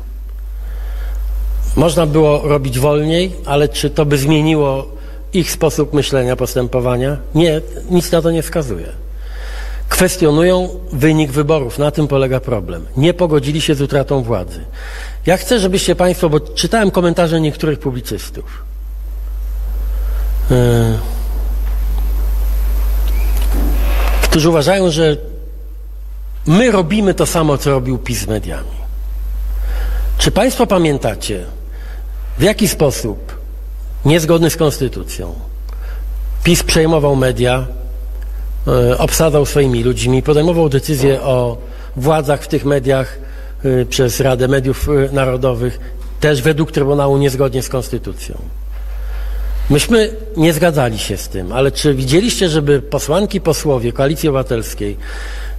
Można 1.76 2.06
było 2.06 2.42
robić 2.44 2.78
wolniej, 2.78 3.32
ale 3.44 3.68
czy 3.68 3.90
to 3.90 4.06
by 4.06 4.18
zmieniło 4.18 4.86
ich 5.32 5.50
sposób 5.50 5.92
myślenia, 5.92 6.36
postępowania? 6.36 7.16
Nie, 7.34 7.60
nic 7.90 8.12
na 8.12 8.22
to 8.22 8.30
nie 8.30 8.42
wskazuje. 8.42 8.86
Kwestionują 9.88 10.68
wynik 10.92 11.30
wyborów, 11.30 11.78
na 11.78 11.90
tym 11.90 12.08
polega 12.08 12.40
problem. 12.40 12.86
Nie 12.96 13.14
pogodzili 13.14 13.60
się 13.60 13.74
z 13.74 13.80
utratą 13.80 14.22
władzy. 14.22 14.60
Ja 15.28 15.36
chcę, 15.36 15.60
żebyście 15.60 15.94
Państwo, 15.94 16.28
bo 16.28 16.40
czytałem 16.40 16.90
komentarze 16.90 17.40
niektórych 17.40 17.78
publicystów. 17.78 18.64
Yy, 20.50 20.56
którzy 24.22 24.48
uważają, 24.48 24.90
że 24.90 25.16
my 26.46 26.70
robimy 26.70 27.14
to 27.14 27.26
samo, 27.26 27.58
co 27.58 27.70
robił 27.70 27.98
PiS 27.98 28.18
z 28.18 28.26
mediami. 28.26 28.78
Czy 30.18 30.30
Państwo 30.30 30.66
pamiętacie, 30.66 31.44
w 32.38 32.42
jaki 32.42 32.68
sposób, 32.68 33.38
niezgodny 34.04 34.50
z 34.50 34.56
konstytucją, 34.56 35.34
PiS 36.44 36.62
przejmował 36.62 37.16
media, 37.16 37.66
e, 38.66 38.98
obsadzał 38.98 39.46
swoimi 39.46 39.84
ludźmi, 39.84 40.22
podejmował 40.22 40.68
decyzje 40.68 41.22
o 41.22 41.56
władzach 41.96 42.42
w 42.42 42.48
tych 42.48 42.64
mediach 42.64 43.18
e, 43.22 43.27
przez 43.90 44.20
Radę 44.20 44.48
Mediów 44.48 44.88
e, 44.88 45.12
Narodowych, 45.12 45.80
też 46.20 46.42
według 46.42 46.72
Trybunału 46.72 47.18
niezgodnie 47.18 47.62
z 47.62 47.68
konstytucją. 47.68 48.38
Myśmy 49.70 50.10
nie 50.36 50.52
zgadzali 50.52 50.98
się 50.98 51.16
z 51.16 51.28
tym, 51.28 51.52
ale 51.52 51.72
czy 51.72 51.94
widzieliście, 51.94 52.48
żeby 52.48 52.82
posłanki, 52.82 53.40
posłowie 53.40 53.92
Koalicji 53.92 54.28
Obywatelskiej 54.28 54.96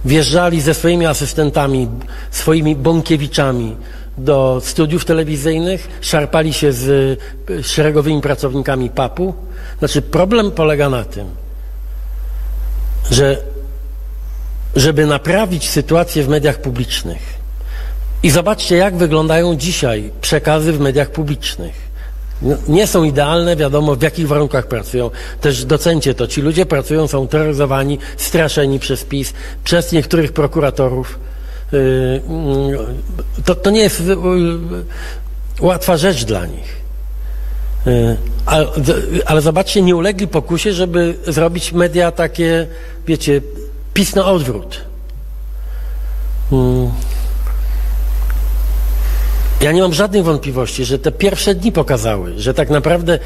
wjeżdżali 0.04 0.60
ze 0.60 0.74
swoimi 0.74 1.06
asystentami, 1.06 1.88
swoimi 2.30 2.76
bąkiewiczami 2.76 3.76
do 4.18 4.60
studiów 4.64 5.04
telewizyjnych, 5.04 5.88
szarpali 6.00 6.52
się 6.52 6.72
z 6.72 6.88
y, 7.50 7.62
szeregowymi 7.62 8.20
pracownikami 8.20 8.90
PAP-u? 8.90 9.34
Znaczy 9.78 10.02
problem 10.02 10.50
polega 10.50 10.88
na 10.90 11.04
tym, 11.04 11.26
że 13.10 13.36
żeby 14.76 15.06
naprawić 15.06 15.70
sytuację 15.70 16.24
w 16.24 16.28
mediach 16.28 16.60
publicznych 16.60 17.39
i 18.22 18.30
zobaczcie, 18.30 18.76
jak 18.76 18.96
wyglądają 18.96 19.56
dzisiaj 19.56 20.10
przekazy 20.20 20.72
w 20.72 20.80
mediach 20.80 21.10
publicznych. 21.10 21.90
No, 22.42 22.56
Nie 22.68 22.86
są 22.86 23.04
idealne, 23.04 23.56
wiadomo 23.56 23.96
w 23.96 24.02
jakich 24.02 24.28
warunkach 24.28 24.66
pracują. 24.66 25.10
Też 25.40 25.64
docencie 25.64 26.14
to. 26.14 26.26
Ci 26.26 26.42
ludzie 26.42 26.66
pracują, 26.66 27.08
są 27.08 27.28
terroryzowani, 27.28 27.98
straszeni 28.16 28.78
przez 28.78 29.04
PiS, 29.04 29.32
przez 29.64 29.92
niektórych 29.92 30.32
prokuratorów. 30.32 31.18
Yy, 31.72 32.22
To, 33.44 33.54
to 33.54 33.70
nie 33.70 33.80
jest 33.80 34.00
yy, 34.00 34.16
łatwa 35.60 35.96
rzecz 35.96 36.24
dla 36.24 36.46
nich. 36.46 36.80
Yy, 37.86 38.16
Ale, 38.46 38.66
ale 39.26 39.40
zobaczcie, 39.40 39.82
nie 39.82 39.96
ulegli 39.96 40.28
pokusie, 40.28 40.72
żeby 40.72 41.14
zrobić 41.26 41.72
media 41.72 42.12
takie, 42.12 42.66
wiecie, 43.06 43.40
PiS 43.94 44.14
na 44.14 44.24
odwrót. 44.24 44.80
Ja 49.60 49.72
nie 49.72 49.82
mam 49.82 49.94
żadnych 49.94 50.24
wątpliwości, 50.24 50.84
że 50.84 50.98
te 50.98 51.12
pierwsze 51.12 51.54
dni 51.54 51.72
pokazały, 51.72 52.32
że 52.36 52.54
tak 52.54 52.70
naprawdę 52.70 53.18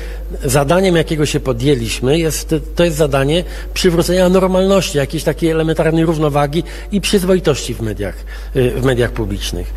zadaniem, 0.45 0.97
jakiego 0.97 1.26
się 1.26 1.41
podjęliśmy, 1.41 2.18
jest, 2.18 2.55
to 2.74 2.85
jest 2.85 2.97
zadanie 2.97 3.45
przywrócenia 3.74 4.28
normalności, 4.28 4.99
jakiejś 4.99 5.24
takiej 5.24 5.51
elementarnej 5.51 6.05
równowagi 6.05 6.62
i 6.93 7.01
przyzwoitości 7.01 7.74
w 7.74 7.80
mediach, 7.80 8.14
y, 8.57 8.70
w 8.70 8.85
mediach 8.85 9.12
publicznych. 9.12 9.74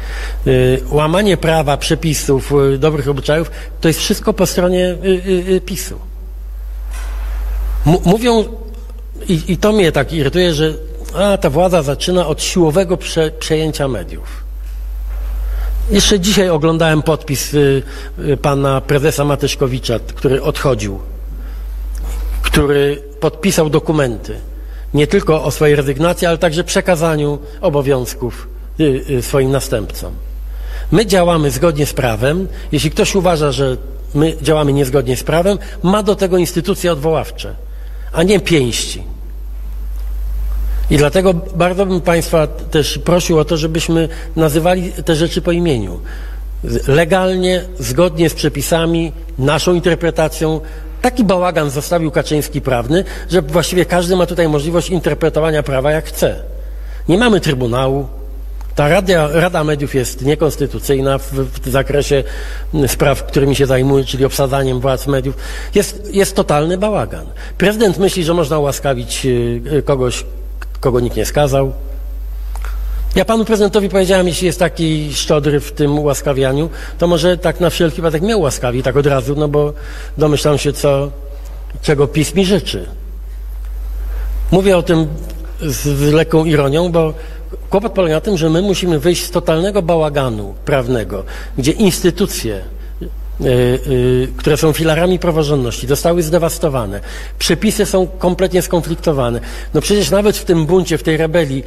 Y, 0.47 0.81
Łamanie 0.91 1.37
prawa, 1.37 1.77
przepisów, 1.77 2.53
y, 2.73 2.77
dobrych 2.77 3.09
obyczajów, 3.09 3.51
to 3.81 3.87
jest 3.87 3.99
wszystko 3.99 4.33
po 4.33 4.45
stronie 4.45 4.97
PiSu. 5.65 5.99
Mówią, 7.85 8.43
i, 9.27 9.41
i 9.47 9.57
to 9.57 9.71
mnie 9.71 9.91
tak 9.91 10.13
irytuje, 10.13 10.53
że 10.53 10.73
a, 11.15 11.37
ta 11.37 11.49
władza 11.49 11.81
zaczyna 11.81 12.27
od 12.27 12.43
siłowego 12.43 12.97
prze, 12.97 13.31
przejęcia 13.31 13.87
mediów. 13.87 14.46
Jeszcze 15.91 16.19
dzisiaj 16.19 16.49
oglądałem 16.49 17.01
podpis 17.01 17.53
y, 17.53 17.83
y, 18.19 18.37
pana 18.37 18.81
prezesa 18.81 19.25
Matyszkowicza, 19.25 19.99
który 19.99 20.41
odchodził, 20.41 20.99
który 22.41 23.03
podpisał 23.19 23.69
dokumenty 23.69 24.39
nie 24.93 25.07
tylko 25.07 25.43
o 25.43 25.51
swojej 25.51 25.75
rezygnacji, 25.75 26.27
ale 26.27 26.37
także 26.37 26.63
przekazaniu 26.63 27.39
obowiązków 27.61 28.47
y, 28.79 29.21
swoim 29.21 29.51
następcom. 29.51 30.13
My 30.91 31.05
działamy 31.05 31.51
zgodnie 31.51 31.85
z 31.85 31.93
prawem. 31.93 32.47
Jeśli 32.71 32.91
ktoś 32.91 33.15
uważa, 33.15 33.51
że 33.51 33.77
my 34.13 34.37
działamy 34.41 34.73
niezgodnie 34.73 35.17
z 35.17 35.23
prawem, 35.23 35.57
ma 35.83 36.03
do 36.03 36.15
tego 36.15 36.37
instytucje 36.37 36.91
odwoławcze, 36.91 37.55
a 38.13 38.23
nie 38.23 38.39
pięści. 38.39 39.03
I 40.89 40.97
dlatego 40.97 41.33
bardzo 41.33 41.85
bym 41.85 42.01
Państwa 42.01 42.47
też 42.47 42.97
prosił 42.97 43.39
o 43.39 43.45
to, 43.45 43.57
żebyśmy 43.57 44.09
nazywali 44.35 44.91
te 44.91 45.15
rzeczy 45.15 45.41
po 45.41 45.51
imieniu. 45.51 45.99
Legalnie, 46.87 47.63
zgodnie 47.79 48.29
z 48.29 48.33
przepisami, 48.33 49.11
naszą 49.39 49.73
interpretacją. 49.73 50.61
Taki 51.01 51.23
bałagan 51.23 51.69
zostawił 51.69 52.11
Kaczyński 52.11 52.61
prawny, 52.61 53.03
że 53.29 53.41
właściwie 53.41 53.85
każdy 53.85 54.15
ma 54.15 54.25
tutaj 54.25 54.49
możliwość 54.49 54.89
interpretowania 54.89 55.63
prawa 55.63 55.91
jak 55.91 56.05
chce. 56.05 56.35
Nie 57.09 57.17
mamy 57.17 57.39
Trybunału. 57.39 58.07
Ta 58.75 58.87
Rada, 58.87 59.27
Rada 59.31 59.63
Mediów 59.63 59.95
jest 59.95 60.21
niekonstytucyjna 60.21 61.17
w, 61.17 61.33
w 61.33 61.69
zakresie 61.69 62.23
spraw, 62.87 63.23
którymi 63.23 63.55
się 63.55 63.65
zajmuje, 63.65 64.05
czyli 64.05 64.25
obsadzaniem 64.25 64.79
władz 64.79 65.07
mediów. 65.07 65.35
Jest, 65.75 66.13
jest 66.13 66.35
totalny 66.35 66.77
bałagan. 66.77 67.25
Prezydent 67.57 67.97
myśli, 67.97 68.23
że 68.23 68.33
można 68.33 68.59
ułaskawić 68.59 69.25
y, 69.25 69.83
kogoś, 69.85 70.25
kogo 70.79 70.99
nikt 70.99 71.17
nie 71.17 71.25
skazał. 71.25 71.73
Ja 73.15 73.25
panu 73.25 73.45
prezydentowi 73.45 73.89
powiedziałem, 73.89 74.27
jeśli 74.27 74.47
jest 74.47 74.59
taki 74.59 75.13
szczodry 75.13 75.59
w 75.59 75.71
tym 75.71 75.99
ułaskawianiu, 75.99 76.69
to 76.97 77.07
może 77.07 77.37
tak 77.37 77.59
na 77.59 77.69
wszelki 77.69 77.95
wypadek 77.95 78.21
mnie 78.21 78.37
ułaskawi, 78.37 78.83
tak 78.83 78.97
od 78.97 79.05
razu, 79.05 79.35
no 79.35 79.47
bo 79.47 79.73
domyślam 80.17 80.57
się, 80.57 80.73
co, 80.73 81.11
czego 81.81 82.07
PiS 82.07 82.35
mi 82.35 82.45
życzy. 82.45 82.85
Mówię 84.51 84.77
o 84.77 84.83
tym 84.83 85.07
z, 85.61 85.75
z 85.75 86.13
lekką 86.13 86.45
ironią, 86.45 86.91
bo 86.91 87.13
kłopot 87.69 87.91
polega 87.91 88.15
na 88.15 88.21
tym, 88.21 88.37
że 88.37 88.49
my 88.49 88.61
musimy 88.61 88.99
wyjść 88.99 89.23
z 89.25 89.31
totalnego 89.31 89.81
bałaganu 89.81 90.55
prawnego, 90.65 91.23
gdzie 91.57 91.71
instytucje, 91.71 92.61
które 94.37 94.57
są 94.57 94.73
filarami 94.73 95.19
praworządności, 95.19 95.87
zostały 95.87 96.23
zdewastowane. 96.23 97.01
Przepisy 97.39 97.85
są 97.85 98.07
kompletnie 98.07 98.61
skonfliktowane. 98.61 99.39
No 99.73 99.81
przecież 99.81 100.11
nawet 100.11 100.37
w 100.37 100.45
tym 100.45 100.65
buncie, 100.65 100.97
w 100.97 101.03
tej 101.03 101.17
rebelii 101.17 101.63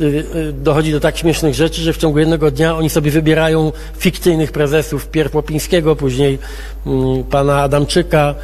y, 0.00 0.52
dochodzi 0.52 0.92
do 0.92 1.00
tak 1.00 1.18
śmiesznych 1.18 1.54
rzeczy, 1.54 1.82
że 1.82 1.92
w 1.92 1.96
ciągu 1.96 2.18
jednego 2.18 2.50
dnia 2.50 2.76
oni 2.76 2.90
sobie 2.90 3.10
wybierają 3.10 3.72
fikcyjnych 3.98 4.52
prezesów, 4.52 5.08
pierw 5.08 5.34
Łopińskiego, 5.34 5.96
później 5.96 6.38
mm, 6.86 7.24
pana 7.24 7.62
Adamczyka, 7.62 8.34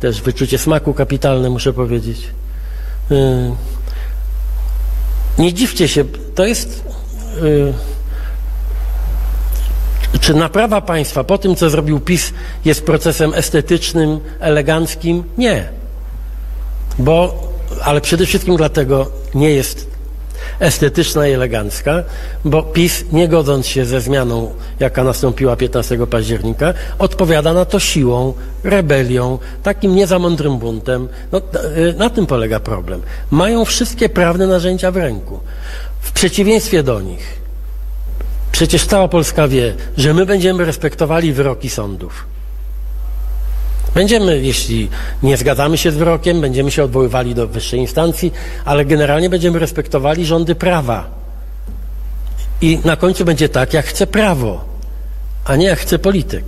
też 0.00 0.22
wyczucie 0.22 0.58
smaku 0.58 0.94
kapitalne, 0.94 1.50
muszę 1.50 1.72
powiedzieć. 1.72 2.28
Nie 5.38 5.52
dziwcie 5.52 5.88
się, 5.88 6.04
to 6.34 6.46
jest. 6.46 6.84
Czy 10.20 10.34
naprawa 10.34 10.80
państwa 10.80 11.24
po 11.24 11.38
tym, 11.38 11.56
co 11.56 11.70
zrobił 11.70 12.00
PiS, 12.00 12.32
jest 12.64 12.86
procesem 12.86 13.34
estetycznym, 13.34 14.20
eleganckim? 14.40 15.24
Nie. 15.38 15.68
Bo, 16.98 17.48
ale 17.82 18.00
przede 18.00 18.26
wszystkim 18.26 18.56
dlatego 18.56 19.10
nie 19.34 19.50
jest 19.50 19.92
estetyczna 20.60 21.28
i 21.28 21.32
elegancka, 21.32 22.04
bo 22.44 22.62
PiS, 22.62 23.04
nie 23.12 23.28
godząc 23.28 23.66
się 23.66 23.84
ze 23.84 24.00
zmianą, 24.00 24.52
jaka 24.80 25.04
nastąpiła 25.04 25.56
15 25.56 26.06
października, 26.06 26.74
odpowiada 26.98 27.52
na 27.52 27.64
to 27.64 27.80
siłą, 27.80 28.34
rebelią, 28.64 29.38
takim 29.62 29.94
niezamądrym 29.94 30.58
buntem. 30.58 31.08
No, 31.32 31.38
y, 31.38 31.94
na 31.98 32.10
tym 32.10 32.26
polega 32.26 32.60
problem. 32.60 33.02
Mają 33.30 33.64
wszystkie 33.64 34.08
prawne 34.08 34.46
narzędzia 34.46 34.90
w 34.90 34.96
ręku. 34.96 35.40
W 36.00 36.12
przeciwieństwie 36.12 36.82
do 36.82 37.00
nich, 37.00 37.41
przecież 38.52 38.86
cała 38.86 39.08
Polska 39.08 39.48
wie, 39.48 39.74
że 39.96 40.14
my 40.14 40.26
będziemy 40.26 40.64
respektowali 40.64 41.32
wyroki 41.32 41.70
sądów. 41.70 42.24
Będziemy, 43.94 44.40
jeśli 44.40 44.88
nie 45.22 45.36
zgadzamy 45.36 45.78
się 45.78 45.90
z 45.90 45.96
wyrokiem, 45.96 46.40
będziemy 46.40 46.70
się 46.70 46.84
odwoływali 46.84 47.34
do 47.34 47.48
wyższej 47.48 47.80
instancji, 47.80 48.32
ale 48.64 48.84
generalnie 48.84 49.30
będziemy 49.30 49.58
respektowali 49.58 50.26
rządy 50.26 50.54
prawa. 50.54 51.10
I 52.60 52.78
na 52.84 52.96
końcu 52.96 53.24
będzie 53.24 53.48
tak, 53.48 53.74
jak 53.74 53.86
chce 53.86 54.06
prawo, 54.06 54.64
a 55.44 55.56
nie 55.56 55.66
jak 55.66 55.78
chce 55.78 55.98
polityk. 55.98 56.44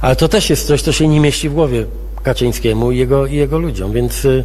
Ale 0.00 0.16
to 0.16 0.28
też 0.28 0.50
jest 0.50 0.66
coś, 0.66 0.82
co 0.82 0.92
się 0.92 1.08
nie 1.08 1.20
mieści 1.20 1.48
w 1.48 1.54
głowie 1.54 1.86
Kaczyńskiemu 2.22 2.92
i 2.92 2.98
jego, 2.98 3.26
i 3.26 3.34
jego 3.34 3.58
ludziom, 3.58 3.92
więc 3.92 4.24
yy, 4.24 4.44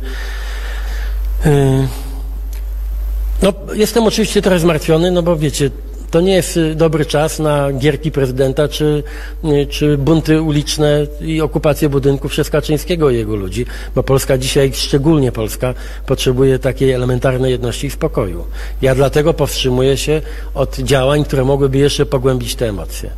no, 3.41 3.53
jestem 3.73 4.03
oczywiście 4.03 4.41
trochę 4.41 4.59
zmartwiony, 4.59 5.11
no 5.11 5.23
bo 5.23 5.35
wiecie, 5.35 5.69
to 6.11 6.21
nie 6.21 6.33
jest 6.33 6.57
y, 6.57 6.75
dobry 6.75 7.05
czas 7.05 7.39
na 7.39 7.73
gierki 7.73 8.11
prezydenta, 8.11 8.67
czy, 8.67 9.03
y, 9.45 9.67
czy 9.69 9.97
bunty 9.97 10.41
uliczne 10.41 11.07
i 11.21 11.41
okupację 11.41 11.89
budynków 11.89 12.31
przez 12.31 12.49
Kaczyńskiego 12.49 13.09
i 13.09 13.15
jego 13.15 13.35
ludzi, 13.35 13.65
bo 13.95 14.03
Polska 14.03 14.37
dzisiaj, 14.37 14.71
szczególnie 14.73 15.31
Polska, 15.31 15.73
potrzebuje 16.05 16.59
takiej 16.59 16.91
elementarnej 16.91 17.51
jedności 17.51 17.87
i 17.87 17.91
spokoju. 17.91 18.45
Ja 18.81 18.95
dlatego 18.95 19.33
powstrzymuję 19.33 19.97
się 19.97 20.21
od 20.53 20.77
działań, 20.79 21.23
które 21.23 21.43
mogłyby 21.43 21.77
jeszcze 21.77 22.05
pogłębić 22.05 22.55
te 22.55 22.69
emocje. 22.69 23.09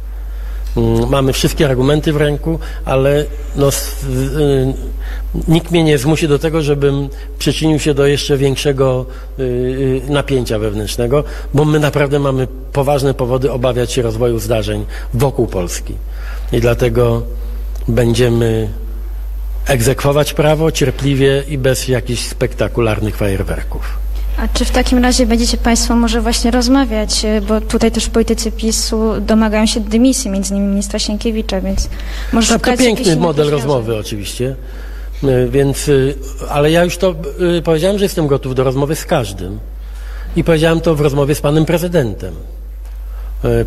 Mm, 0.78 1.10
mamy 1.10 1.34
wszystkie 1.34 1.66
argumenty 1.66 2.14
w 2.14 2.18
ręku, 2.18 2.60
ale 2.86 3.26
no, 3.56 3.70
y, 3.70 4.74
nikt 5.48 5.72
mnie 5.72 5.84
nie 5.84 5.98
zmusi 5.98 6.28
do 6.28 6.40
tego, 6.40 6.62
żebym 6.62 7.10
przyczynił 7.40 7.80
się 7.80 7.94
do 7.94 8.08
jeszcze 8.08 8.38
większego 8.38 9.06
y, 9.40 9.44
y, 9.44 10.02
napięcia 10.10 10.60
wewnętrznego, 10.60 11.24
bo 11.54 11.66
my 11.66 11.80
naprawdę 11.80 12.20
mamy 12.20 12.48
poważne 12.74 13.14
powody 13.14 13.52
obawiać 13.52 13.92
się 13.92 14.02
rozwoju 14.02 14.40
zdarzeń 14.40 14.86
wokół 15.14 15.48
Polski. 15.48 15.94
I 16.52 16.62
dlatego 16.62 17.22
będziemy 17.88 18.70
egzekwować 19.68 20.34
prawo 20.34 20.72
cierpliwie 20.72 21.44
i 21.48 21.58
bez 21.58 21.88
jakichś 21.88 22.22
spektakularnych 22.22 23.18
fajerwerków. 23.18 24.03
A 24.38 24.48
czy 24.48 24.66
w 24.66 24.72
takim 24.72 25.04
razie 25.04 25.26
będziecie 25.26 25.58
Państwo 25.58 25.96
może 25.96 26.22
właśnie 26.22 26.52
rozmawiać, 26.52 27.26
e, 27.26 27.42
bo 27.42 27.62
tutaj 27.62 27.92
też 27.92 28.10
politycy 28.10 28.52
PiSu 28.52 29.22
domagają 29.22 29.66
się 29.66 29.80
dymisji, 29.80 30.32
między 30.32 30.54
innymi 30.54 30.70
ministra 30.70 31.00
Sienkiewicza, 31.00 31.62
więc 31.62 31.90
może 32.34 32.48
tak, 32.48 32.58
szukać 32.58 32.78
to 32.80 32.86
piękny 32.86 33.16
model 33.16 33.50
rozmowy 33.50 33.98
oczywiście, 33.98 34.56
Y, 35.24 35.50
więc, 35.50 35.88
y, 35.88 36.16
ale 36.50 36.72
ja 36.72 36.84
już 36.84 36.98
to 36.98 37.16
powiedziałem, 37.64 37.98
że 37.98 38.06
jestem 38.06 38.28
gotów 38.28 38.56
do 38.56 38.64
rozmowy 38.64 38.96
z 38.96 39.06
każdym. 39.06 39.60
I 40.36 40.44
powiedziałem 40.44 40.82
to 40.82 40.96
w 40.96 41.02
rozmowie 41.02 41.36
z 41.36 41.42
panem 41.42 41.66
prezydentem. 41.66 42.34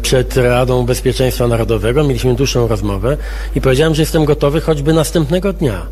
Przed 0.03 0.37
Radą 0.37 0.87
Bezpieczeństwa 0.87 1.49
Narodowego 1.49 2.05
mieliśmy 2.05 2.35
dłuższą 2.35 2.69
rozmowę 2.69 3.17
i 3.55 3.61
powiedziałem, 3.61 3.95
że 3.95 4.03
jestem 4.03 4.25
gotowy 4.25 4.61
choćby 4.61 4.93
następnego 4.93 5.53
dnia 5.53 5.87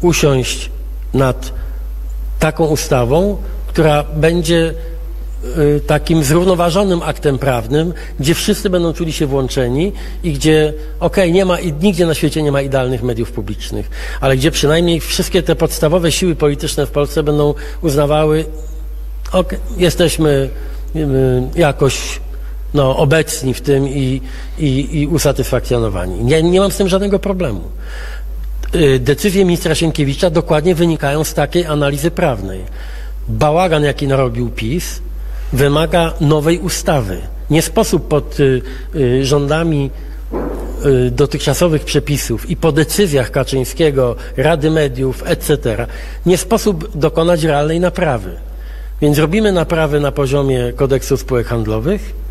usiąść 0.00 0.70
nad 1.14 1.52
taką 2.38 2.66
ustawą, 2.66 3.36
która 3.72 4.02
będzie 4.02 4.74
y, 5.58 5.80
takim 5.86 6.24
zrównoważonym 6.24 7.02
aktem 7.02 7.38
prawnym, 7.38 7.92
gdzie 8.20 8.34
wszyscy 8.34 8.70
będą 8.70 8.92
czuli 8.92 9.12
się 9.12 9.26
włączeni 9.26 9.92
i 10.24 10.32
gdzie, 10.32 10.72
okej, 11.00 11.32
nie 11.32 11.44
ma, 11.44 11.58
nigdzie 11.80 12.06
na 12.06 12.14
świecie 12.14 12.42
nie 12.42 12.52
ma 12.52 12.62
idealnych 12.62 13.02
mediów 13.02 13.32
publicznych, 13.32 13.90
ale 14.20 14.36
gdzie 14.36 14.50
przynajmniej 14.50 15.00
wszystkie 15.00 15.42
te 15.42 15.56
podstawowe 15.56 16.12
siły 16.12 16.34
polityczne 16.34 16.86
w 16.86 16.90
Polsce 16.90 17.22
będą 17.22 17.54
uznawały, 17.82 18.44
ok, 19.32 19.54
jesteśmy 19.76 20.48
y, 20.96 21.08
jakoś 21.56 22.20
no, 22.74 22.96
obecni 22.96 23.54
w 23.54 23.60
tym 23.60 23.88
i, 23.88 24.20
i, 24.58 25.00
i 25.00 25.06
usatysfakcjonowani. 25.06 26.24
Nie, 26.24 26.42
nie 26.42 26.60
mam 26.60 26.70
z 26.70 26.76
tym 26.76 26.88
żadnego 26.88 27.18
problemu. 27.18 27.60
Y, 28.74 28.98
Decyzje 28.98 29.44
ministra 29.44 29.74
Sienkiewicza 29.74 30.30
dokładnie 30.30 30.74
wynikają 30.74 31.24
z 31.24 31.34
takiej 31.34 31.66
analizy 31.66 32.10
prawnej. 32.10 32.64
Bałagan, 33.28 33.84
jaki 33.84 34.08
narobił 34.08 34.50
PiS, 34.50 35.02
wymaga 35.52 36.12
nowej 36.20 36.58
ustawy. 36.58 37.18
Nie 37.50 37.62
sposób 37.62 38.08
pod 38.08 38.40
y, 38.40 38.62
y, 38.96 39.24
rządami 39.24 39.90
y, 40.86 41.10
dotychczasowych 41.10 41.84
przepisów 41.84 42.50
i 42.50 42.56
po 42.56 42.72
decyzjach 42.72 43.30
Kaczyńskiego, 43.30 44.16
Rady 44.36 44.70
Mediów, 44.70 45.22
etc., 45.26 45.86
nie 46.26 46.38
sposób 46.38 46.96
dokonać 46.96 47.42
realnej 47.42 47.80
naprawy. 47.80 48.30
Więc 49.00 49.18
robimy 49.18 49.52
naprawy 49.52 50.00
na 50.00 50.12
poziomie 50.12 50.72
kodeksu 50.76 51.16
spółek 51.16 51.46
handlowych 51.46 52.21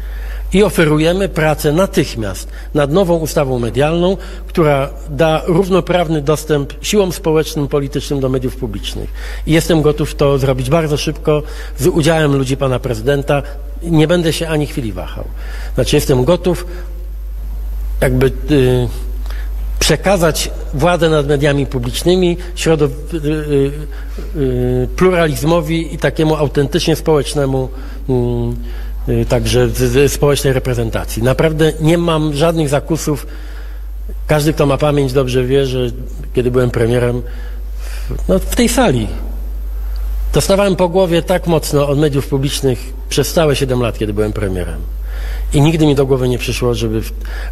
i 0.53 0.63
oferujemy 0.63 1.29
pracę 1.29 1.73
natychmiast 1.73 2.47
nad 2.73 2.91
nową 2.91 3.17
ustawą 3.17 3.59
medialną, 3.59 4.17
która 4.47 4.89
da 5.09 5.41
równoprawny 5.47 6.21
dostęp 6.21 6.73
siłom 6.81 7.11
społecznym, 7.11 7.67
politycznym 7.67 8.19
do 8.19 8.29
mediów 8.29 8.55
publicznych. 8.55 9.09
I 9.47 9.51
jestem 9.51 9.81
gotów 9.81 10.15
to 10.15 10.37
zrobić 10.37 10.69
bardzo 10.69 10.97
szybko, 10.97 11.43
z 11.77 11.87
udziałem 11.87 12.35
ludzi 12.35 12.57
pana 12.57 12.79
prezydenta. 12.79 13.43
Nie 13.83 14.07
będę 14.07 14.33
się 14.33 14.47
ani 14.47 14.67
chwili 14.67 14.91
wahał. 14.93 15.25
Znaczy 15.75 15.95
jestem 15.95 16.23
gotów 16.23 16.65
jakby 18.01 18.25
y, 18.51 18.87
przekazać 19.79 20.51
władzę 20.73 21.09
nad 21.09 21.27
mediami 21.27 21.65
publicznymi 21.65 22.37
środow- 22.55 23.13
y, 23.13 23.17
y, 23.17 23.71
y, 24.41 24.87
pluralizmowi 24.95 25.93
i 25.95 25.97
takiemu 25.97 26.35
autentycznie 26.35 26.95
społecznemu 26.95 27.69
mm, 28.09 28.55
także 29.29 29.69
z, 29.69 29.77
z 29.91 30.13
społecznej 30.13 30.53
reprezentacji. 30.53 31.23
Naprawdę 31.23 31.73
nie 31.81 31.97
mam 31.97 32.33
żadnych 32.33 32.69
zakusów. 32.69 33.27
Każdy, 34.27 34.53
kto 34.53 34.65
ma 34.65 34.77
pamięć, 34.77 35.13
dobrze 35.13 35.45
wie, 35.45 35.65
że 35.65 35.87
kiedy 36.33 36.51
byłem 36.51 36.71
premierem, 36.71 37.21
no, 38.27 38.39
w 38.39 38.55
tej 38.55 38.69
sali 38.69 39.07
Dostawałem 40.33 40.75
po 40.75 40.89
głowie 40.89 41.21
tak 41.21 41.47
mocno 41.47 41.87
od 41.87 41.99
mediów 41.99 42.27
publicznych 42.27 42.93
przez 43.09 43.33
całe 43.33 43.55
7 43.55 43.81
lat, 43.81 43.97
kiedy 43.97 44.13
byłem 44.13 44.33
premierem. 44.33 44.81
I 45.53 45.61
nigdy 45.61 45.85
mi 45.85 45.95
do 45.95 46.05
głowy 46.05 46.29
nie 46.29 46.37
przyszło, 46.37 46.73
żeby 46.73 47.01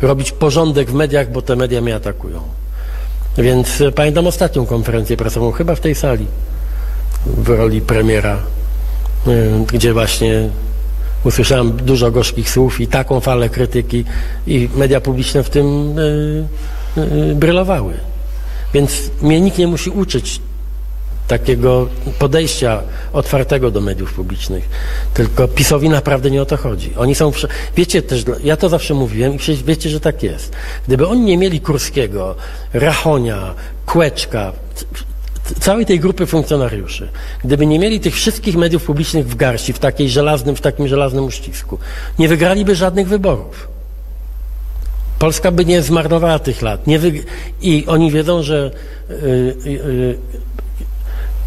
robić 0.01 0.31
porządek 0.31 0.91
w 0.91 0.93
mediach, 0.93 1.31
bo 1.31 1.41
te 1.41 1.55
media 1.55 1.81
mnie 1.81 1.95
atakują. 1.95 2.41
Więc 3.37 3.81
e, 3.81 3.91
pamiętam 3.91 4.27
ostatnią 4.27 4.65
konferencję 4.65 5.17
prasową, 5.17 5.51
chyba 5.51 5.75
w 5.75 5.79
tej 5.79 5.95
sali, 5.95 6.25
w 7.25 7.49
roli 7.49 7.81
premiera, 7.81 8.37
y, 9.27 9.51
gdzie 9.73 9.93
właśnie 9.93 10.49
usłyszałem 11.23 11.71
dużo 11.71 12.11
gorzkich 12.11 12.49
słów 12.49 12.81
i 12.81 12.87
taką 12.87 13.19
falę 13.19 13.49
krytyki 13.49 14.05
i 14.47 14.69
media 14.75 15.01
publiczne 15.01 15.43
w 15.43 15.49
tym 15.49 15.99
y, 15.99 16.47
y, 16.97 17.35
brylowały. 17.35 17.93
Więc 18.73 19.11
mnie 19.21 19.41
nikt 19.41 19.57
nie 19.57 19.67
musi 19.67 19.89
uczyć 19.89 20.41
takiego 21.27 21.87
podejścia 22.19 22.81
otwartego 23.13 23.71
do 23.71 23.81
mediów 23.81 24.13
publicznych. 24.13 24.69
Tylko 25.13 25.47
PiSowi 25.47 25.89
naprawdę 25.89 26.31
nie 26.31 26.41
o 26.41 26.45
to 26.45 26.57
chodzi. 26.57 26.95
Oni 26.97 27.15
są, 27.15 27.31
wiecie 27.75 28.01
też, 28.01 28.25
ja 28.43 28.57
to 28.57 28.69
zawsze 28.69 28.93
mówiłem 28.93 29.33
i 29.33 29.37
przecież 29.37 29.63
wiecie, 29.63 29.89
że 29.89 29.99
tak 29.99 30.23
jest. 30.23 30.51
Gdyby 30.87 31.07
oni 31.07 31.21
nie 31.21 31.37
mieli 31.37 31.61
Kurskiego, 31.61 32.35
Rachonia, 32.73 33.53
Kłeczka, 33.85 34.51
całej 35.59 35.85
tej 35.85 35.99
grupy 35.99 36.25
funkcjonariuszy, 36.25 37.09
gdyby 37.43 37.65
nie 37.65 37.79
mieli 37.79 37.99
tych 37.99 38.15
wszystkich 38.15 38.55
mediów 38.55 38.83
publicznych 38.83 39.27
w 39.27 39.35
garści, 39.35 39.73
w 39.73 39.79
takiej 39.79 40.09
żelaznym, 40.09 40.55
w 40.55 40.61
takim 40.61 40.87
żelaznym 40.87 41.25
uścisku, 41.25 41.77
nie 42.19 42.27
wygraliby 42.27 42.75
żadnych 42.75 43.07
wyborów. 43.07 43.67
Polska 45.19 45.51
by 45.51 45.65
nie 45.65 45.81
zmarnowała 45.81 46.39
tych 46.39 46.61
lat. 46.61 46.87
Nie 46.87 46.99
wyg- 46.99 47.23
I 47.61 47.85
oni 47.87 48.11
wiedzą, 48.11 48.43
że 48.43 48.71
y, 49.09 49.13
y, 49.13 49.69
y, 49.69 50.17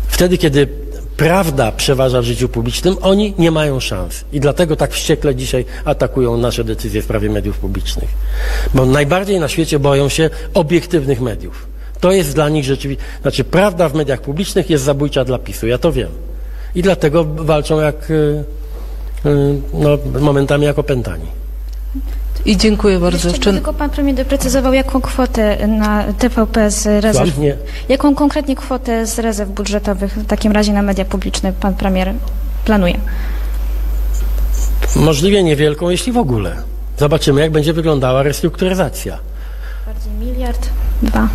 wtedy, 0.08 0.38
kiedy 0.38 0.68
prawda 1.16 1.72
przeważa 1.72 2.20
w 2.20 2.24
życiu 2.24 2.48
publicznym, 2.48 2.96
oni 3.00 3.34
nie 3.38 3.50
mają 3.50 3.80
szans. 3.80 4.24
I 4.32 4.40
dlatego 4.40 4.76
tak 4.76 4.92
wściekle 4.92 5.34
dzisiaj 5.34 5.64
atakują 5.84 6.36
nasze 6.36 6.64
decyzje 6.64 7.02
w 7.02 7.04
sprawie 7.04 7.30
mediów 7.30 7.58
publicznych. 7.58 8.10
Bo 8.74 8.86
najbardziej 8.86 9.40
na 9.40 9.48
świecie 9.48 9.78
boją 9.78 10.08
się 10.08 10.30
obiektywnych 10.54 11.20
mediów. 11.20 11.71
To 12.02 12.12
jest 12.12 12.34
dla 12.34 12.48
nich 12.48 12.64
rzeczywiście, 12.64 13.04
znaczy 13.22 13.44
prawda 13.44 13.88
w 13.88 13.94
mediach 13.94 14.20
publicznych 14.20 14.70
jest 14.70 14.84
zabójcza 14.84 15.24
dla 15.24 15.38
PiSu, 15.38 15.66
ja 15.66 15.78
to 15.78 15.92
wiem. 15.92 16.08
I 16.74 16.82
dlatego 16.82 17.24
walczą 17.24 17.80
jak, 17.80 18.10
y, 18.10 18.44
y, 19.26 19.60
no, 19.74 19.98
momentami 20.20 20.64
jak 20.64 20.78
opętani. 20.78 21.26
I 22.44 22.56
dziękuję 22.56 22.98
bardzo. 22.98 23.28
Jeszcze 23.28 23.42
Czy... 23.42 23.52
tylko 23.52 23.72
pan 23.72 23.90
premier 23.90 24.16
doprecyzował, 24.16 24.72
jaką 24.72 25.00
kwotę 25.00 25.66
na 25.66 26.04
TVP 26.18 26.70
z 26.70 26.86
rezerw, 26.86 27.26
Słucham? 27.26 27.42
Nie. 27.42 27.56
jaką 27.88 28.14
konkretnie 28.14 28.56
kwotę 28.56 29.06
z 29.06 29.18
rezerw 29.18 29.50
budżetowych 29.50 30.14
w 30.14 30.26
takim 30.26 30.52
razie 30.52 30.72
na 30.72 30.82
media 30.82 31.04
publiczne 31.04 31.52
pan 31.52 31.74
premier 31.74 32.14
planuje? 32.64 32.98
Możliwie 34.96 35.42
niewielką, 35.42 35.90
jeśli 35.90 36.12
w 36.12 36.18
ogóle. 36.18 36.56
Zobaczymy, 36.98 37.40
jak 37.40 37.50
będzie 37.52 37.72
wyglądała 37.72 38.22
restrukturyzacja. 38.22 39.18
Bardziej 39.86 40.12
miliard, 40.12 40.68
dwa. 41.02 41.28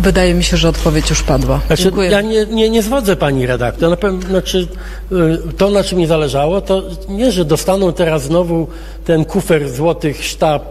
Wydaje 0.00 0.34
mi 0.34 0.44
się, 0.44 0.56
że 0.56 0.68
odpowiedź 0.68 1.10
już 1.10 1.22
padła. 1.22 1.60
Znaczy, 1.66 1.82
Dziękuję. 1.82 2.10
ja 2.10 2.20
nie, 2.20 2.46
nie, 2.46 2.70
nie 2.70 2.82
zwodzę 2.82 3.16
pani 3.16 3.46
redaktor. 3.46 3.90
Na 3.90 3.96
pewno, 3.96 4.28
znaczy, 4.28 4.68
y, 5.12 5.52
to, 5.56 5.70
na 5.70 5.84
czym 5.84 5.98
mi 5.98 6.06
zależało, 6.06 6.60
to 6.60 6.82
nie, 7.08 7.32
że 7.32 7.44
dostaną 7.44 7.92
teraz 7.92 8.22
znowu 8.22 8.66
ten 9.04 9.24
kufer 9.24 9.70
złotych 9.70 10.24
sztab 10.24 10.62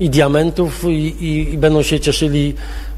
i 0.00 0.10
diamentów 0.10 0.84
i, 0.84 0.88
i, 0.88 1.54
i 1.54 1.58
będą 1.58 1.82
się 1.82 2.00
cieszyli 2.00 2.54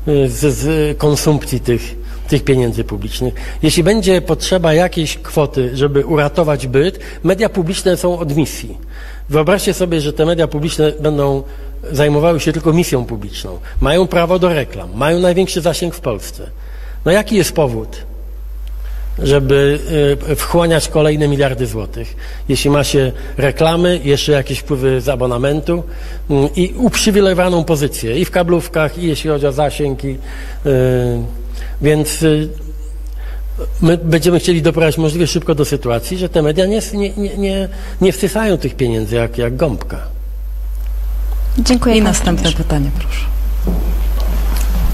y, 0.08 0.28
z, 0.28 0.54
z 0.54 0.98
konsumpcji 0.98 1.60
tych, 1.60 1.94
tych 2.34 2.44
pieniędzy 2.44 2.84
publicznych. 2.84 3.34
Jeśli 3.62 3.82
będzie 3.82 4.20
potrzeba 4.20 4.74
jakiejś 4.74 5.18
kwoty, 5.18 5.70
żeby 5.76 6.06
uratować 6.06 6.66
byt, 6.66 6.98
media 7.24 7.48
publiczne 7.48 7.96
są 7.96 8.18
od 8.18 8.36
misji. 8.36 8.78
Wyobraźcie 9.28 9.74
sobie, 9.74 10.00
że 10.00 10.12
te 10.12 10.26
media 10.26 10.48
publiczne 10.48 10.92
będą 11.00 11.42
zajmowały 11.92 12.40
się 12.40 12.52
tylko 12.52 12.72
misją 12.72 13.04
publiczną. 13.04 13.58
Mają 13.80 14.06
prawo 14.06 14.38
do 14.38 14.48
reklam, 14.48 14.88
mają 14.94 15.20
największy 15.20 15.60
zasięg 15.60 15.94
w 15.94 16.00
Polsce. 16.00 16.50
No 17.04 17.12
jaki 17.12 17.36
jest 17.36 17.52
powód, 17.52 18.02
żeby 19.18 19.78
y, 20.30 20.36
wchłaniać 20.36 20.88
kolejne 20.88 21.28
miliardy 21.28 21.66
złotych, 21.66 22.16
jeśli 22.48 22.70
ma 22.70 22.84
się 22.84 23.12
reklamy, 23.36 24.00
jeszcze 24.04 24.32
jakieś 24.32 24.58
wpływy 24.58 25.00
z 25.00 25.08
abonamentu 25.08 25.82
y, 26.30 26.34
i 26.56 26.74
uprzywilejowaną 26.78 27.64
pozycję 27.64 28.18
i 28.18 28.24
w 28.24 28.30
kablówkach, 28.30 28.98
i 28.98 29.06
jeśli 29.06 29.30
chodzi 29.30 29.46
o 29.46 29.52
zasięg, 29.52 30.04
i, 30.04 30.08
y, 30.08 31.43
więc 31.84 32.22
y, 32.22 32.48
my 33.80 33.98
będziemy 33.98 34.40
chcieli 34.40 34.62
doprowadzić 34.62 34.98
możliwie 34.98 35.26
szybko 35.26 35.54
do 35.54 35.64
sytuacji, 35.64 36.18
że 36.18 36.28
te 36.28 36.42
media 36.42 36.66
nie, 36.66 36.80
nie, 36.94 37.10
nie, 37.36 37.68
nie, 38.00 38.12
wsysają 38.12 38.58
tych 38.58 38.76
pieniędzy 38.76 39.16
jak, 39.16 39.38
jak 39.38 39.56
gąbka. 39.56 39.98
Dziękuję 41.58 41.96
I 41.96 42.02
następne 42.02 42.52
pytanie, 42.52 42.90
proszę. 42.98 43.26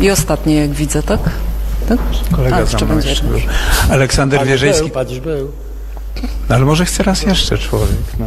I 0.00 0.10
ostatnie, 0.10 0.54
jak 0.54 0.70
widzę, 0.70 1.02
tak? 1.02 1.20
tak? 1.88 1.98
Kolega 2.36 2.56
A, 2.56 2.58
za 2.58 2.70
jeszcze 2.70 2.86
mną 2.86 2.96
jeszcze 2.96 3.24
był. 3.24 3.40
Aleksander 3.90 4.46
Wierzyński. 4.46 4.82
był, 4.82 4.90
patrz 4.90 5.18
był. 5.18 5.52
No, 6.48 6.54
ale 6.54 6.64
może 6.64 6.84
chce 6.84 7.02
raz 7.02 7.22
jeszcze 7.22 7.58
człowiek. 7.58 7.98
No. 8.18 8.26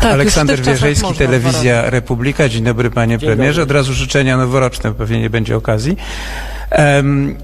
Tak, 0.00 0.12
Aleksander 0.12 0.58
już 0.58 0.60
w 0.60 0.64
tych 0.64 0.74
czasach 0.74 0.88
Wierzyński, 0.88 1.06
można 1.06 1.26
dwa 1.26 1.32
razy. 1.32 1.42
Telewizja 1.42 1.90
Republika. 1.90 2.48
Dzień 2.48 2.64
dobry 2.64 2.90
panie 2.90 3.18
Dzień 3.18 3.28
premierze. 3.28 3.60
dobry. 3.60 3.62
Od 3.62 3.70
razu 3.80 3.94
życzenia 3.94 4.36
noworoczne, 4.36 4.94
pewnie 4.94 5.20
nie 5.20 5.30
będzie 5.30 5.56
okazji. 5.56 5.96
Em, 6.70 7.36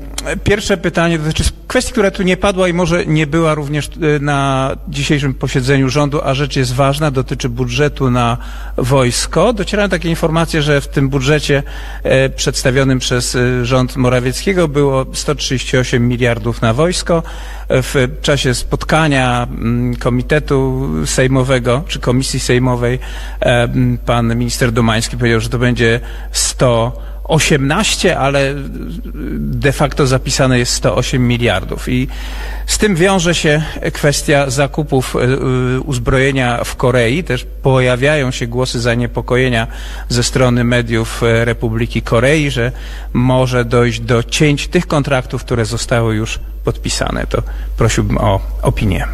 pierwsze 0.44 0.76
pytanie 0.76 1.18
dotyczy 1.18 1.44
kwestii, 1.66 1.92
która 1.92 2.10
tu 2.10 2.22
nie 2.22 2.36
padła 2.36 2.68
i 2.68 2.72
może 2.72 3.06
nie 3.06 3.26
była 3.26 3.54
również 3.54 3.86
e, 3.88 4.18
na 4.20 4.70
dzisiejszym 4.88 5.34
posiedzeniu 5.34 5.88
rządu, 5.88 6.20
a 6.24 6.34
rzecz 6.34 6.56
jest 6.56 6.74
ważna, 6.74 7.10
dotyczy 7.10 7.48
budżetu 7.48 8.10
na 8.10 8.36
wojsko. 8.76 9.52
Docierają 9.52 9.88
takie 9.88 10.08
informacje, 10.08 10.62
że 10.62 10.80
w 10.80 10.88
tym 10.88 11.08
budżecie 11.08 11.62
e, 12.02 12.28
przedstawionym 12.28 12.98
przez 12.98 13.34
e, 13.34 13.64
rząd 13.64 13.96
Morawieckiego 13.96 14.68
było 14.68 15.06
138 15.12 16.08
miliardów 16.08 16.62
na 16.62 16.74
wojsko. 16.74 17.22
W 17.68 18.08
czasie 18.22 18.54
spotkania 18.54 19.46
mm, 19.50 19.96
Komitetu 19.96 20.88
Sejmowego, 21.06 21.84
czy 21.88 22.00
Komisji 22.00 22.40
Sejmowej, 22.40 22.98
pan 24.06 24.36
minister 24.36 24.72
Domański 24.72 25.16
powiedział, 25.16 25.40
że 25.40 25.48
to 25.48 25.58
będzie 25.58 26.00
118, 27.28 28.18
ale 28.18 28.54
de 29.38 29.72
facto 29.72 30.06
zapisane 30.06 30.58
jest 30.58 30.72
108 30.72 31.28
miliardów. 31.28 31.88
I 31.88 32.08
z 32.66 32.78
tym 32.78 32.96
wiąże 32.96 33.34
się 33.34 33.62
kwestia 33.92 34.50
zakupów 34.50 35.16
e, 35.16 35.80
uzbrojenia 35.80 36.64
w 36.64 36.76
Korei. 36.76 37.24
Też 37.24 37.46
pojawiają 37.62 38.30
się 38.30 38.46
głosy 38.46 38.80
zaniepokojenia 38.80 39.66
ze 40.08 40.22
strony 40.22 40.64
mediów 40.64 41.22
e, 41.22 41.44
Republiki 41.44 42.02
Korei, 42.02 42.50
że 42.50 42.72
może 43.12 43.64
dojść 43.64 44.00
do 44.00 44.22
cięć 44.22 44.68
tych 44.68 44.86
kontraktów, 44.86 45.44
które 45.44 45.64
zostały 45.64 46.14
już 46.14 46.38
podpisane. 46.64 47.26
To 47.26 47.42
prosiłbym 47.76 48.18
o 48.18 48.40
opinię. 48.62 49.06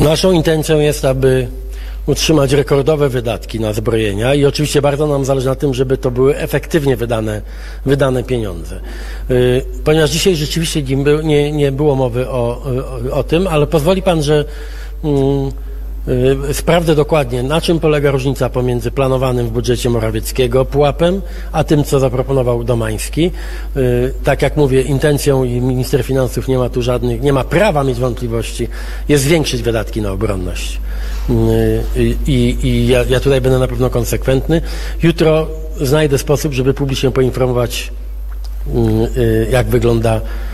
Naszą 0.00 0.32
intencją 0.32 0.78
jest, 0.78 1.04
aby 1.04 1.48
utrzymać 2.06 2.52
rekordowe 2.52 3.08
wydatki 3.08 3.60
na 3.60 3.72
zbrojenia 3.72 4.34
i 4.34 4.44
oczywiście 4.44 4.82
bardzo 4.82 5.06
nam 5.06 5.24
zależy 5.24 5.46
na 5.46 5.54
tym, 5.54 5.74
żeby 5.74 5.98
to 5.98 6.10
były 6.10 6.36
efektywnie 6.36 6.96
wydane, 6.96 7.42
wydane 7.86 8.24
pieniądze. 8.24 8.80
Y, 9.30 9.64
Ponieważ 9.84 10.10
dzisiaj 10.10 10.36
rzeczywiście 10.36 10.82
nie, 11.22 11.52
nie, 11.52 11.72
było 11.72 11.94
mowy 11.94 12.28
o, 12.28 12.62
o, 13.12 13.16
o 13.16 13.24
tym, 13.24 13.46
ale 13.46 13.66
pozwoli 13.66 14.02
Pan, 14.02 14.22
że 14.22 14.44
mm, 15.04 15.50
sprawdzę 16.52 16.94
dokładnie, 16.94 17.42
na 17.42 17.60
czym 17.60 17.80
polega 17.80 18.10
różnica 18.10 18.48
pomiędzy 18.48 18.90
planowanym 18.90 19.46
w 19.46 19.50
budżecie 19.50 19.90
Morawieckiego 19.90 20.64
pułapem, 20.64 21.22
a 21.52 21.64
tym, 21.64 21.84
co 21.84 22.00
zaproponował 22.00 22.64
Domański. 22.64 23.30
Y, 23.76 24.14
Tak 24.24 24.42
jak 24.42 24.56
mówię, 24.56 24.82
intencją 24.82 25.44
i 25.44 25.60
minister 25.60 26.02
finansów 26.02 26.48
nie 26.48 26.58
ma 26.58 26.68
tu 26.68 26.82
żadnych, 26.82 27.22
nie 27.22 27.32
ma 27.32 27.44
prawa 27.44 27.84
mieć 27.84 27.98
wątpliwości, 27.98 28.68
jest 29.08 29.24
zwiększyć 29.24 29.62
wydatki 29.62 30.02
na 30.02 30.12
obronność. 30.12 30.80
Y, 31.30 32.14
I, 32.26 32.56
i 32.62 32.86
ja, 32.86 33.04
ja 33.08 33.20
tutaj 33.20 33.40
będę 33.40 33.58
na 33.58 33.68
pewno 33.68 33.90
konsekwentny. 33.90 34.60
Jutro 35.02 35.46
znajdę 35.80 36.18
sposób, 36.18 36.52
żeby 36.52 36.74
publicznie 36.74 37.10
poinformować, 37.10 37.92
y, 39.16 39.20
y, 39.20 39.48
jak 39.50 39.66
wygląda 39.66 40.16
y, 40.16 40.53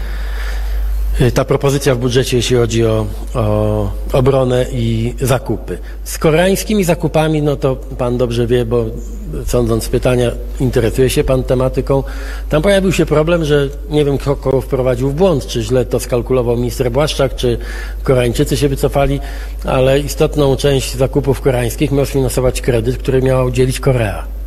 ta 1.35 1.45
propozycja 1.45 1.95
w 1.95 1.99
budżecie, 1.99 2.37
jeśli 2.37 2.57
chodzi 2.57 2.87
o, 2.87 3.07
o 3.35 3.91
obronę 4.13 4.67
i 4.73 5.15
zakupy. 5.21 5.79
Z 6.05 6.19
koreańskimi 6.19 6.85
zakupami, 6.85 7.43
no 7.43 7.57
to 7.57 7.77
pan 7.77 8.19
dobrze 8.19 8.47
wie, 8.47 8.65
bo 8.65 8.85
sądząc 9.47 9.89
pytania, 9.89 10.31
interesuje 10.61 11.11
się 11.11 11.25
pan 11.25 11.43
tematyką. 11.43 12.03
Tam 12.49 12.63
pojawił 12.63 12.93
się 12.93 13.07
problem, 13.07 13.45
że 13.45 13.69
nie 13.91 14.05
wiem, 14.05 14.19
kto 14.19 14.61
wprowadził 14.61 15.11
w 15.11 15.15
błąd, 15.15 15.47
czy 15.47 15.63
źle 15.63 15.85
to 15.85 16.01
skalkulował 16.01 16.57
minister 16.57 16.91
Błaszczak, 16.91 17.37
czy 17.37 17.59
Koreańczycy 18.03 18.57
się 18.57 18.69
wycofali, 18.69 19.21
ale 19.65 20.01
istotną 20.01 20.57
część 20.57 20.97
zakupów 20.97 21.41
koreańskich 21.41 21.93
miał 21.93 22.07
sfinansować 22.07 22.61
kredyt, 22.61 22.97
który 22.97 23.23
miała 23.23 23.45
udzielić 23.45 23.81
Korea. 23.81 24.40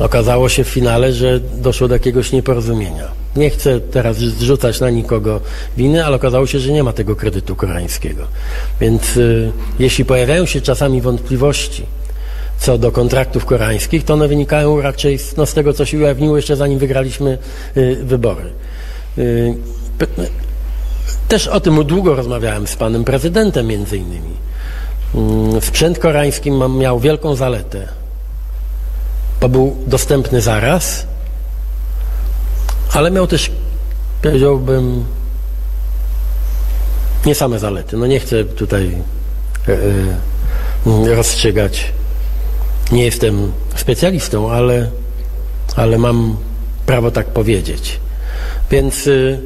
Okazało 0.00 0.48
się 0.48 0.64
w 0.64 0.68
finale, 0.68 1.12
że 1.12 1.40
doszło 1.40 1.88
do 1.88 1.94
jakiegoś 1.94 2.32
nieporozumienia. 2.32 3.08
Nie 3.36 3.50
chcę 3.50 3.80
teraz 3.80 4.16
zrzucać 4.16 4.80
na 4.80 4.90
nikogo 4.90 5.40
winy, 5.76 6.04
ale 6.04 6.16
okazało 6.16 6.46
się, 6.46 6.58
że 6.58 6.72
nie 6.72 6.82
ma 6.82 6.92
tego 6.92 7.16
kredytu 7.16 7.56
koreańskiego. 7.56 8.26
Więc 8.80 9.16
y, 9.16 9.52
jeśli 9.78 10.04
pojawiają 10.04 10.46
się 10.46 10.60
czasami 10.60 11.00
wątpliwości 11.00 11.86
co 12.60 12.78
do 12.78 12.92
kontraktów 12.92 13.46
koreańskich, 13.46 14.04
to 14.04 14.14
one 14.14 14.28
wynikają 14.28 14.80
raczej 14.80 15.18
z, 15.18 15.36
no, 15.36 15.46
z 15.46 15.54
tego, 15.54 15.72
co 15.72 15.84
się 15.84 15.98
ujawniło 15.98 16.36
jeszcze 16.36 16.56
zanim 16.56 16.78
wygraliśmy 16.78 17.38
y, 17.76 17.96
wybory. 18.04 18.50
Y, 19.18 19.54
pe- 19.98 20.26
też 21.28 21.48
o 21.48 21.60
tym 21.60 21.84
długo 21.84 22.14
rozmawiałem 22.14 22.66
z 22.66 22.76
panem 22.76 23.04
prezydentem 23.04 23.66
między 23.66 23.96
innymi. 23.96 24.34
Mm, 25.14 25.60
Sprzęt 25.60 25.98
koreański 25.98 26.50
miał 26.78 27.00
wielką 27.00 27.34
zaletę, 27.34 27.88
bo 29.40 29.48
był 29.48 29.76
dostępny 29.86 30.40
zaraz, 30.40 31.06
ale 32.92 33.10
miał 33.10 33.26
też, 33.26 33.50
powiedziałbym, 34.22 35.04
nie 37.26 37.34
same 37.34 37.58
zalety. 37.58 37.96
No 37.96 38.06
nie 38.06 38.20
chcę 38.20 38.44
tutaj 38.44 38.96
e, 39.68 39.72
e, 41.10 41.14
rozstrzygać. 41.14 41.92
Nie 42.92 43.04
jestem 43.04 43.52
specjalistą, 43.76 44.50
ale, 44.50 44.90
ale 45.76 45.98
mam 45.98 46.36
prawo 46.86 47.10
tak 47.10 47.26
powiedzieć. 47.26 48.00
Więc 48.70 49.06
y, 49.06 49.40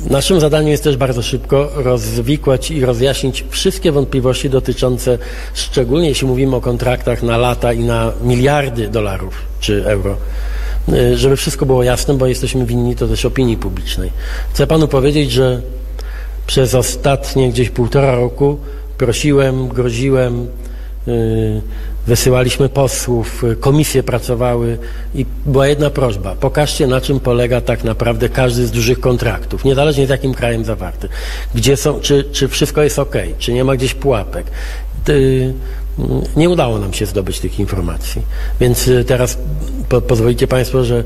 naszym 0.00 0.40
zadaniem 0.40 0.68
jest 0.68 0.84
też 0.84 0.96
bardzo 0.96 1.22
szybko 1.22 1.70
rozwikłać 1.74 2.70
i 2.70 2.80
rozjaśnić 2.80 3.44
wszystkie 3.50 3.92
wątpliwości 3.92 4.50
dotyczące, 4.50 5.18
szczególnie 5.54 6.08
jeśli 6.08 6.26
mówimy 6.26 6.56
o 6.56 6.60
kontraktach 6.60 7.22
na 7.22 7.36
lata 7.36 7.72
i 7.72 7.84
na 7.84 8.12
miliardy 8.22 8.88
dolarów 8.88 9.34
czy 9.60 9.86
euro, 9.86 10.16
y, 10.88 11.16
żeby 11.16 11.36
wszystko 11.36 11.66
było 11.66 11.82
jasne, 11.82 12.14
bo 12.14 12.26
jesteśmy 12.26 12.66
winni 12.66 12.96
to 12.96 13.08
też 13.08 13.24
opinii 13.24 13.56
publicznej. 13.56 14.12
Chcę 14.52 14.66
panu 14.66 14.88
powiedzieć, 14.88 15.32
że 15.32 15.62
przez 16.46 16.74
ostatnie 16.74 17.50
gdzieś 17.50 17.70
półtora 17.70 18.14
roku 18.14 18.58
prosiłem, 18.98 19.68
groziłem, 19.68 20.46
yy, 21.06 21.62
wysyłaliśmy 22.06 22.68
posłów, 22.68 23.44
komisje 23.60 24.02
pracowały 24.02 24.78
i 25.14 25.26
była 25.46 25.66
jedna 25.66 25.90
prośba. 25.90 26.34
Pokażcie, 26.34 26.86
na 26.86 27.00
czym 27.00 27.20
polega 27.20 27.60
tak 27.60 27.84
naprawdę 27.84 28.28
każdy 28.28 28.66
z 28.66 28.70
dużych 28.70 29.00
kontraktów, 29.00 29.64
niezależnie 29.64 30.06
z 30.06 30.10
jakim 30.10 30.34
krajem 30.34 30.64
zawarty. 30.64 31.08
Gdzie 31.54 31.76
są, 31.76 32.00
czy, 32.00 32.24
czy 32.32 32.48
wszystko 32.48 32.82
jest 32.82 32.98
ok, 32.98 33.14
czy 33.38 33.52
nie 33.52 33.64
ma 33.64 33.76
gdzieś 33.76 33.94
pułapek. 33.94 34.46
Nie 36.36 36.50
udało 36.50 36.78
nam 36.78 36.92
się 36.92 37.06
zdobyć 37.06 37.40
tych 37.40 37.60
informacji. 37.60 38.22
Więc 38.60 38.88
y, 38.88 39.04
teraz 39.04 39.38
po, 39.88 40.00
pozwolicie 40.00 40.46
Państwo, 40.46 40.84
że 40.84 41.04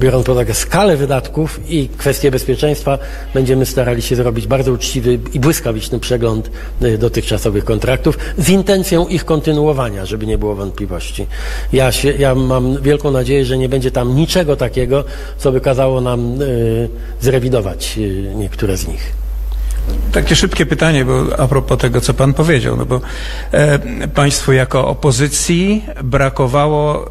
biorąc 0.00 0.26
pod 0.26 0.32
uwagę 0.32 0.54
skalę 0.54 0.96
wydatków 0.96 1.60
i 1.70 1.88
kwestie 1.88 2.30
bezpieczeństwa, 2.30 2.98
będziemy 3.34 3.66
starali 3.66 4.02
się 4.02 4.16
zrobić 4.16 4.46
bardzo 4.46 4.72
uczciwy 4.72 5.18
i 5.32 5.40
błyskawiczny 5.40 6.00
przegląd 6.00 6.50
y, 6.82 6.98
dotychczasowych 6.98 7.64
kontraktów 7.64 8.18
z 8.38 8.48
intencją 8.48 9.06
ich 9.06 9.24
kontynuowania, 9.24 10.06
żeby 10.06 10.26
nie 10.26 10.38
było 10.38 10.54
wątpliwości. 10.54 11.26
Ja, 11.72 11.92
się, 11.92 12.12
ja 12.12 12.34
mam 12.34 12.82
wielką 12.82 13.10
nadzieję, 13.10 13.44
że 13.44 13.58
nie 13.58 13.68
będzie 13.68 13.90
tam 13.90 14.16
niczego 14.16 14.56
takiego, 14.56 15.04
co 15.38 15.52
by 15.52 15.60
kazało 15.60 16.00
nam 16.00 16.42
y, 16.42 16.88
zrewidować 17.20 17.94
y, 17.98 18.32
niektóre 18.36 18.76
z 18.76 18.88
nich. 18.88 19.12
Takie 20.12 20.36
szybkie 20.36 20.66
pytanie, 20.66 21.04
bo 21.04 21.38
a 21.38 21.48
propos 21.48 21.78
tego, 21.78 22.00
co 22.00 22.14
pan 22.14 22.34
powiedział, 22.34 22.76
no 22.76 22.86
bo 22.86 23.00
e, 23.52 23.78
państwu 24.08 24.52
jako 24.52 24.88
opozycji 24.88 25.84
brakowało 26.04 27.10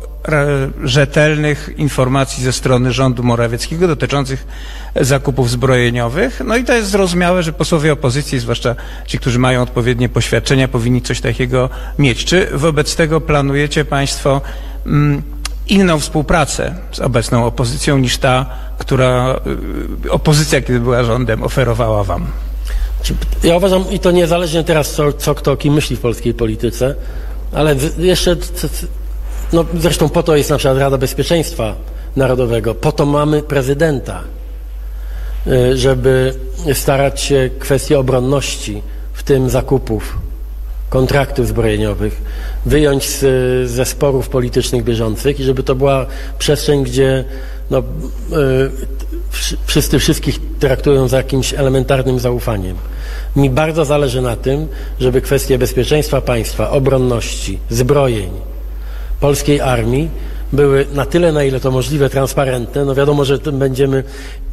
rzetelnych 0.84 1.70
informacji 1.78 2.44
ze 2.44 2.54
strony 2.54 2.92
rządu 2.92 3.24
Morawieckiego 3.24 3.88
dotyczących 3.88 4.48
zakupów 4.96 5.50
zbrojeniowych. 5.50 6.42
No 6.46 6.58
i 6.58 6.64
to 6.64 6.74
jest 6.74 6.90
zrozumiałe, 6.90 7.44
że 7.44 7.54
posłowie 7.54 7.94
opozycji, 7.94 8.40
zwłaszcza 8.40 8.76
ci, 9.08 9.20
którzy 9.20 9.40
mają 9.40 9.62
odpowiednie 9.62 10.10
poświadczenia, 10.10 10.68
powinni 10.68 11.02
coś 11.02 11.22
takiego 11.22 11.70
mieć. 12.00 12.26
Czy 12.26 12.48
wobec 12.54 12.96
tego 12.96 13.22
planujecie 13.22 13.86
państwo 13.86 14.42
mm, 14.86 15.22
inną 15.68 16.00
współpracę 16.00 16.76
z 16.92 17.00
obecną 17.00 17.46
opozycją 17.46 17.98
niż 17.98 18.18
ta, 18.18 18.46
która 18.78 19.40
y, 20.06 20.12
opozycja, 20.12 20.62
kiedy 20.62 20.80
była 20.80 21.04
rządem, 21.04 21.44
oferowała 21.44 22.04
wam? 22.04 22.28
Ja 23.44 23.58
uważam, 23.58 23.92
i 23.92 24.00
to 24.00 24.12
niezależnie 24.12 24.64
teraz, 24.64 24.92
co, 24.92 25.14
co 25.14 25.36
kto 25.36 25.52
o 25.52 25.58
kim 25.58 25.74
myśli 25.74 25.96
w 25.96 26.00
polskiej 26.00 26.34
polityce, 26.34 26.96
ale 27.54 27.76
jeszcze, 27.98 28.36
no 29.56 29.66
zresztą 29.80 30.10
po 30.10 30.24
to 30.24 30.36
jest 30.36 30.50
na 30.50 30.58
przykład 30.58 30.78
Rada 30.78 30.98
Bezpieczeństwa 30.98 31.76
Narodowego, 32.16 32.76
po 32.76 32.92
to 32.92 33.06
mamy 33.06 33.44
prezydenta, 33.44 34.24
y, 35.48 35.78
żeby 35.78 36.34
starać 36.74 37.22
się 37.22 37.50
kwestie 37.60 38.00
obronności, 38.00 38.82
w 39.14 39.24
tym 39.24 39.50
zakupów, 39.50 40.18
kontraktów 40.90 41.48
zbrojeniowych, 41.48 42.22
wyjąć 42.66 43.10
z, 43.10 43.22
ze 43.70 43.86
sporów 43.86 44.30
politycznych 44.30 44.84
bieżących 44.84 45.40
i 45.40 45.44
żeby 45.44 45.64
to 45.64 45.76
była 45.76 46.06
przestrzeń, 46.40 46.84
gdzie 46.84 47.24
no, 47.72 47.80
y, 47.80 47.84
wszy- 49.32 49.58
wszyscy 49.66 50.00
wszystkich 50.00 50.40
traktują 50.60 51.08
z 51.08 51.12
jakimś 51.12 51.54
elementarnym 51.54 52.20
zaufaniem. 52.20 52.76
Mi 53.36 53.50
bardzo 53.50 53.86
zależy 53.86 54.22
na 54.22 54.36
tym, 54.36 54.68
żeby 55.00 55.22
kwestie 55.22 55.58
bezpieczeństwa 55.58 56.22
państwa, 56.22 56.70
obronności, 56.70 57.60
zbrojeń, 57.70 58.30
polskiej 59.20 59.62
armii 59.62 60.10
były 60.54 60.86
na 60.94 61.06
tyle, 61.06 61.32
na 61.32 61.44
ile 61.44 61.60
to 61.60 61.72
możliwe, 61.72 62.10
transparentne. 62.10 62.86
No 62.86 62.96
wiadomo, 62.96 63.26
że 63.26 63.40
tym 63.40 63.60
będziemy 63.60 64.04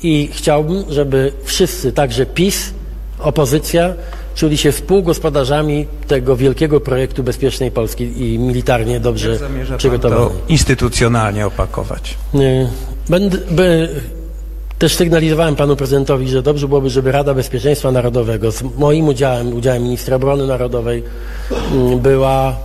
i 0.02 0.28
chciałbym, 0.32 0.84
żeby 0.88 1.32
wszyscy, 1.44 1.92
także 1.92 2.26
PiS, 2.26 2.74
opozycja, 3.18 3.94
czuli 4.34 4.58
się 4.58 4.72
współgospodarzami 4.72 5.86
tego 6.06 6.36
wielkiego 6.36 6.80
projektu 6.80 7.22
bezpiecznej 7.22 7.70
Polski 7.70 8.04
i 8.04 8.38
militarnie 8.38 9.00
dobrze 9.00 9.38
to 10.00 10.32
instytucjonalnie 10.48 11.46
opakować? 11.46 12.14
Nie. 12.34 12.68
Będę, 13.08 13.38
by, 13.50 13.88
też 14.78 14.94
sygnalizowałem 14.94 15.56
panu 15.56 15.76
prezydentowi, 15.76 16.28
że 16.28 16.42
dobrze 16.42 16.68
byłoby, 16.68 16.90
żeby 16.90 17.12
Rada 17.12 17.34
Bezpieczeństwa 17.34 17.92
Narodowego 17.92 18.52
z 18.52 18.62
moim 18.78 19.08
udziałem, 19.08 19.54
udziałem 19.54 19.82
ministra 19.82 20.16
obrony 20.16 20.46
narodowej 20.46 21.02
mm, 21.72 21.98
była 21.98 22.56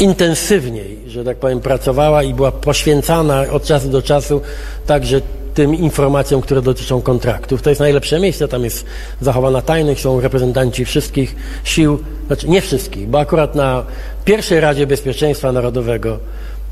intensywniej, 0.00 0.98
że 1.06 1.24
tak 1.24 1.36
powiem, 1.36 1.60
pracowała 1.60 2.22
i 2.22 2.34
była 2.34 2.52
poświęcana 2.52 3.44
od 3.52 3.64
czasu 3.64 3.88
do 3.88 4.02
czasu 4.02 4.40
także 4.86 5.20
tym 5.54 5.74
informacjom, 5.74 6.42
które 6.42 6.62
dotyczą 6.62 7.02
kontraktów. 7.02 7.62
To 7.62 7.70
jest 7.70 7.80
najlepsze 7.80 8.20
miejsce, 8.20 8.48
tam 8.48 8.64
jest 8.64 8.84
zachowana 9.20 9.62
tajność, 9.62 10.02
są 10.02 10.20
reprezentanci 10.20 10.84
wszystkich 10.84 11.36
sił, 11.64 11.98
znaczy 12.26 12.48
nie 12.48 12.60
wszystkich, 12.60 13.08
bo 13.08 13.20
akurat 13.20 13.54
na 13.54 13.84
pierwszej 14.24 14.60
Radzie 14.60 14.86
Bezpieczeństwa 14.86 15.52
Narodowego, 15.52 16.18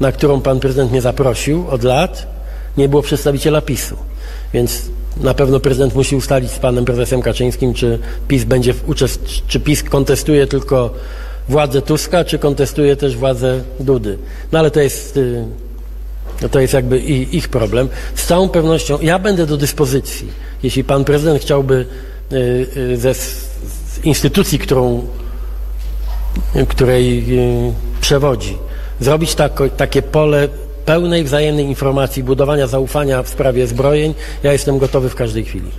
na 0.01 0.13
którą 0.13 0.41
pan 0.41 0.61
prezydent 0.61 0.91
mnie 0.91 1.01
zaprosił 1.01 1.67
od 1.71 1.85
lat, 1.85 2.27
nie 2.77 2.89
było 2.89 3.03
przedstawiciela 3.03 3.61
PiSu. 3.61 3.97
Więc 4.53 4.83
na 5.21 5.35
pewno 5.35 5.61
prezydent 5.61 5.95
musi 5.95 6.17
ustalić 6.17 6.51
z 6.51 6.59
panem 6.59 6.85
prezesem 6.85 7.23
Kaczyńskim, 7.23 7.75
czy 7.75 7.99
PiS 8.29 8.45
będzie 8.45 8.75
uczest... 8.87 9.21
czy 9.49 9.61
PiS 9.61 9.83
kontestuje 9.83 10.47
tylko 10.47 10.91
władzę 11.49 11.83
Tuska, 11.83 12.25
czy 12.25 12.39
kontestuje 12.39 12.97
też 12.97 13.17
władzę 13.17 13.61
Dudy. 13.81 14.19
No 14.53 14.59
ale 14.59 14.71
to 14.71 14.81
jest, 14.81 15.17
y, 15.17 15.45
no 16.43 16.49
to 16.49 16.61
jest 16.61 16.75
jakby 16.75 16.99
ich 16.99 17.49
problem. 17.49 17.89
Z 18.15 18.27
całą 18.27 18.49
pewnością 18.49 18.99
ja 19.01 19.19
będę 19.19 19.47
do 19.47 19.57
dyspozycji. 19.57 20.29
Jeśli 20.63 20.85
pan 20.85 21.05
prezydent 21.05 21.43
chciałby 21.43 21.87
y, 22.33 22.37
y, 22.77 22.97
ze 22.97 23.15
instytucji, 24.05 24.59
którą, 24.59 25.07
której 26.69 27.27
przewodzi, 28.01 28.59
zrobić 29.01 29.37
takie 29.77 30.03
pole 30.03 30.49
pełnej 30.85 31.25
wzajemnej 31.25 31.65
informacji, 31.65 32.23
budowania 32.23 32.67
zaufania 32.67 33.23
w 33.23 33.29
sprawie 33.29 33.67
zbrojeń, 33.67 34.15
ja 34.43 34.53
jestem 34.53 34.79
gotowy 34.79 35.09
w 35.09 35.15
każdej 35.15 35.45
chwili. 35.45 35.71